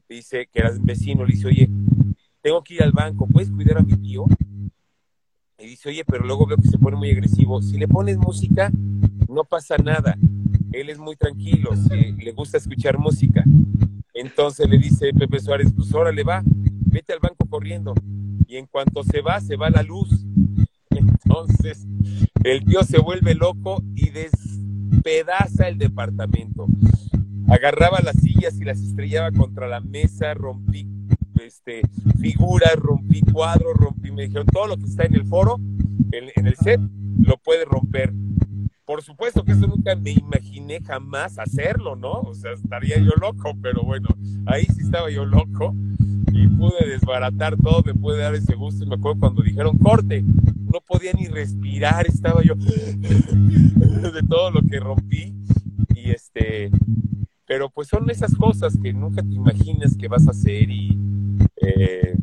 [0.10, 1.70] dice que era vecino, le dice, oye,
[2.42, 4.26] tengo que ir al banco, ¿puedes cuidar a mi tío?
[5.58, 7.62] Y dice, oye, pero luego veo que se pone muy agresivo.
[7.62, 8.70] Si le pones música,
[9.30, 10.18] no pasa nada.
[10.72, 11.72] Él es muy tranquilo,
[12.18, 13.44] le gusta escuchar música.
[14.14, 17.94] Entonces le dice Pepe Suárez, pues le va, vete al banco corriendo.
[18.48, 20.10] Y en cuanto se va, se va la luz.
[20.90, 21.88] Entonces
[22.44, 24.10] el tío se vuelve loco y
[25.04, 26.68] despedaza el departamento
[27.50, 30.88] agarraba las sillas y las estrellaba contra la mesa, rompí
[31.44, 31.82] este,
[32.20, 35.60] figuras, rompí cuadros, rompí, me dijeron, todo lo que está en el foro,
[36.12, 36.80] en, el set,
[37.20, 38.14] lo puede romper.
[38.86, 42.14] Por supuesto que eso nunca me imaginé jamás hacerlo, ¿no?
[42.22, 44.08] O sea, estaría yo loco, pero bueno,
[44.46, 45.76] ahí sí estaba yo loco
[46.34, 48.84] y pude desbaratar todo, me pude dar ese gusto.
[48.84, 54.62] Y me acuerdo cuando dijeron corte, no podía ni respirar, estaba yo de todo lo
[54.64, 55.34] que rompí.
[55.96, 56.72] Y este,
[57.46, 60.98] pero pues son esas cosas que nunca te imaginas que vas a hacer y,
[61.62, 62.18] eh,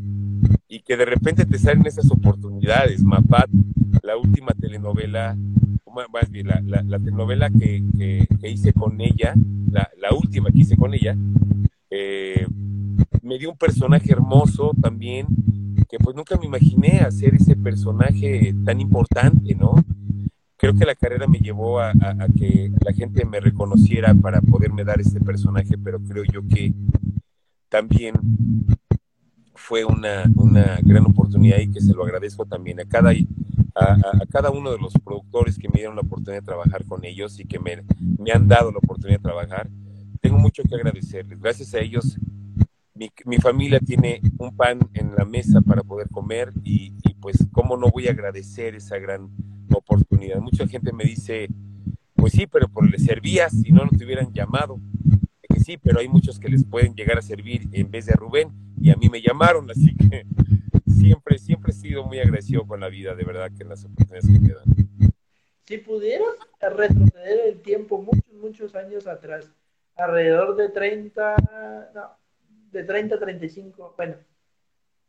[0.69, 3.03] y que de repente te salen esas oportunidades.
[3.03, 3.49] Mapat,
[4.03, 5.37] la última telenovela,
[6.13, 9.35] más bien, la, la, telenovela que, que, hice con ella,
[9.71, 11.17] la, la, última que hice con ella,
[13.31, 15.29] me dio un personaje hermoso también,
[15.89, 19.85] que pues nunca me imaginé hacer ese personaje tan importante, ¿no?
[20.57, 24.83] Creo que la carrera me llevó a, a, que la gente me reconociera para poderme
[24.83, 26.75] dar este personaje, pero creo yo que
[27.69, 28.15] también
[29.55, 33.13] fue una, una gran oportunidad y que se lo agradezco también a cada,
[33.77, 37.39] a, cada uno de los productores que me dieron la oportunidad de trabajar con ellos
[37.39, 37.85] y que me,
[38.19, 39.71] me han dado la oportunidad de trabajar.
[40.21, 41.41] Tengo mucho que agradecerles.
[41.41, 42.19] Gracias a ellos,
[43.01, 47.39] mi, mi familia tiene un pan en la mesa para poder comer y, y, pues,
[47.51, 49.31] ¿cómo no voy a agradecer esa gran
[49.73, 50.39] oportunidad?
[50.41, 51.49] Mucha gente me dice,
[52.15, 54.79] pues sí, pero por le servías si no, no te hubieran llamado.
[55.65, 58.51] Sí, pero hay muchos que les pueden llegar a servir en vez de a Rubén
[58.79, 60.27] y a mí me llamaron, así que
[60.87, 64.41] siempre, siempre he sido muy agresivo con la vida, de verdad, que las oportunidades que
[64.41, 65.15] me dan.
[65.65, 69.51] Si pudieras retroceder el tiempo muchos, muchos años atrás,
[69.97, 71.37] alrededor de 30,
[71.95, 72.20] no,
[72.73, 74.17] de 30 a 35, bueno,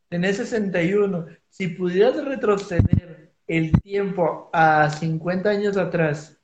[0.10, 6.38] tenés 61, si pudieras retroceder el tiempo a 50 años atrás,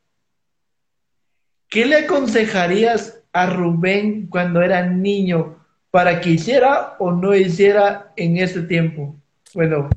[1.67, 8.37] ¿qué le aconsejarías a Rubén cuando era niño para que hiciera o no hiciera en
[8.37, 9.15] ese tiempo?
[9.53, 9.89] Bueno.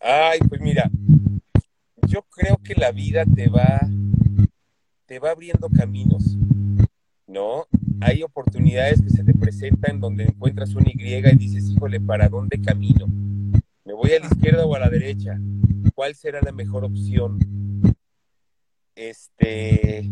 [0.00, 0.90] Ay, pues mira,
[2.06, 3.80] yo creo que la vida te va,
[5.06, 6.36] te va abriendo caminos,
[7.30, 7.66] ¿no?
[8.00, 12.60] Hay oportunidades que se te presentan donde encuentras una Y y dices, híjole, ¿para dónde
[12.60, 13.06] camino?
[13.84, 15.38] ¿Me voy a la izquierda o a la derecha?
[15.94, 17.38] ¿Cuál será la mejor opción?
[18.94, 20.10] Este,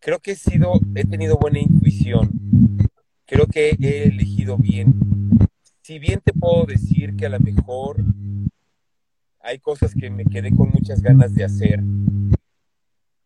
[0.00, 2.30] creo que he sido, he tenido buena intuición.
[3.26, 5.06] Creo que he elegido bien
[5.86, 7.98] si bien te puedo decir que a lo mejor
[9.38, 11.80] hay cosas que me quedé con muchas ganas de hacer,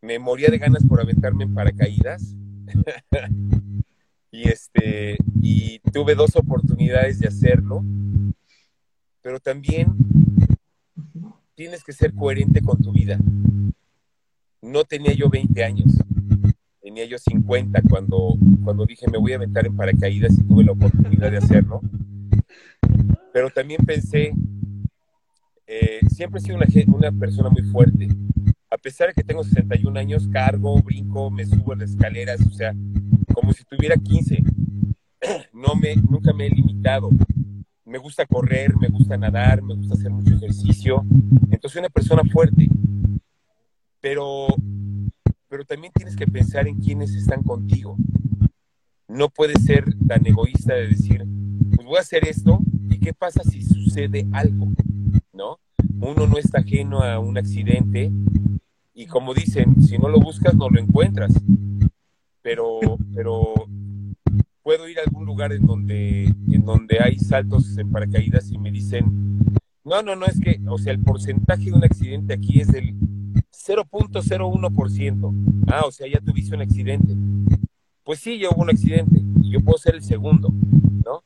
[0.03, 2.37] me moría de ganas por aventarme en paracaídas.
[4.31, 7.85] y este y tuve dos oportunidades de hacerlo.
[9.23, 9.89] Pero también
[11.55, 13.19] tienes que ser coherente con tu vida.
[14.63, 15.93] No tenía yo 20 años.
[16.81, 20.73] Tenía yo 50 cuando, cuando dije me voy a aventar en paracaídas y tuve la
[20.73, 21.81] oportunidad de hacerlo
[23.33, 24.33] pero también pensé,
[25.67, 28.09] eh, siempre he sido una, una persona muy fuerte.
[28.71, 32.51] A pesar de que tengo 61 años, cargo, brinco, me subo en las escaleras, o
[32.51, 32.75] sea,
[33.35, 34.43] como si tuviera 15.
[35.53, 37.11] No me, nunca me he limitado.
[37.85, 41.05] Me gusta correr, me gusta nadar, me gusta hacer mucho ejercicio.
[41.51, 42.69] Entonces, una persona fuerte.
[44.01, 44.47] Pero,
[45.47, 47.99] pero también tienes que pensar en quienes están contigo.
[49.09, 51.23] No puedes ser tan egoísta de decir,
[51.77, 52.61] pues voy a hacer esto
[53.01, 54.69] qué pasa si sucede algo?
[56.01, 56.09] ¿No?
[56.09, 58.11] Uno no está ajeno a un accidente
[58.95, 61.33] y como dicen, si no lo buscas, no lo encuentras.
[62.43, 62.81] Pero,
[63.15, 63.55] pero
[64.63, 68.71] puedo ir a algún lugar en donde, en donde hay saltos en paracaídas y me
[68.71, 69.39] dicen,
[69.85, 72.95] no, no, no, es que, o sea, el porcentaje de un accidente aquí es del
[73.51, 75.65] 0.01%.
[75.69, 77.15] Ah, o sea, ya tuviste un accidente.
[78.05, 80.53] Pues sí, ya hubo un accidente y yo puedo ser el segundo,
[81.05, 81.23] ¿no?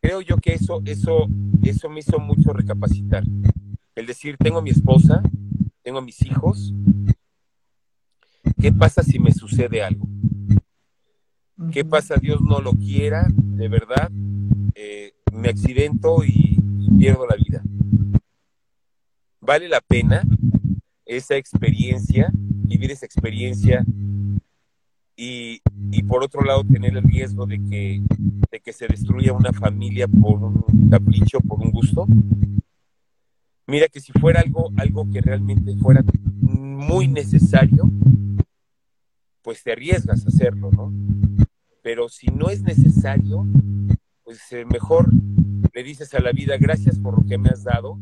[0.00, 1.28] creo yo que eso, eso,
[1.62, 3.24] eso me hizo mucho recapacitar.
[3.98, 5.20] El decir, tengo mi esposa,
[5.82, 6.72] tengo mis hijos,
[8.60, 10.06] ¿qué pasa si me sucede algo?
[11.72, 14.08] ¿Qué pasa, Dios no lo quiera, de verdad?
[14.76, 17.60] Eh, me accidento y, y pierdo la vida.
[19.40, 20.22] ¿Vale la pena
[21.04, 23.84] esa experiencia, vivir esa experiencia
[25.16, 25.60] y,
[25.90, 28.00] y, por otro lado tener el riesgo de que,
[28.48, 32.06] de que se destruya una familia por un capricho, por un gusto.
[33.68, 36.02] Mira que si fuera algo, algo que realmente fuera
[36.40, 37.88] muy necesario,
[39.42, 40.92] pues te arriesgas a hacerlo, ¿no?
[41.82, 43.46] Pero si no es necesario,
[44.24, 45.08] pues eh, mejor
[45.72, 47.98] le dices a la vida, gracias por lo que me has dado,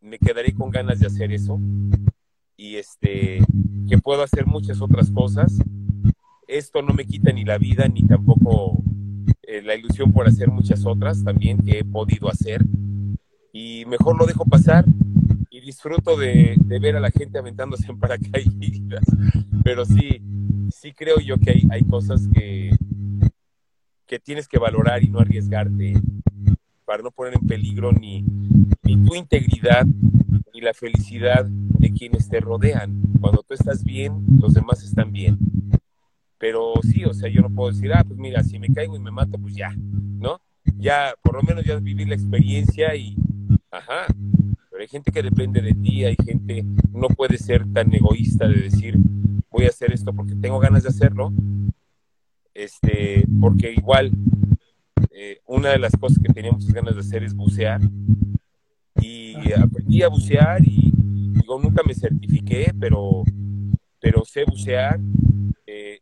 [0.00, 1.60] me quedaré con ganas de hacer eso
[2.56, 3.40] y este
[3.86, 5.58] que puedo hacer muchas otras cosas
[6.48, 8.82] esto no me quita ni la vida ni tampoco
[9.42, 12.64] eh, la ilusión por hacer muchas otras también que he podido hacer.
[13.60, 14.84] Y mejor lo dejo pasar
[15.50, 19.04] y disfruto de, ver a la gente aventándose en paracaídas.
[19.64, 20.22] Pero sí,
[20.72, 22.70] sí creo yo que hay, hay cosas que,
[24.06, 25.94] que tienes que valorar y no arriesgarte
[26.84, 28.24] para no poner en peligro ni,
[28.84, 29.84] ni tu integridad
[30.54, 33.02] ni la felicidad de quienes te rodean.
[33.20, 35.36] Cuando tú estás bien, los demás están bien.
[36.38, 39.00] Pero sí, o sea, yo no puedo decir, ah, pues mira, si me caigo y
[39.00, 40.40] me mato, pues ya, ¿no?
[40.76, 43.16] Ya, por lo menos ya viví la experiencia y,
[43.70, 44.06] ajá,
[44.70, 48.62] Pero hay gente que depende de ti, hay gente, no puede ser tan egoísta de
[48.62, 48.96] decir,
[49.50, 51.32] voy a hacer esto porque tengo ganas de hacerlo,
[52.54, 54.12] este, porque igual
[55.20, 57.80] eh, una de las cosas que tenía muchas ganas de hacer es bucear.
[59.00, 60.92] Y aprendí a bucear y
[61.32, 63.24] digo, nunca me certifiqué, pero,
[64.00, 65.00] pero sé bucear.
[65.66, 66.00] Eh,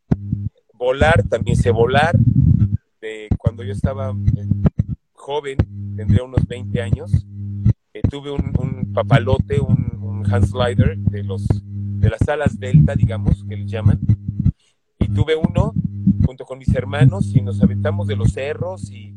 [0.75, 2.15] volar, también sé volar.
[3.01, 4.15] De cuando yo estaba
[5.27, 5.57] joven,
[5.97, 7.11] tendría unos 20 años,
[8.09, 13.57] tuve un, papalote, un, un hand slider de, los, de las alas delta, digamos, que
[13.57, 13.99] les llaman.
[15.01, 15.75] Y tuve uno
[16.25, 19.15] junto con mis hermanos y nos aventamos de los cerros y,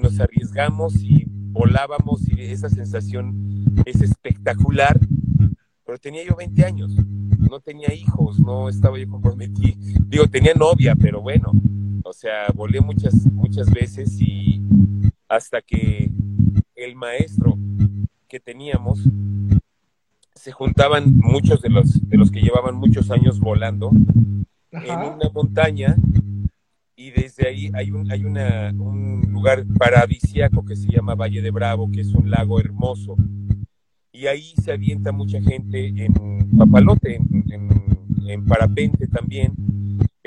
[0.00, 4.98] nos arriesgamos y volábamos y esa sensación es espectacular.
[5.84, 6.90] Pero tenía yo 20 años,
[7.38, 9.76] no tenía hijos, no estaba yo comprometido.
[10.06, 11.52] Digo, tenía novia, pero bueno,
[12.02, 14.62] o sea, volé muchas, muchas veces y
[15.30, 16.10] hasta que
[16.74, 17.56] el maestro
[18.28, 19.00] que teníamos
[20.34, 23.90] se juntaban muchos de los, de los que llevaban muchos años volando
[24.72, 25.96] en una montaña
[26.96, 31.50] y desde ahí hay un, hay una, un lugar paradisiaco que se llama Valle de
[31.50, 33.16] Bravo, que es un lago hermoso.
[34.12, 37.78] Y ahí se avienta mucha gente en papalote, en,
[38.26, 39.54] en, parapente también.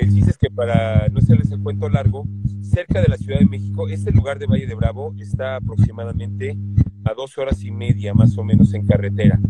[0.04, 2.26] El chiste es que para no hacerles el cuento largo,
[2.60, 6.58] cerca de la Ciudad de México, este lugar de Valle de Bravo está aproximadamente
[7.04, 9.40] a dos horas y media más o menos en carretera.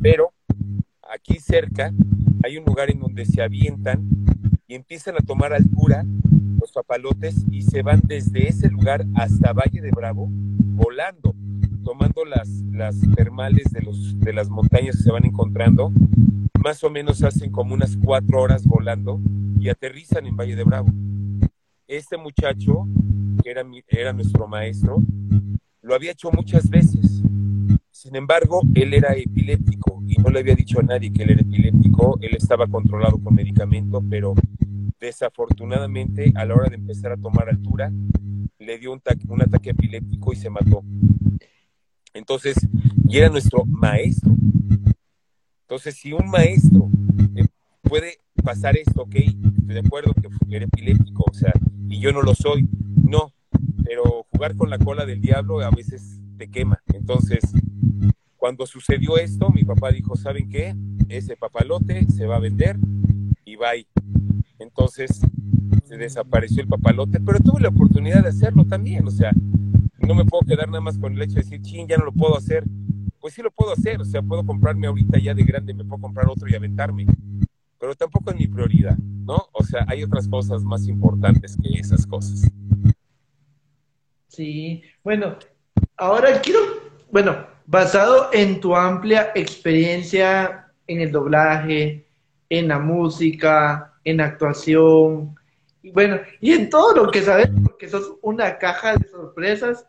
[0.00, 0.32] Pero
[1.02, 1.92] aquí cerca
[2.42, 4.08] hay un lugar en donde se avientan
[4.66, 6.06] y empiezan a tomar altura
[6.58, 11.34] los papalotes y se van desde ese lugar hasta Valle de Bravo volando,
[11.84, 15.92] tomando las, las termales de, los, de las montañas que se van encontrando.
[16.64, 19.20] Más o menos hacen como unas cuatro horas volando
[19.60, 20.88] y aterrizan en Valle de Bravo.
[21.86, 22.86] Este muchacho,
[23.42, 25.02] que era, era nuestro maestro,
[25.82, 27.22] lo había hecho muchas veces.
[27.90, 31.42] Sin embargo, él era epiléptico y no le había dicho a nadie que él era
[31.42, 32.18] epiléptico.
[32.20, 34.34] Él estaba controlado con medicamento, pero
[35.00, 37.90] Desafortunadamente, a la hora de empezar a tomar altura,
[38.58, 40.84] le dio un, un ataque epiléptico y se mató.
[42.12, 42.54] Entonces,
[43.08, 44.30] y era nuestro maestro.
[45.62, 46.90] Entonces, si un maestro
[47.34, 47.46] eh,
[47.80, 51.52] puede pasar esto, ok, estoy de acuerdo que era epiléptico, o sea,
[51.88, 53.32] y yo no lo soy, no,
[53.84, 56.82] pero jugar con la cola del diablo a veces te quema.
[56.94, 57.40] Entonces,
[58.36, 60.74] cuando sucedió esto, mi papá dijo, ¿saben qué?
[61.08, 62.78] Ese papalote se va a vender
[63.44, 63.86] y bye.
[64.58, 65.20] Entonces
[65.84, 69.32] se desapareció el papalote, pero tuve la oportunidad de hacerlo también, o sea,
[69.98, 72.12] no me puedo quedar nada más con el hecho de decir, ching, ya no lo
[72.12, 72.64] puedo hacer.
[73.20, 76.00] Pues sí lo puedo hacer, o sea, puedo comprarme ahorita ya de grande, me puedo
[76.00, 77.06] comprar otro y aventarme,
[77.80, 79.48] pero tampoco es mi prioridad, ¿no?
[79.52, 82.42] O sea, hay otras cosas más importantes que esas cosas.
[84.28, 85.36] Sí, bueno,
[85.96, 86.60] ahora quiero,
[87.10, 92.06] bueno, basado en tu amplia experiencia en el doblaje,
[92.50, 95.34] en la música, en actuación,
[95.82, 99.86] y bueno, y en todo lo que sabes, porque sos una caja de sorpresas.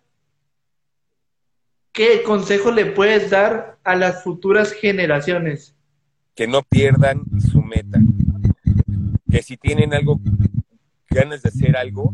[1.91, 5.75] ¿Qué consejo le puedes dar a las futuras generaciones?
[6.35, 7.23] Que no pierdan
[7.75, 7.99] meta.
[9.29, 10.19] Que si tienen algo,
[11.09, 12.13] ganas de hacer algo,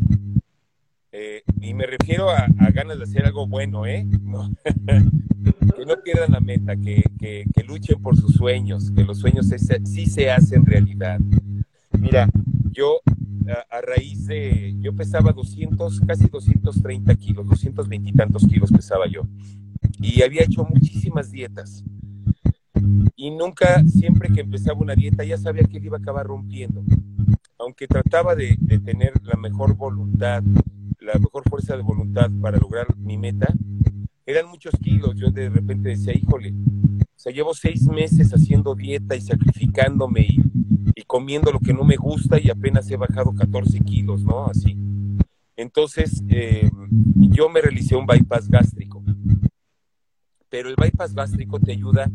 [1.12, 4.06] eh, y me refiero a, ganas de hacer algo bueno, ¿eh?
[5.76, 9.52] que no pierdan la meta, que, que, luchen por sus sueños, que los sueños
[9.86, 11.20] sí se hacen realidad.
[12.00, 12.30] Mira,
[12.72, 13.02] yo
[13.70, 19.24] a, raíz de, yo pesaba 200, casi 230 kilos, 220 y tantos kilos pesaba yo.
[20.00, 21.84] Y había hecho muchísimas dietas.
[23.16, 26.84] Y nunca, siempre que empezaba una dieta, ya sabía que iba a acabar rompiendo.
[27.60, 30.44] Aunque trataba de, de tener la mejor voluntad,
[31.00, 33.48] la mejor fuerza de voluntad para lograr mi meta,
[34.26, 35.16] eran muchos kilos.
[35.16, 36.54] Yo de repente decía, híjole,
[37.18, 41.96] o sea, llevo seis meses haciendo dieta y sacrificándome y, comiendo lo que no me
[41.96, 44.46] gusta y apenas he bajado 14 kilos, ¿no?
[44.46, 44.78] Así.
[45.56, 46.70] Entonces, eh,
[47.16, 49.02] yo me realicé un bypass gástrico.
[50.50, 52.12] Pero el bypass gástrico te ayuda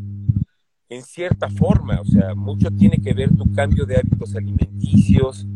[0.95, 5.47] en cierta forma, o sea, mucho tiene que ver tu cambio de hábitos alimenticios.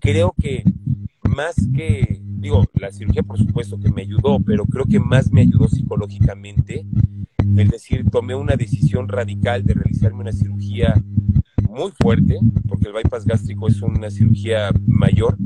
[0.00, 0.62] Creo que
[1.22, 5.40] más que, digo, la cirugía por supuesto que me ayudó, pero creo que más me
[5.40, 6.86] ayudó psicológicamente
[7.56, 10.94] el decir, tomé una decisión radical de realizarme una cirugía
[11.68, 12.38] muy fuerte,
[12.68, 15.36] porque el bypass gástrico es una cirugía mayor,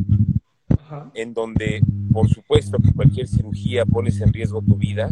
[1.15, 1.81] en donde,
[2.13, 5.11] por supuesto, que cualquier cirugía pones en riesgo tu vida.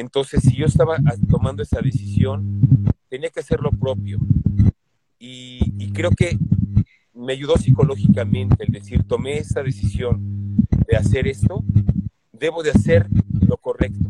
[0.00, 0.96] Entonces, si yo estaba
[1.28, 2.62] tomando esa decisión,
[3.10, 4.18] tenía que hacer lo propio.
[5.18, 6.38] Y, creo que
[7.12, 10.56] me ayudó psicológicamente el decir, tomé esa decisión
[10.88, 11.62] de hacer esto,
[12.32, 13.06] debo de hacer
[13.46, 14.08] lo correcto.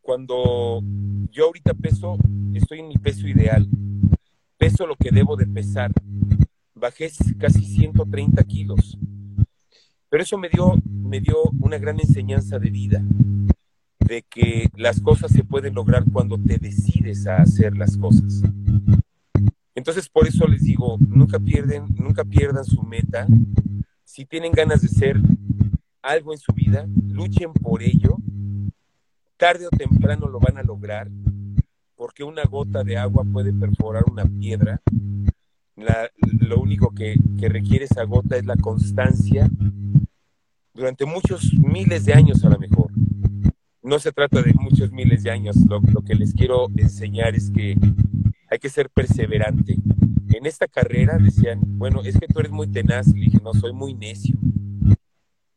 [0.00, 0.82] cuando
[1.30, 2.18] yo ahorita peso,
[2.54, 3.68] estoy en mi peso ideal,
[4.58, 5.92] peso lo que debo de pesar,
[6.74, 8.98] bajé casi 130 kilos,
[10.08, 13.02] pero eso me dio, me dio una gran enseñanza de vida,
[14.04, 18.42] de que las cosas se pueden lograr cuando te decides a hacer las cosas.
[19.74, 23.26] Entonces, por eso les digo, nunca pierden, nunca pierdan su meta.
[24.04, 25.20] Si tienen ganas de ser
[26.02, 28.16] algo en su vida, luchen por ello.
[29.36, 31.10] Tarde o temprano lo van a lograr,
[31.96, 34.80] porque una gota de agua puede perforar una piedra.
[36.40, 39.50] lo único que, que requiere esa gota es la constancia
[40.72, 42.83] durante muchos miles de años a lo mejor.
[43.84, 45.56] No se trata de muchos miles de años.
[45.68, 47.76] Lo, que les quiero enseñar es que
[48.50, 49.76] hay que ser perseverante.
[50.30, 53.08] En esta carrera decían, bueno, es que tú eres muy tenaz.
[53.08, 54.36] Y dije, no, soy muy necio.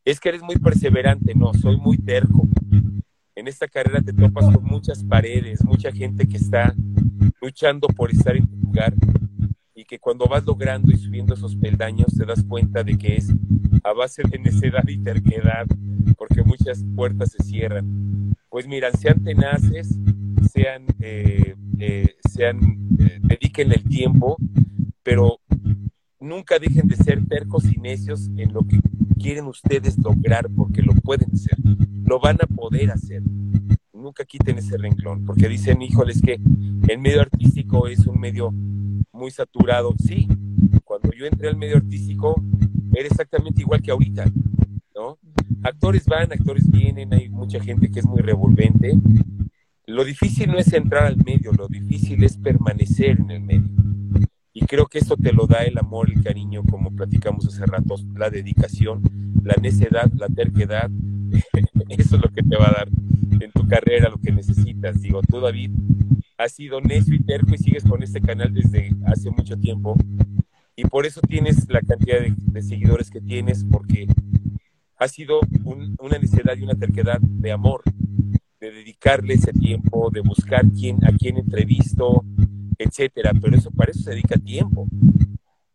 [0.03, 1.35] Es que eres muy perseverante.
[1.35, 2.45] No, soy muy terco.
[3.33, 6.75] En esta carrera te topas con muchas paredes, mucha gente que está
[7.41, 8.93] luchando por estar en tu lugar
[9.88, 13.34] que cuando vas logrando y subiendo esos peldaños te das cuenta de que es
[13.84, 15.65] a base de necedad y terquedad,
[16.18, 18.35] porque muchas puertas se cierran.
[18.49, 19.97] Pues miran, sean tenaces,
[20.51, 22.59] sean, eh, eh, sean
[22.99, 24.35] eh, dediquen el tiempo,
[25.03, 25.39] pero
[26.19, 28.81] nunca dejen de ser tercos y necios en lo que
[29.18, 31.57] quieren ustedes lograr, porque lo pueden hacer,
[32.03, 33.23] lo van a poder hacer.
[33.93, 36.39] Nunca quiten ese renglón, porque dicen, híjoles, que
[36.88, 38.53] el medio artístico es un medio
[39.18, 39.94] muy saturado.
[39.98, 40.27] Sí,
[40.84, 42.41] cuando yo entré al medio artístico
[42.94, 44.26] era exactamente igual que ahorita,
[44.95, 45.18] ¿no?
[45.64, 48.94] Actores van, actores vienen, hay mucha gente que es muy revolvente,
[49.85, 53.69] lo difícil no es entrar al medio, lo difícil es permanecer en el medio.
[54.53, 57.95] Y creo que eso te lo da el amor, el cariño, como platicamos hace rato,
[58.15, 59.03] la dedicación,
[59.44, 60.89] la necedad, la terquedad.
[61.89, 62.89] eso es lo que te va a dar
[63.39, 65.02] en tu carrera lo que necesitas.
[65.02, 65.72] Digo, tú, David,
[66.38, 69.95] has sido necio y terco y sigues con este canal desde hace mucho tiempo.
[70.76, 74.07] Y por eso tienes la cantidad de, seguidores que tienes, porque
[74.97, 75.39] ha sido
[75.99, 77.81] una necedad y una terquedad de amor
[78.59, 82.23] de dedicarle ese tiempo, de buscar quién, a quién entrevisto,
[82.77, 83.31] etcétera.
[83.41, 84.88] Pero eso, para eso se dedica tiempo.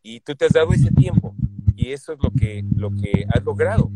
[0.03, 1.35] Y tú te has dado ese tiempo.
[1.75, 3.91] Y eso es lo que, lo que has logrado.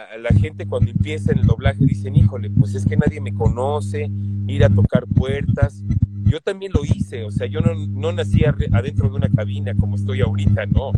[0.00, 3.34] A la gente cuando empieza en el doblaje dicen, híjole, pues es que nadie me
[3.34, 4.10] conoce,
[4.46, 5.82] ir a tocar puertas.
[6.24, 9.96] Yo también lo hice, o sea, yo no, no nací adentro de una cabina como
[9.96, 10.92] estoy ahorita, no.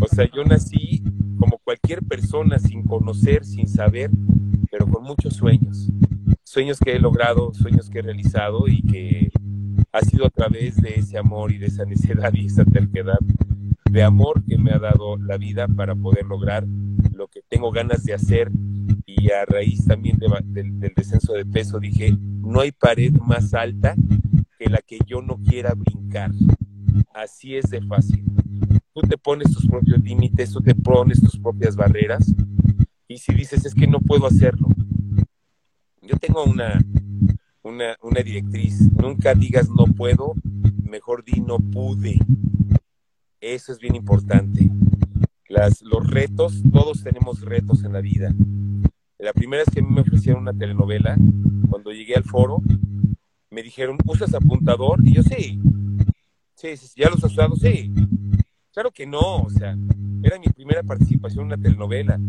[0.00, 1.02] O sea, yo nací
[1.38, 4.10] como cualquier persona sin conocer, sin saber,
[4.70, 5.88] pero con muchos sueños.
[6.44, 9.30] Sueños que he logrado, sueños que he realizado y que
[9.92, 13.18] ha sido a través de ese amor y de esa necesidad y esa terquedad
[13.90, 16.66] de amor que me ha dado la vida para poder lograr
[17.18, 18.48] lo que tengo ganas de hacer
[19.04, 23.96] y a raíz también del descenso de peso dije, no hay pared más alta
[24.56, 26.30] que la que yo no quiera brincar.
[27.12, 28.24] Así es de fácil.
[28.94, 32.32] Tú te pones tus propios límites, tú te pones tus propias barreras
[33.08, 34.68] y si dices, es que no puedo hacerlo.
[36.00, 36.80] Yo tengo una,
[37.62, 40.34] una, una directriz, nunca digas no puedo,
[40.84, 42.16] mejor di no pude.
[43.40, 44.70] Eso es bien importante.
[45.48, 48.34] Las, los retos, todos tenemos retos en la vida.
[49.18, 51.16] La primera vez que a mí me ofrecieron una telenovela,
[51.70, 52.62] cuando llegué al foro,
[53.50, 55.00] me dijeron, ¿usas apuntador?
[55.04, 55.58] Y yo, sí.
[56.54, 57.56] Sí, ¿ya los has usado?
[57.56, 57.92] Sí.
[58.72, 59.76] Claro que no, o sea,
[60.22, 62.20] era mi primera participación en una telenovela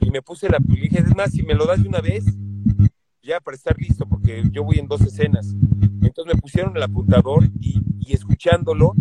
[0.00, 2.24] y me puse la dije, es más, si me lo das de una vez,
[3.22, 5.54] ya para estar listo, porque yo voy en dos escenas.
[6.00, 8.94] Entonces me pusieron el apuntador y, y escuchándolo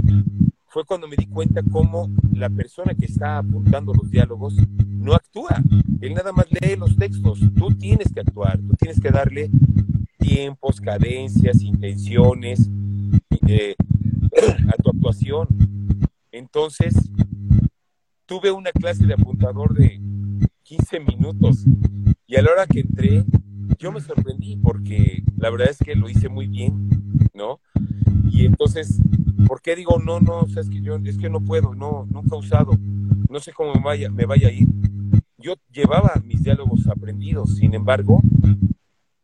[0.77, 5.63] fue cuando me di cuenta cómo la persona que está apuntando los diálogos no actúa.
[6.01, 7.39] Él nada más lee los textos.
[7.57, 9.49] Tú tienes que actuar, tú tienes que darle
[10.19, 12.69] tiempos, cadencias, intenciones
[13.47, 13.75] eh,
[14.67, 15.47] a tu actuación.
[16.31, 16.93] Entonces,
[18.27, 19.99] tuve una clase de apuntador de
[20.61, 21.65] 15 minutos.
[22.27, 23.25] Y a la hora que entré,
[23.79, 26.89] yo me sorprendí porque la verdad es que lo hice muy bien,
[27.33, 27.59] ¿no?
[28.29, 28.99] Y entonces,
[29.47, 30.39] ¿por qué digo no, no?
[30.39, 32.77] O sea, es que yo, es que no puedo, no, nunca he usado,
[33.29, 34.67] no sé cómo me vaya, me vaya a ir.
[35.37, 38.21] Yo llevaba mis diálogos aprendidos, sin embargo,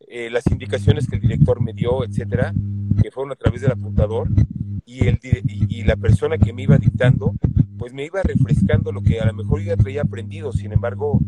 [0.07, 2.53] eh, las indicaciones que el director me dio, etcétera,
[3.01, 4.29] que fueron a través del apuntador,
[4.85, 7.33] y, el, y, y la persona que me iba dictando,
[7.77, 11.19] pues me iba refrescando lo que a lo mejor yo ya traía aprendido, sin embargo,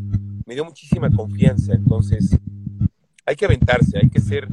[0.46, 1.74] me dio muchísima confianza.
[1.74, 2.38] Entonces,
[3.26, 4.48] hay que aventarse, hay que ser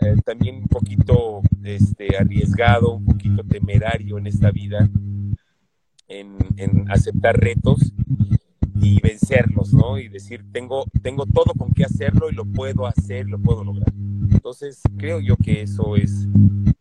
[0.00, 4.88] eh, también un poquito este, arriesgado, un poquito temerario en esta vida,
[6.08, 6.34] en,
[6.88, 7.92] aceptar retos
[8.80, 9.98] y vencerlos, ¿no?
[9.98, 13.92] Y decir, tengo, tengo todo con qué hacerlo y lo puedo hacer, lo puedo lograr.
[14.30, 16.28] Entonces, creo yo que eso es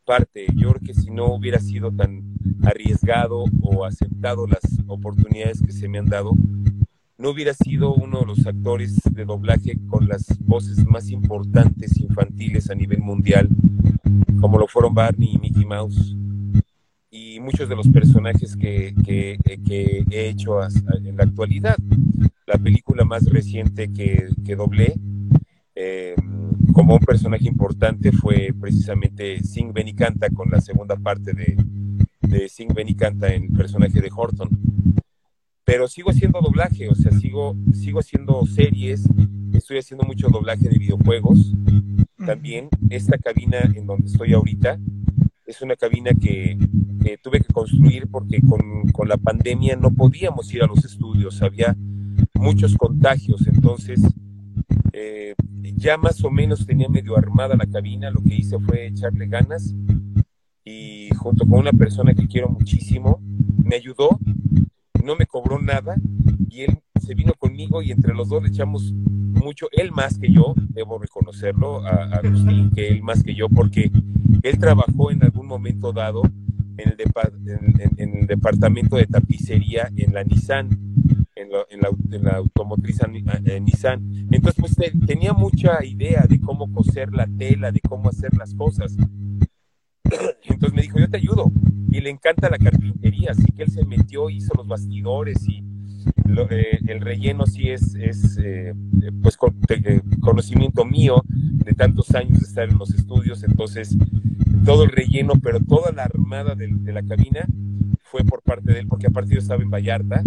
[0.04, 0.46] parte.
[0.56, 5.88] Yo creo que si no hubiera sido tan arriesgado o aceptado las oportunidades que se
[5.88, 6.34] me han dado,
[7.24, 12.70] no hubiera sido uno de los actores de doblaje con las voces más importantes infantiles
[12.70, 13.48] a nivel mundial,
[14.42, 16.18] como lo fueron Barney y Mickey Mouse,
[17.10, 19.40] y muchos de los personajes que, que
[20.12, 21.78] he hecho en la actualidad.
[22.46, 24.28] La película más reciente que,
[24.58, 24.94] doblé,
[25.76, 26.16] eh,
[26.74, 31.56] como un personaje importante, fue precisamente Sing Benny Canta con la segunda parte de,
[32.20, 34.50] de Sing Benny Canta en el personaje de Horton
[35.66, 39.08] pero sigo haciendo doblaje, o sea, sigo, sigo haciendo series,
[39.54, 41.54] estoy haciendo mucho doblaje de videojuegos.
[42.26, 44.80] También esta cabina en donde estoy ahorita
[45.46, 46.58] es una cabina que,
[47.22, 51.76] tuve que construir porque con, con, la pandemia no podíamos ir a los estudios, había
[52.34, 54.02] muchos contagios, entonces
[54.94, 55.36] eh,
[55.76, 59.76] ya más o menos tenía medio armada la cabina, lo que hice fue echarle ganas
[60.64, 63.20] y junto con una persona que quiero muchísimo,
[63.64, 64.18] me ayudó
[65.04, 65.96] no me cobró nada
[66.50, 70.32] y él se vino conmigo y entre los dos le echamos mucho, él más que
[70.32, 73.92] yo, debo reconocerlo, a, Agustín, que él más que yo, porque
[74.42, 76.22] él trabajó en algún momento dado
[76.78, 76.98] en el,
[77.98, 80.70] en, el departamento de tapicería en la Nissan,
[81.36, 84.28] en, la, automotriz eh, Nissan.
[84.32, 84.76] Entonces, pues
[85.06, 88.96] tenía mucha idea de cómo coser la tela, de cómo hacer las cosas.
[90.44, 91.52] Entonces me dijo, yo te ayudo.
[91.92, 95.64] Y le encanta la carpintería, así que él se metió, hizo los bastidores y
[96.50, 98.74] eh, el relleno sí es, es eh,
[99.22, 99.38] pues
[99.70, 103.44] eh, conocimiento mío de tantos años de estar en los estudios.
[103.44, 103.96] Entonces,
[104.66, 107.46] todo el relleno, pero toda la armada de, de la cabina
[108.02, 110.24] fue por parte de él, porque aparte yo estaba en Vallarta.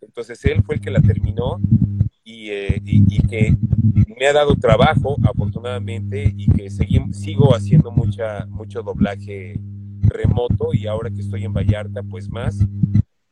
[0.00, 1.60] Entonces él fue el que la terminó
[2.30, 3.56] eh, y, que
[4.18, 9.58] me ha dado trabajo, afortunadamente, y que sigo haciendo mucha, mucho doblaje
[10.02, 12.58] remoto y ahora que estoy en Vallarta, pues más.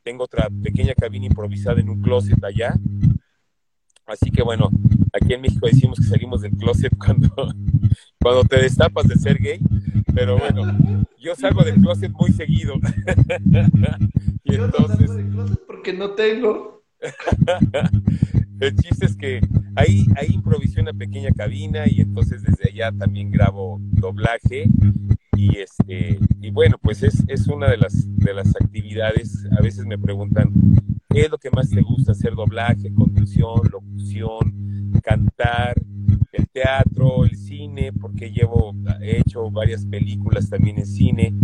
[0.02, 2.74] Tengo otra pequeña cabina improvisada en un closet allá.
[4.06, 4.70] Así que bueno,
[5.12, 7.28] aquí en México decimos que salimos del closet cuando,
[8.20, 9.60] cuando te destapas de ser gay,
[10.14, 10.78] pero bueno,
[11.18, 12.74] yo salgo del closet muy seguido.
[14.44, 15.14] y entonces...
[15.14, 16.84] del closet porque no tengo.
[18.58, 19.40] El chiste es que
[19.74, 24.68] ahí, ahí improvisé una pequeña cabina y entonces desde allá también grabo doblaje
[25.36, 29.46] y este y bueno pues es, es una de las de las actividades.
[29.58, 30.52] A veces me preguntan
[31.10, 35.74] qué es lo que más te gusta hacer doblaje conducción locución cantar
[36.32, 41.34] el teatro el cine porque llevo he hecho varias películas también en cine.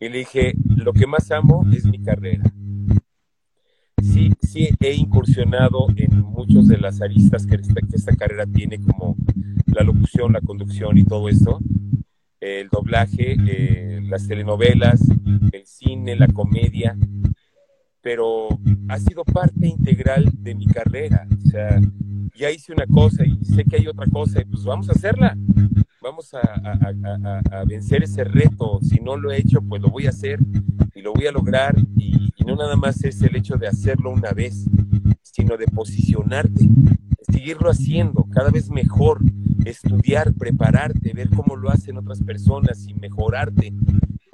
[0.00, 2.52] Y le dije lo que más amo es mi carrera
[4.12, 7.56] sí, sí he incursionado en muchas de las aristas que
[7.92, 9.16] esta, carrera tiene, como
[9.66, 11.60] la locución, la conducción y todo esto,
[12.40, 15.00] el doblaje, eh, las telenovelas,
[15.52, 16.96] el cine, la comedia,
[18.00, 18.48] pero
[18.88, 21.26] ha sido parte integral de mi carrera.
[21.46, 21.80] O sea,
[22.36, 25.36] ya hice una cosa y sé que hay otra cosa y pues vamos a hacerla.
[26.04, 26.40] Vamos a,
[27.50, 28.78] a vencer ese reto.
[28.82, 30.38] Si no lo he hecho, pues lo voy a hacer
[30.94, 34.32] y lo voy a lograr y, no nada más es el hecho de hacerlo una
[34.32, 34.66] vez,
[35.22, 36.68] sino de posicionarte,
[37.22, 39.20] seguirlo haciendo cada vez mejor,
[39.64, 43.72] estudiar, prepararte, ver cómo lo hacen otras personas y mejorarte.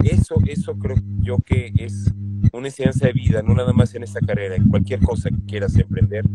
[0.03, 2.13] Eso, eso creo yo que es
[2.51, 5.77] una enseñanza de vida, no nada más en esta carrera, en cualquier cosa que quieras
[5.77, 6.25] emprender,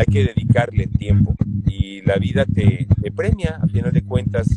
[0.00, 1.34] hay que dedicarle tiempo
[1.66, 4.48] y la vida te, premia, a final de cuentas,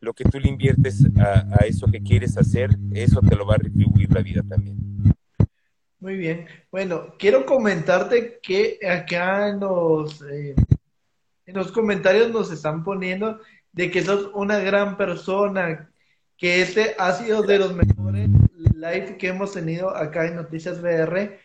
[0.00, 3.58] lo que tú le inviertes a, eso que quieres hacer, eso te lo va a
[3.58, 4.76] retribuir la vida también.
[6.00, 6.46] Muy bien.
[6.72, 10.56] Bueno, quiero comentarte que acá en los, eh,
[11.46, 13.38] en los comentarios nos están poniendo
[13.70, 15.88] de que sos una gran persona,
[16.36, 18.28] que este ha sido de los mejores
[18.74, 21.38] live que hemos tenido acá en Noticias VR,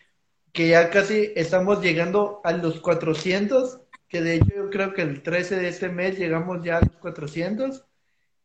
[0.55, 5.21] que ya casi estamos llegando a los 400, que de hecho yo creo que el
[5.21, 7.85] 13 de este mes llegamos ya a los 400,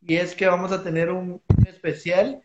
[0.02, 2.42] y es que vamos a tener un especial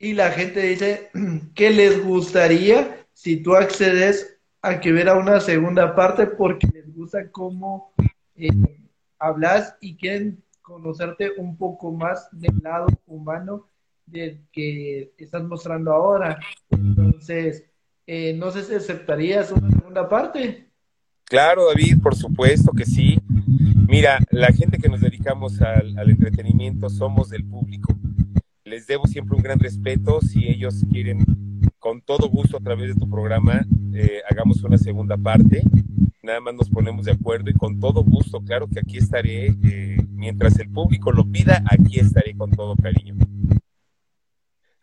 [0.00, 1.10] y la gente dice
[1.54, 7.30] que les gustaría si tú accedes a que a una segunda parte porque les gusta
[7.30, 7.92] cómo
[8.34, 8.48] eh,
[9.20, 13.68] hablas y quieren conocerte un poco más del lado humano
[14.06, 16.40] del que estás mostrando ahora.
[16.70, 17.68] Entonces,
[18.08, 20.66] eh, no sé si aceptarías una segunda parte.
[21.24, 23.20] Claro, David, por supuesto que sí.
[23.86, 27.94] Mira, la gente que nos dedicamos al entretenimiento somos del público
[28.68, 30.20] les debo siempre un gran respeto.
[30.20, 31.24] Si ellos quieren
[31.78, 35.62] con todo gusto a través de tu programa eh, hagamos una segunda parte.
[36.22, 39.96] Nada más nos ponemos de acuerdo y con todo gusto, claro que aquí estaré, eh,
[40.10, 43.14] mientras el público lo pida, aquí estaré con todo cariño.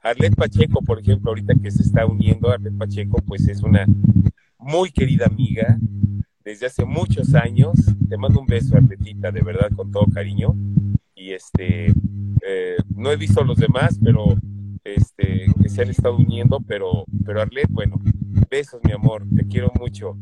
[0.06, 3.88] Arlet Pacheco, por ejemplo, ahorita que se está uniendo, Arlet Pacheco, pues es una
[4.60, 5.80] muy querida amiga
[6.44, 7.74] desde hace muchos años.
[8.08, 10.54] Te mando un beso, Arletita, de verdad, con todo cariño.
[11.16, 11.88] Y este,
[12.46, 14.36] eh, no he visto a los demás, pero
[14.84, 18.00] este, que se han estado uniendo, pero, pero Arlet, bueno,
[18.48, 20.16] besos, mi amor, te quiero mucho.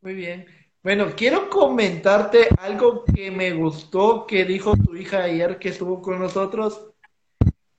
[0.00, 0.44] Muy bien.
[0.82, 6.18] Bueno, quiero comentarte algo que me gustó que dijo tu hija ayer que estuvo con
[6.18, 6.88] nosotros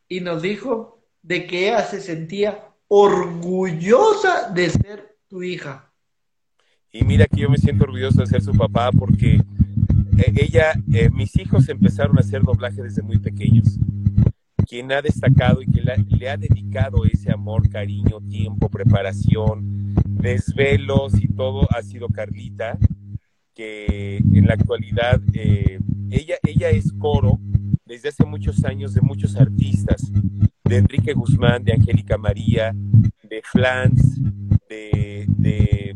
[0.10, 5.94] y nos dijo de que ella se sentía orgullosa de ser tu hija.
[6.92, 11.10] Y mira que yo me siento orgulloso de ser su papá porque eh, ella, eh,
[11.12, 13.78] mis hijos empezaron a hacer doblaje desde muy pequeños.
[14.68, 21.28] Quien ha destacado y que le ha dedicado ese amor, cariño, tiempo, preparación, desvelos y
[21.28, 22.78] todo ha sido Carlita,
[23.54, 25.80] que en la actualidad eh,
[26.12, 27.40] ella, ella es coro
[27.90, 30.12] desde hace muchos años de muchos artistas,
[30.64, 34.22] de Enrique Guzmán, de Angélica María, de Flans,
[34.70, 35.96] de, de,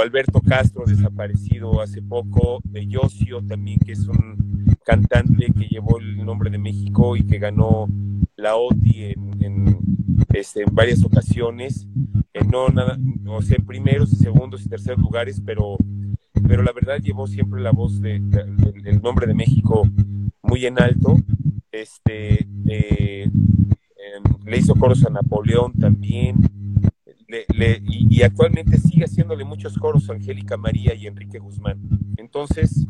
[0.00, 6.24] Alberto Castro, desaparecido hace poco, de Yosio también, que es un cantante que llevó el
[6.24, 7.88] nombre de México y que ganó
[8.36, 9.78] la OTI en,
[10.32, 11.88] este, en varias ocasiones,
[12.48, 12.96] no nada,
[13.26, 15.76] o sea, en primeros y segundos y terceros lugares, pero,
[16.46, 19.88] pero la verdad llevó siempre la voz de, del nombre de México
[20.42, 21.16] muy en alto.
[21.70, 26.36] Este, eh, em, le hizo coros a Napoleón también.
[27.84, 31.78] y, actualmente sigue haciéndole muchos coros a Angélica María y Enrique Guzmán.
[32.16, 32.86] Entonces,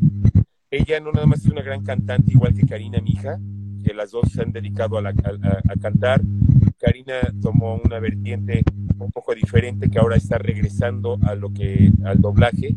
[0.70, 3.40] ella no nada más es una gran cantante, igual que Karina, mi hija,
[3.88, 6.20] que las dos se han dedicado a, a, cantar.
[6.78, 8.62] Karina tomó una vertiente
[8.98, 12.76] un poco diferente que ahora está regresando a lo que al doblaje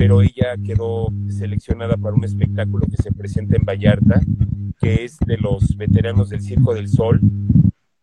[0.00, 4.22] pero ella quedó seleccionada para un espectáculo que se presenta en Vallarta,
[4.80, 7.20] que es de los veteranos del Circo del Sol,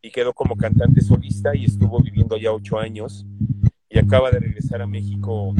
[0.03, 3.25] y quedó como cantante solista y estuvo viviendo ya ocho años
[3.89, 5.55] y acaba de regresar a México,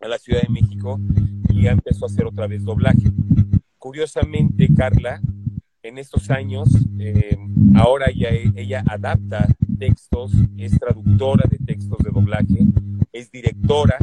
[0.00, 0.98] a la Ciudad de México,
[1.50, 3.12] y ya empezó a hacer otra vez doblaje.
[3.76, 5.20] Curiosamente, Carla,
[5.82, 6.68] en estos años,
[6.98, 7.36] eh,
[7.74, 9.48] ahora ya ella adapta
[9.78, 12.66] textos, es traductora de textos de doblaje,
[13.12, 13.98] es directora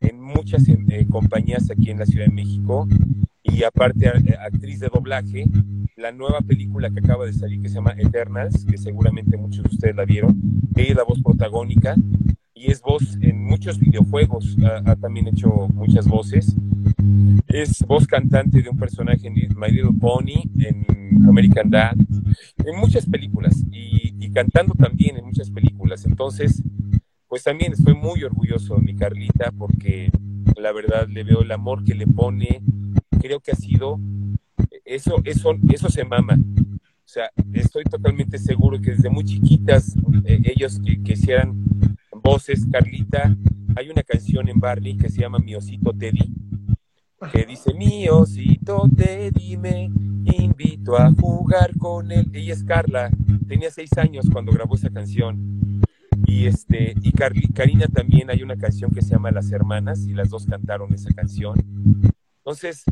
[0.00, 2.86] en muchas eh, compañías aquí en la Ciudad de México
[3.42, 5.46] y aparte eh, actriz de doblaje.
[5.96, 9.70] La nueva película que acaba de salir que se llama Eternals, que seguramente muchos de
[9.70, 10.38] ustedes la vieron,
[10.74, 11.96] ella es la voz protagónica
[12.56, 14.56] y es voz en muchos videojuegos,
[14.86, 16.56] ha, también hecho muchas voces.
[17.46, 20.86] Es voz cantante de un personaje en My Little Pony, en
[21.28, 21.94] American Dad,
[22.64, 26.06] en muchas películas y, y cantando también en muchas películas.
[26.06, 26.62] Entonces,
[27.28, 30.10] pues también estoy muy orgulloso de mi Carlita porque
[30.56, 32.62] la verdad le veo el amor que le pone.
[33.20, 34.00] Creo que ha sido,
[34.84, 36.38] eso, eso, eso se mama.
[36.38, 41.54] O sea, estoy totalmente seguro que desde muy chiquitas eh, ellos que, que, hicieran
[42.26, 43.36] voces, Carlita,
[43.76, 46.34] hay una canción en Barney que se llama Mi Osito Teddy,
[47.32, 49.84] que dice, mi osito Teddy me
[50.24, 52.28] invito a jugar con él.
[52.32, 53.10] Ella es Carla,
[53.46, 55.80] tenía seis años cuando grabó esa canción
[56.26, 60.28] y, este, y Karina también hay una canción que se llama Las Hermanas y las
[60.28, 61.54] dos cantaron esa canción.
[62.38, 62.82] Entonces,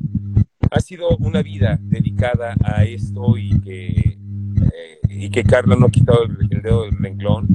[0.70, 4.16] ha sido una vida dedicada a esto y que,
[4.62, 7.48] eh, y que Carla no ha quitado el, dedo del renglón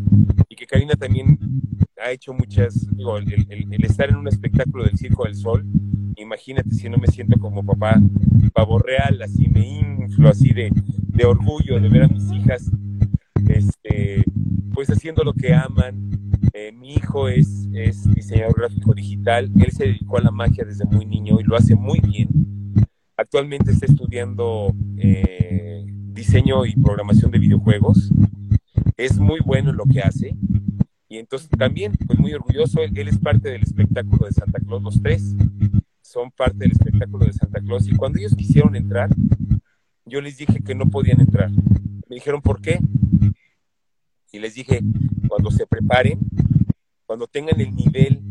[0.48, 1.38] y que Karina también
[2.02, 5.66] ha hecho muchas, digo, el, el, estar en un espectáculo del Circo del Sol,
[6.16, 8.00] imagínate si no me siento como papá
[8.54, 12.72] pavo real, así me inflo así de, de orgullo de ver a mis hijas
[13.50, 14.24] este,
[14.74, 16.10] pues haciendo lo que aman.
[16.54, 20.86] Eh, mi hijo es, es diseñador gráfico digital, él se dedicó a la magia desde
[20.86, 22.30] muy niño y lo hace muy bien.
[23.18, 25.86] Actualmente está estudiando eh,
[26.20, 28.12] diseño y programación de videojuegos.
[28.98, 30.36] Es muy bueno en lo que hace.
[31.08, 35.02] Y entonces también, pues muy orgulloso, él, es parte del espectáculo de Santa Claus, los
[35.02, 35.36] tres
[36.02, 37.88] son parte del espectáculo de Santa Claus.
[37.88, 39.10] Y cuando ellos quisieron entrar,
[40.06, 41.52] yo les dije que no podían entrar.
[42.10, 42.80] Me dijeron, ¿por qué?
[44.32, 44.82] Y les dije,
[45.28, 46.20] cuando se preparen,
[47.06, 48.22] cuando tengan el nivel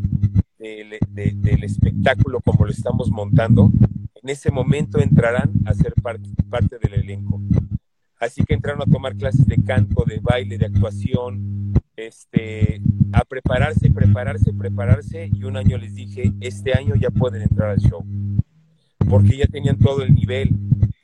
[0.59, 3.71] del espectáculo como lo estamos montando,
[4.23, 7.41] en ese momento entrarán a ser parte del elenco.
[8.21, 12.81] Así que entraron a tomar clases de canto, de baile, de actuación, este,
[13.13, 15.31] a prepararse, prepararse, prepararse.
[15.33, 18.05] Y un año les dije, este año ya pueden entrar al show,
[19.09, 20.51] porque ya tenían todo el nivel.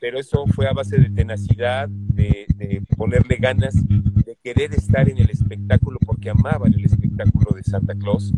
[0.00, 5.18] Pero eso fue a base de tenacidad, de, de ponerle ganas, de querer estar en
[5.18, 8.32] el espectáculo porque amaban el espectáculo de Santa Claus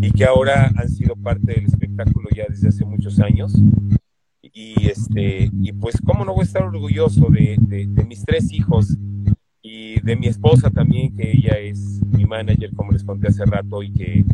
[0.00, 3.52] y que ahora han sido parte del espectáculo ya desde hace muchos años.
[4.60, 7.56] Y, este, y pues, ¿cómo no voy a estar orgulloso de,
[8.08, 8.88] mis tres hijos
[9.62, 13.84] y de mi esposa también, que ella es mi manager, como les conté hace rato,
[13.84, 14.24] y que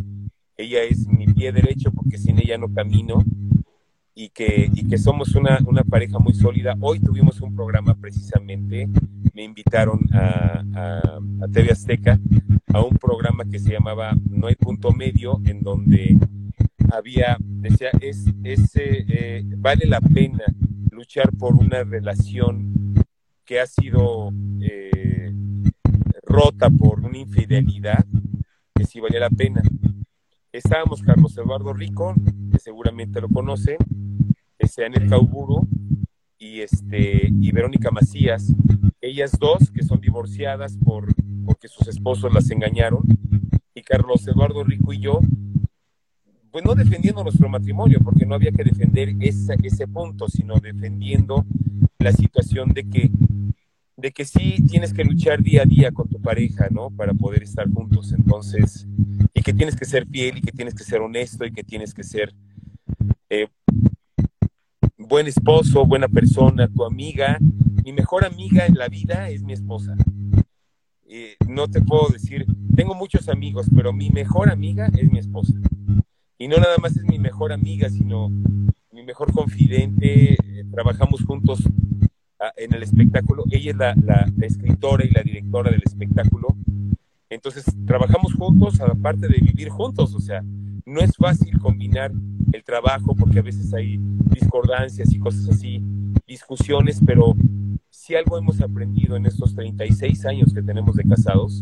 [0.57, 3.23] ella es mi pie derecho porque sin ella no camino
[4.15, 6.75] y que, y que somos una, una pareja muy sólida.
[6.79, 8.89] Hoy tuvimos un programa precisamente,
[9.31, 12.19] me invitaron a, a, a, TV Azteca
[12.73, 16.17] a un programa que se llamaba No hay punto medio, en donde
[16.91, 20.43] había, decía, es, es eh, vale la pena
[20.91, 22.95] luchar por una relación
[23.43, 24.31] que ha sido
[24.61, 25.33] eh,
[26.23, 28.05] rota por una infidelidad,
[28.73, 29.61] que sí valía la pena.
[30.51, 32.15] Estábamos Carlos Eduardo Rico,
[32.51, 33.77] que seguramente lo conocen,
[34.67, 35.61] Seanet Cauburo
[36.37, 38.53] y, este, y Verónica Macías,
[38.99, 41.13] ellas dos que son divorciadas por,
[41.45, 43.03] porque sus esposos las engañaron,
[43.73, 45.19] y Carlos Eduardo Rico y yo,
[46.55, 51.45] pues no defendiendo nuestro matrimonio, porque no había que defender ese, ese punto, sino defendiendo
[51.99, 53.11] la situación de que,
[53.97, 56.91] de que sí tienes que luchar día a día con tu pareja, ¿no?
[56.91, 58.13] Para poder estar juntos.
[58.13, 58.87] Entonces,
[59.33, 61.93] y que tienes que ser fiel y que tienes que ser honesto y que tienes
[61.93, 62.33] que ser
[63.29, 63.49] eh,
[64.97, 67.37] buen esposo, buena persona, tu amiga.
[67.83, 69.97] Mi mejor amiga en la vida es mi esposa.
[71.05, 72.45] Eh, no te puedo decir,
[72.77, 75.51] tengo muchos amigos, pero mi mejor amiga es mi esposa.
[76.37, 78.29] Y no nada más es mi mejor amiga, sino
[78.91, 80.33] mi mejor confidente.
[80.33, 81.59] Eh, trabajamos juntos
[82.39, 83.43] a, en el espectáculo.
[83.51, 86.49] Ella es la, la, la, escritora y la directora del espectáculo.
[87.29, 90.13] Entonces, trabajamos juntos, aparte de vivir juntos.
[90.13, 90.43] O sea,
[90.85, 92.11] no es fácil combinar
[92.53, 93.99] el trabajo porque a veces hay
[94.29, 95.81] discordancias y cosas así,
[96.27, 97.35] discusiones, pero
[97.89, 101.61] si algo hemos aprendido en estos 36 años que tenemos de casados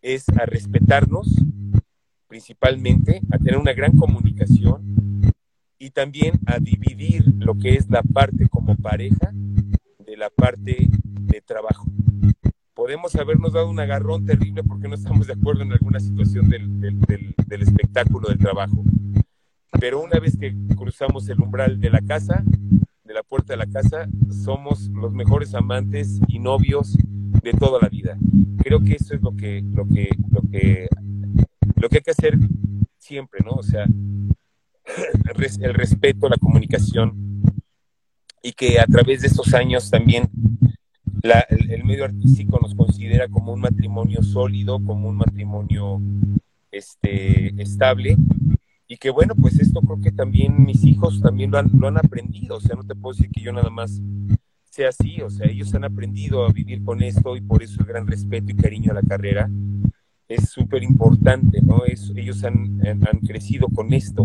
[0.00, 1.28] es a respetarnos,
[2.32, 4.80] principalmente, a tener una gran comunicación
[5.78, 9.30] y también a dividir lo que es la parte como pareja
[9.98, 11.84] de la parte de trabajo.
[12.72, 16.80] Podemos habernos dado un agarrón terrible porque no estamos de acuerdo en alguna situación del,
[16.80, 18.82] del, del, del espectáculo, del trabajo
[19.78, 22.44] pero una vez que cruzamos el umbral de la casa,
[23.04, 24.06] de la puerta de la casa,
[24.44, 26.96] somos los mejores amantes y novios
[27.42, 28.16] de toda la vida.
[28.58, 30.88] Creo que eso es lo que, lo que, lo que,
[31.82, 32.38] lo que hay que hacer
[32.96, 33.52] siempre, ¿no?
[33.52, 37.42] O sea, el respeto, la comunicación
[38.40, 40.30] y que a través de estos años también
[41.22, 46.00] la, el, el, medio artístico nos considera como un matrimonio sólido, como un matrimonio
[46.70, 48.16] este, estable
[48.86, 51.98] y que bueno, pues esto creo que también mis hijos también lo han, lo han
[51.98, 54.00] aprendido, o sea, no te puedo decir que yo nada más
[54.70, 57.86] sea así, o sea, ellos han aprendido a vivir con esto y por eso el
[57.86, 59.48] gran respeto y cariño a la carrera
[60.34, 61.84] es súper importante, ¿no?
[61.84, 64.24] Es, ellos han, han, crecido con esto,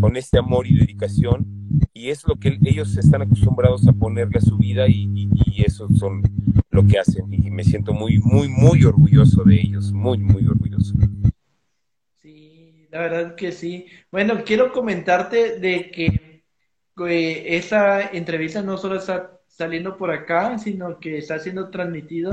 [0.00, 1.46] con este amor y dedicación,
[1.92, 5.62] y es lo que ellos están acostumbrados a ponerle a su vida y, y, y
[5.64, 6.22] eso son
[6.70, 10.94] lo que hacen, y me siento muy, muy, muy orgulloso de ellos, muy, muy orgulloso.
[12.94, 13.86] La verdad que sí.
[14.12, 16.44] Bueno, quiero comentarte de que
[17.08, 22.30] eh, esa entrevista no solo está saliendo por acá, sino que está siendo transmitido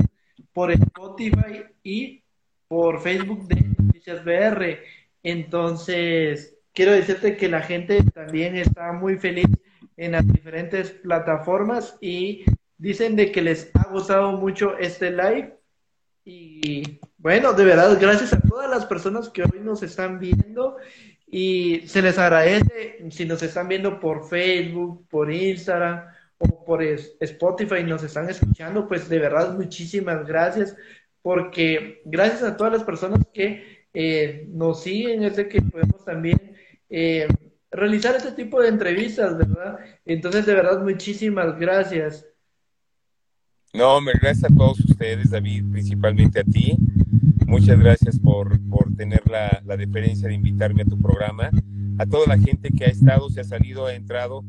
[0.52, 2.21] por Spotify y
[2.72, 4.78] por Facebook de Noticias BR.
[5.22, 9.44] Entonces, quiero decirte que la gente también está muy feliz
[9.98, 12.46] en las diferentes plataformas y
[12.78, 15.54] dicen de que les ha gustado mucho este live
[16.24, 20.78] y bueno, de verdad, gracias a todas las personas que hoy nos están viendo
[21.26, 26.06] y se les agradece si nos están viendo por Facebook, por Instagram
[26.38, 30.74] o por Spotify y nos están escuchando, pues de verdad muchísimas gracias
[31.22, 36.38] porque gracias a todas las personas que eh, nos siguen es de que podemos también
[36.90, 37.28] eh,
[37.70, 39.78] realizar este tipo de entrevistas, ¿verdad?
[40.04, 42.26] Entonces de verdad muchísimas gracias.
[43.72, 46.76] No, me gracias a todos ustedes, David, principalmente a ti.
[47.46, 51.50] Muchas gracias por, por tener la, la, deferencia de invitarme a tu programa.
[51.98, 54.44] A toda la gente que ha estado, se ha salido, ha entrado,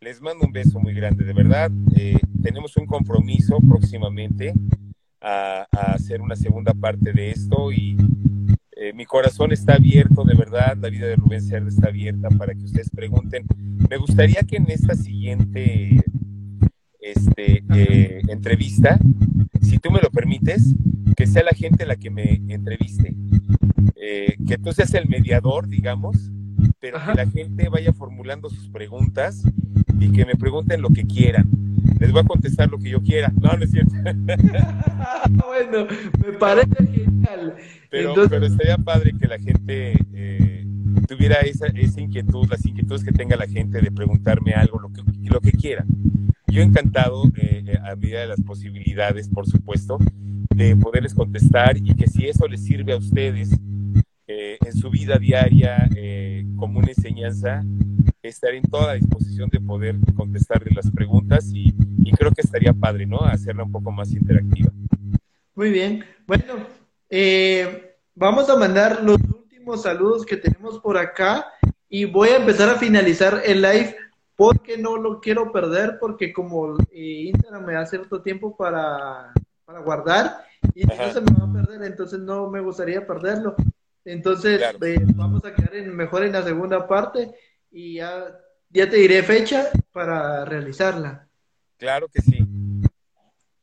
[0.00, 1.70] les mando un beso muy grande, de verdad.
[1.96, 4.54] Eh, tenemos un compromiso próximamente
[5.20, 7.96] a, a, hacer una segunda parte de esto y
[8.80, 10.76] eh, mi corazón está abierto, de verdad.
[10.80, 13.44] La vida de Rubén Cerda está abierta para que ustedes pregunten.
[13.90, 16.00] Me gustaría que en esta siguiente
[17.00, 18.98] este, eh, entrevista,
[19.62, 20.74] si tú me lo permites,
[21.16, 23.16] que sea la gente la que me entreviste.
[23.96, 26.30] Eh, que tú seas el mediador, digamos,
[26.78, 27.12] pero Ajá.
[27.12, 29.42] que la gente vaya formulando sus preguntas
[29.98, 31.48] y que me pregunten lo que quieran.
[31.98, 33.32] Les voy a contestar lo que yo quiera.
[33.40, 33.92] No, no es cierto.
[35.30, 35.86] bueno,
[36.24, 37.54] me parece genial.
[37.90, 40.66] Pero, pero estaría padre que la gente eh,
[41.06, 45.02] tuviera esa, esa inquietud, las inquietudes que tenga la gente de preguntarme algo, lo que,
[45.24, 45.84] lo que quiera.
[46.46, 49.98] Yo encantado, eh, a medida de las posibilidades, por supuesto,
[50.54, 53.58] de poderles contestar y que si eso les sirve a ustedes eh,
[54.68, 57.64] en su vida diaria eh, como una enseñanza,
[58.22, 61.74] estaré en toda la disposición de poder contestarle las preguntas y,
[62.18, 63.20] creo que estaría padre, ¿no?
[63.20, 64.72] Hacerla un poco más interactiva.
[65.54, 66.04] Muy bien.
[66.26, 66.66] Bueno,
[67.08, 71.46] eh, vamos a mandar los últimos saludos que tenemos por acá
[71.88, 73.94] y voy a empezar a finalizar el live
[74.34, 79.32] porque no lo quiero perder porque como Instagram me da cierto tiempo para,
[79.64, 83.54] para guardar y no se me va a perder, entonces no me gustaría perderlo.
[84.08, 87.30] Entonces, eh, vamos a quedar mejor en la segunda parte
[87.70, 88.24] y ya,
[88.70, 91.28] ya te diré fecha para realizarla.
[91.76, 92.38] Claro que sí.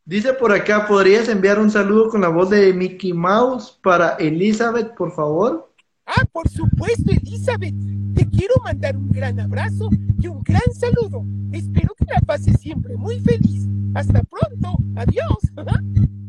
[0.04, 4.94] Dice por acá, ¿podrías enviar un saludo con la voz de Mickey Mouse para Elizabeth,
[4.96, 5.74] por favor?
[6.06, 7.74] Ah, por supuesto, Elizabeth.
[8.14, 9.90] Te quiero mandar un gran abrazo
[10.20, 11.26] y un gran saludo.
[11.54, 13.66] Espero que la pases siempre muy feliz.
[13.96, 14.78] Hasta pronto.
[14.96, 15.40] Adiós.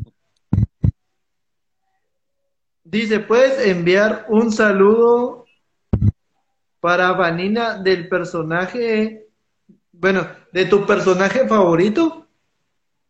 [2.89, 5.45] Dice, ¿puedes enviar un saludo
[6.79, 9.27] para Vanina del personaje,
[9.91, 12.29] bueno, de tu personaje favorito?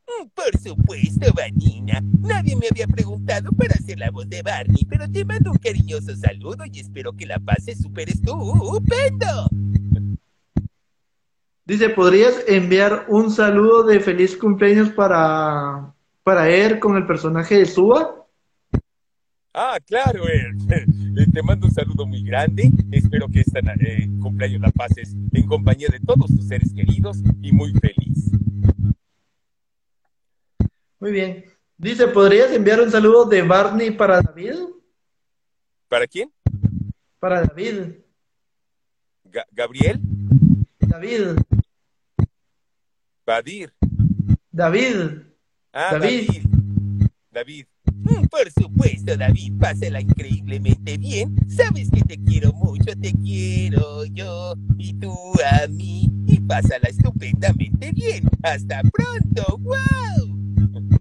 [0.06, 2.00] Mm, por supuesto, Vanina.
[2.20, 6.16] Nadie me había preguntado para hacer la voz de Barney, pero te mando un cariñoso
[6.16, 9.50] saludo y espero que la pases súper estupendo.
[11.66, 15.92] Dice, ¿podrías enviar un saludo de feliz cumpleaños para,
[16.22, 18.25] para él con el personaje de Suba?
[19.58, 20.24] Ah, claro,
[21.32, 22.70] Te mando un saludo muy grande.
[22.92, 27.52] Espero que esta eh, cumpleaños la pases en compañía de todos tus seres queridos y
[27.52, 28.32] muy feliz.
[31.00, 31.46] Muy bien.
[31.78, 34.56] Dice, ¿podrías enviar un saludo de Barney para David?
[35.88, 36.30] ¿Para quién?
[37.18, 37.94] Para David.
[39.52, 39.98] ¿Gabriel?
[40.80, 41.38] David.
[43.24, 43.72] Badir.
[44.50, 45.22] David.
[45.72, 46.28] Ah, David.
[47.30, 47.66] David.
[47.66, 47.75] Mm,
[48.30, 51.36] por supuesto, David, pásala increíblemente bien.
[51.48, 55.12] Sabes que te quiero mucho, te quiero yo y tú
[55.44, 56.10] a mí.
[56.26, 58.28] Y pásala estupendamente bien.
[58.42, 60.98] Hasta pronto, wow.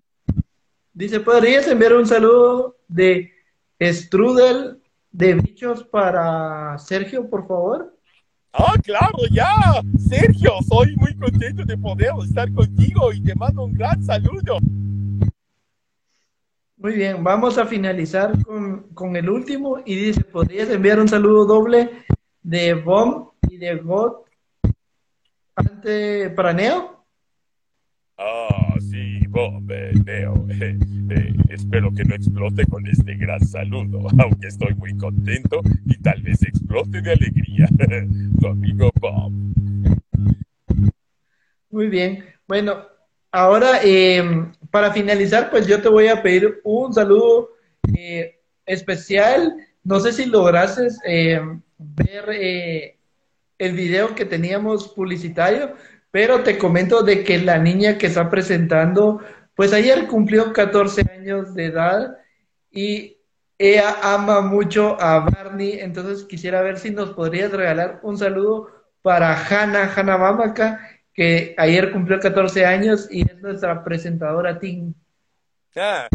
[0.94, 3.32] Dice, ¿podrías enviar un saludo de
[3.82, 7.98] Strudel de bichos para Sergio, por favor?
[8.54, 9.82] Ah, claro, ya.
[10.08, 14.60] Sergio, soy muy contento de poder estar contigo y te mando un gran saludo.
[16.78, 21.90] Muy bien, vamos a finalizar con, el último y dice, ¿podrías enviar un saludo doble
[22.44, 24.26] de Bomb y de God
[25.56, 27.06] ante para Neo?
[28.18, 30.46] Ah, sí, Bomb, eh, Neo.
[30.50, 30.78] Eh,
[31.12, 36.22] eh, espero que no explote con este gran saludo, aunque estoy muy contento y tal
[36.24, 37.70] vez explote de alegría.
[38.40, 39.32] tu amigo Bob.
[41.70, 42.26] Muy bien.
[42.48, 42.84] Bueno,
[43.32, 44.24] ahora eh,
[44.76, 47.52] para finalizar, pues yo te voy a pedir un saludo
[47.98, 49.56] eh, especial.
[49.86, 51.40] No sé si lograses eh,
[51.78, 52.98] ver eh,
[53.58, 55.76] el video que teníamos publicitario,
[56.12, 59.22] pero te comento de que la niña que está presentando,
[59.56, 62.18] pues ayer cumplió 14 años de edad
[62.70, 63.16] y
[63.58, 68.68] ella ama mucho a Barney, entonces quisiera ver si nos podrías regalar un saludo
[69.02, 74.94] para Hanna, Hanna Mamaka, que ayer cumplió 14 años y es nuestra presentadora Tim.
[75.78, 76.08] Ah,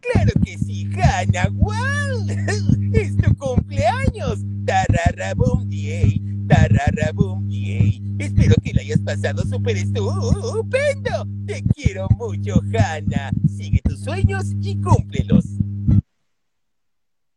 [0.00, 2.26] claro que sí, Hanna, wow,
[2.92, 8.02] es tu cumpleaños, tararabum diey, tararabum diey.
[8.18, 11.26] Espero que lo hayas pasado súper estupendo.
[11.46, 13.30] Te quiero mucho, Hanna.
[13.48, 15.44] Sigue tus sueños y cúmplelos.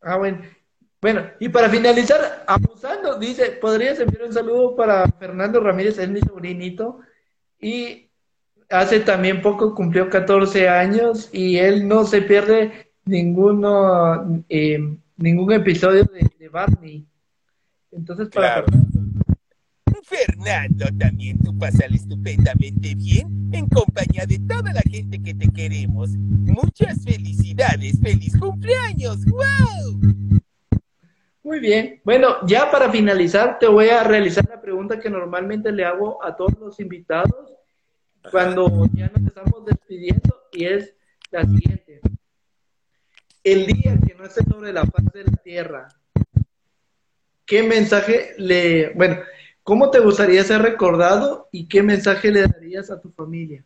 [0.00, 0.42] Ah, bueno.
[1.00, 6.20] Bueno, y para finalizar, abusando, dice, ¿podrías enviar un saludo para Fernando Ramírez, es mi
[6.20, 7.00] sobrinito?
[7.62, 8.10] Y
[8.68, 14.78] hace también poco cumplió 14 años y él no se pierde ninguno, eh,
[15.16, 17.06] ningún episodio de, Barney.
[17.92, 18.64] Entonces, para
[20.02, 20.84] Fernando.
[20.98, 26.10] también tú pasas estupendamente bien en compañía de toda la gente que te queremos.
[26.10, 30.21] Muchas felicidades, feliz cumpleaños, wow.
[31.52, 32.00] Muy bien.
[32.02, 36.34] Bueno, ya para finalizar, te voy a realizar la pregunta que normalmente le hago a
[36.34, 37.52] todos los invitados
[38.30, 40.94] cuando ya nos estamos despidiendo y es
[41.30, 42.00] la siguiente.
[43.44, 45.88] El día que no esté sobre la faz de la tierra,
[47.44, 49.18] ¿qué mensaje le, bueno,
[49.62, 53.62] cómo te gustaría ser recordado y qué mensaje le darías a tu familia?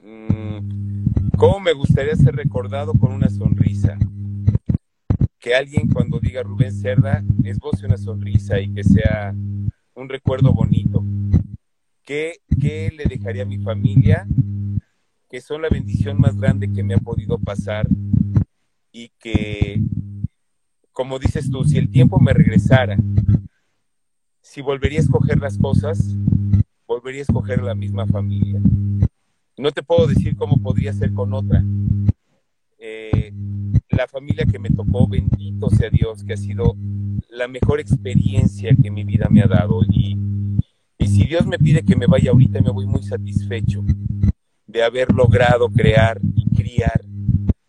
[0.00, 3.96] mm, ¿cómo me gustaría ser recordado con una sonrisa?
[5.40, 9.34] Que alguien cuando diga Rubén Cerda esboce una sonrisa y que sea
[9.94, 11.02] un recuerdo bonito.
[12.04, 14.26] ¿Qué, ¿Qué le dejaría a mi familia?
[15.28, 17.88] Que son la bendición más grande que me ha podido pasar
[18.92, 19.80] y que,
[20.92, 22.98] como dices tú, si el tiempo me regresara,
[24.42, 26.16] si volvería a escoger las cosas,
[26.86, 28.60] volvería a escoger la misma familia.
[29.56, 31.62] No te puedo decir cómo podría ser con otra.
[32.78, 33.32] Eh,
[34.00, 36.74] la familia que me tocó, bendito sea Dios, que ha sido
[37.28, 39.82] la mejor experiencia que mi vida me ha dado.
[39.92, 40.16] Y,
[40.96, 43.84] y si Dios me pide que me vaya ahorita, me voy muy satisfecho
[44.66, 47.02] de haber logrado crear y criar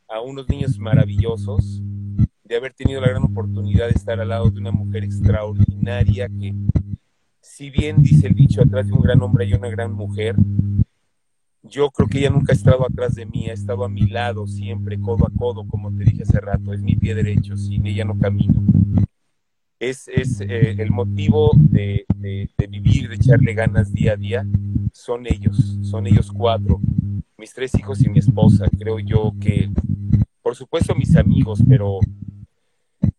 [0.08, 1.82] a unos niños maravillosos,
[2.46, 6.54] de haber tenido la gran oportunidad de estar al lado de una mujer extraordinaria que,
[7.42, 10.36] si bien dice el dicho, atrás de un gran hombre hay una gran mujer,
[11.64, 14.48] yo creo que ella nunca ha estado atrás de mí, ha estado a mi lado
[14.48, 18.06] siempre, codo a codo, como te dije hace rato, es mi pie derecho, sin ella
[18.06, 18.62] no camino.
[19.80, 24.46] Es, es eh, el motivo de, de, de, vivir, de echarle ganas día a día,
[24.94, 26.80] son ellos, son ellos cuatro,
[27.38, 28.66] mis tres hijos y mi esposa.
[28.78, 29.70] Creo yo que,
[30.42, 32.00] por supuesto, mis amigos, pero,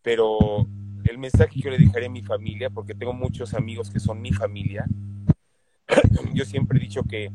[0.03, 0.67] pero
[1.05, 4.21] el mensaje que yo le dejaré a mi familia, porque tengo muchos amigos que son
[4.21, 4.87] mi familia,
[6.35, 7.33] yo siempre he dicho que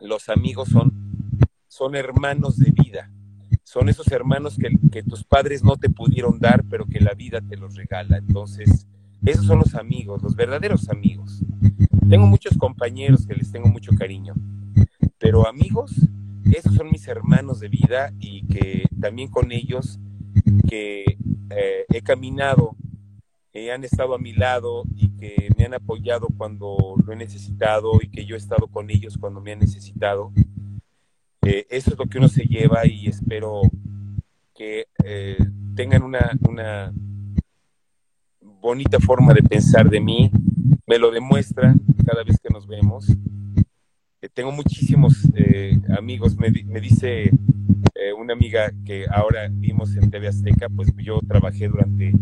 [0.00, 0.92] los amigos son,
[1.68, 3.10] son hermanos de vida.
[3.64, 4.58] Son esos hermanos
[4.90, 8.18] que, tus padres no te pudieron dar, pero que la vida te los regala.
[8.18, 8.86] Entonces,
[9.24, 11.40] esos son los amigos, los verdaderos amigos.
[12.08, 14.34] Tengo muchos compañeros que les tengo mucho cariño,
[15.18, 15.94] pero amigos,
[16.44, 20.00] esos son mis hermanos de vida y que también con ellos
[20.68, 21.04] que
[21.50, 22.74] eh, he caminado,
[23.52, 27.92] eh, han estado a mi lado y que me han apoyado cuando lo he necesitado
[28.00, 30.32] y que yo he estado con ellos cuando me han necesitado.
[31.42, 33.62] Eh, eso es lo que uno se lleva y espero
[34.54, 35.38] que eh,
[35.74, 36.92] tengan una, una
[38.60, 40.30] bonita forma de pensar de mí.
[40.86, 43.08] Me lo demuestran cada vez que nos vemos.
[44.20, 46.36] Eh, tengo muchísimos eh, amigos.
[46.36, 47.30] Me, me dice
[48.00, 52.14] eh, una amiga que ahora vimos en TV Azteca, pues yo trabajé durante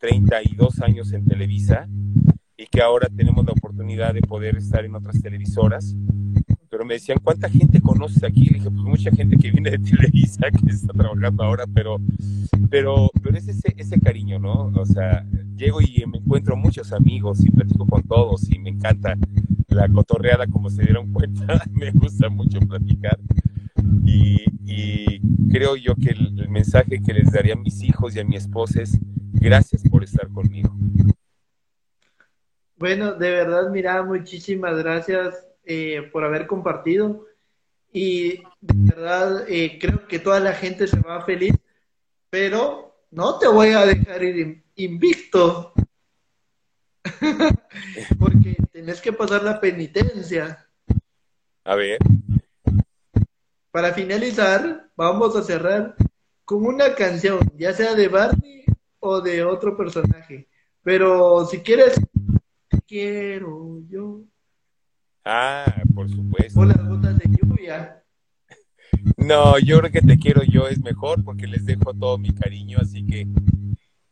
[0.00, 1.86] 32 años en Televisa
[2.56, 5.94] y que ahora tenemos la oportunidad de poder estar en otras televisoras.
[6.80, 8.46] Pero me decían, ¿cuánta gente conoces aquí?
[8.46, 11.98] Le dije, pues mucha gente que viene de Televisa, que está trabajando ahora, pero,
[12.70, 14.72] pero, pero es ese, ese cariño, ¿no?
[14.74, 15.26] O sea,
[15.58, 19.14] llego y me encuentro muchos amigos y platico con todos y me encanta
[19.68, 23.18] la cotorreada, como se dieron cuenta, me gusta mucho platicar.
[24.06, 25.20] Y,
[25.50, 28.36] creo yo que el, el, mensaje que les daría a mis hijos y a mi
[28.36, 28.98] esposa es
[29.32, 30.74] gracias por estar conmigo.
[32.78, 37.28] Bueno, de verdad, mira, muchísimas gracias eh, por haber compartido.
[37.92, 41.54] Y de verdad, eh, creo que toda la gente se va feliz,
[42.28, 45.72] pero no te voy a dejar ir invicto.
[48.18, 50.68] Porque tenés que pasar la penitencia.
[51.62, 51.98] A ver.
[53.70, 55.94] Para finalizar, vamos a cerrar
[56.44, 58.64] con una canción, ya sea de Barney
[58.98, 60.48] o de otro personaje.
[60.82, 61.94] Pero si quieres,
[62.88, 64.24] quiero yo.
[65.32, 66.58] Ah, por supuesto.
[66.58, 68.02] O las gotas de lluvia.
[69.16, 72.78] No, yo creo que te quiero yo es mejor porque les dejo todo mi cariño,
[72.80, 73.28] así que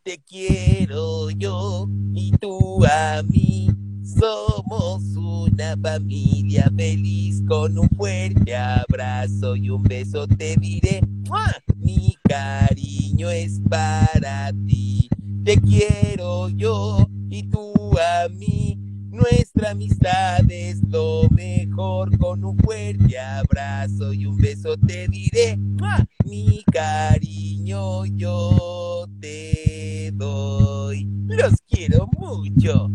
[0.05, 3.69] te quiero yo y tú a mí.
[4.05, 11.01] Somos una familia feliz con un fuerte abrazo y un beso te diré.
[11.27, 11.53] ¡Mua!
[11.77, 15.09] Mi cariño es para ti.
[15.45, 18.88] Te quiero yo y tú a mí.
[19.19, 22.16] Nuestra amistad es lo mejor.
[22.19, 25.57] Con un fuerte abrazo y un beso te diré.
[25.57, 26.07] ¡Mua!
[26.24, 31.09] Mi cariño yo te doy.
[31.27, 32.93] Los quiero mucho.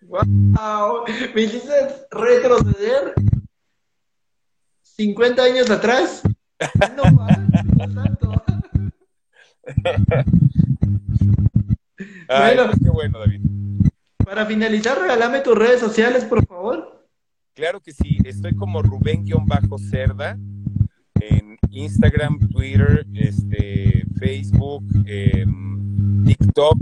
[0.00, 1.04] ¡Wow!
[1.34, 1.74] Me hiciste
[2.10, 3.12] retroceder
[4.80, 6.22] 50 años atrás.
[6.96, 7.04] No,
[7.76, 8.44] no tanto.
[12.28, 13.42] Ay, bueno, qué bueno, David.
[14.24, 17.06] Para finalizar, regálame tus redes sociales, por favor.
[17.54, 20.38] Claro que sí, estoy como Rubén-Cerda
[21.20, 25.44] en Instagram, Twitter, este, Facebook, eh,
[26.24, 26.78] TikTok.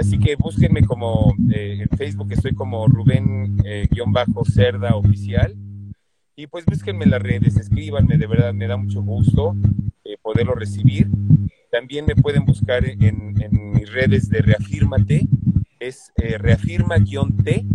[0.00, 5.54] Así que búsquenme como eh, en Facebook estoy como Rubén-Cerda oficial.
[6.36, 9.54] Y pues búsquenme en las redes, escríbanme, de verdad me da mucho gusto
[10.04, 11.08] eh, poderlo recibir.
[11.70, 13.34] También me pueden buscar en
[13.72, 15.28] mis redes de Reafírmate,
[15.86, 17.66] es reafirma-t,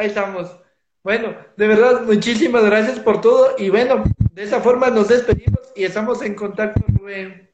[0.00, 0.58] Ahí estamos.
[1.04, 3.50] Bueno, de verdad, muchísimas gracias por todo.
[3.58, 4.02] Y bueno,
[4.32, 7.50] de esa forma nos despedimos y estamos en contacto, Rubén.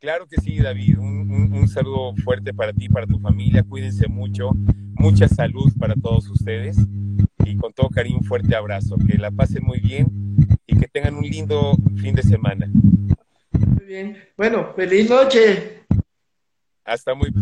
[0.00, 0.98] Claro que sí, David.
[0.98, 3.62] Un, un, un, saludo fuerte para ti, para tu familia.
[3.62, 4.52] Cuídense mucho.
[4.94, 6.78] Mucha salud para todos ustedes.
[7.44, 8.96] Y con todo cariño, un fuerte abrazo.
[9.06, 10.06] Que la pasen muy bien
[10.66, 12.70] y que tengan un lindo fin de semana.
[13.52, 14.16] Muy bien.
[14.34, 15.84] Bueno, feliz noche.
[16.86, 17.32] Hasta muy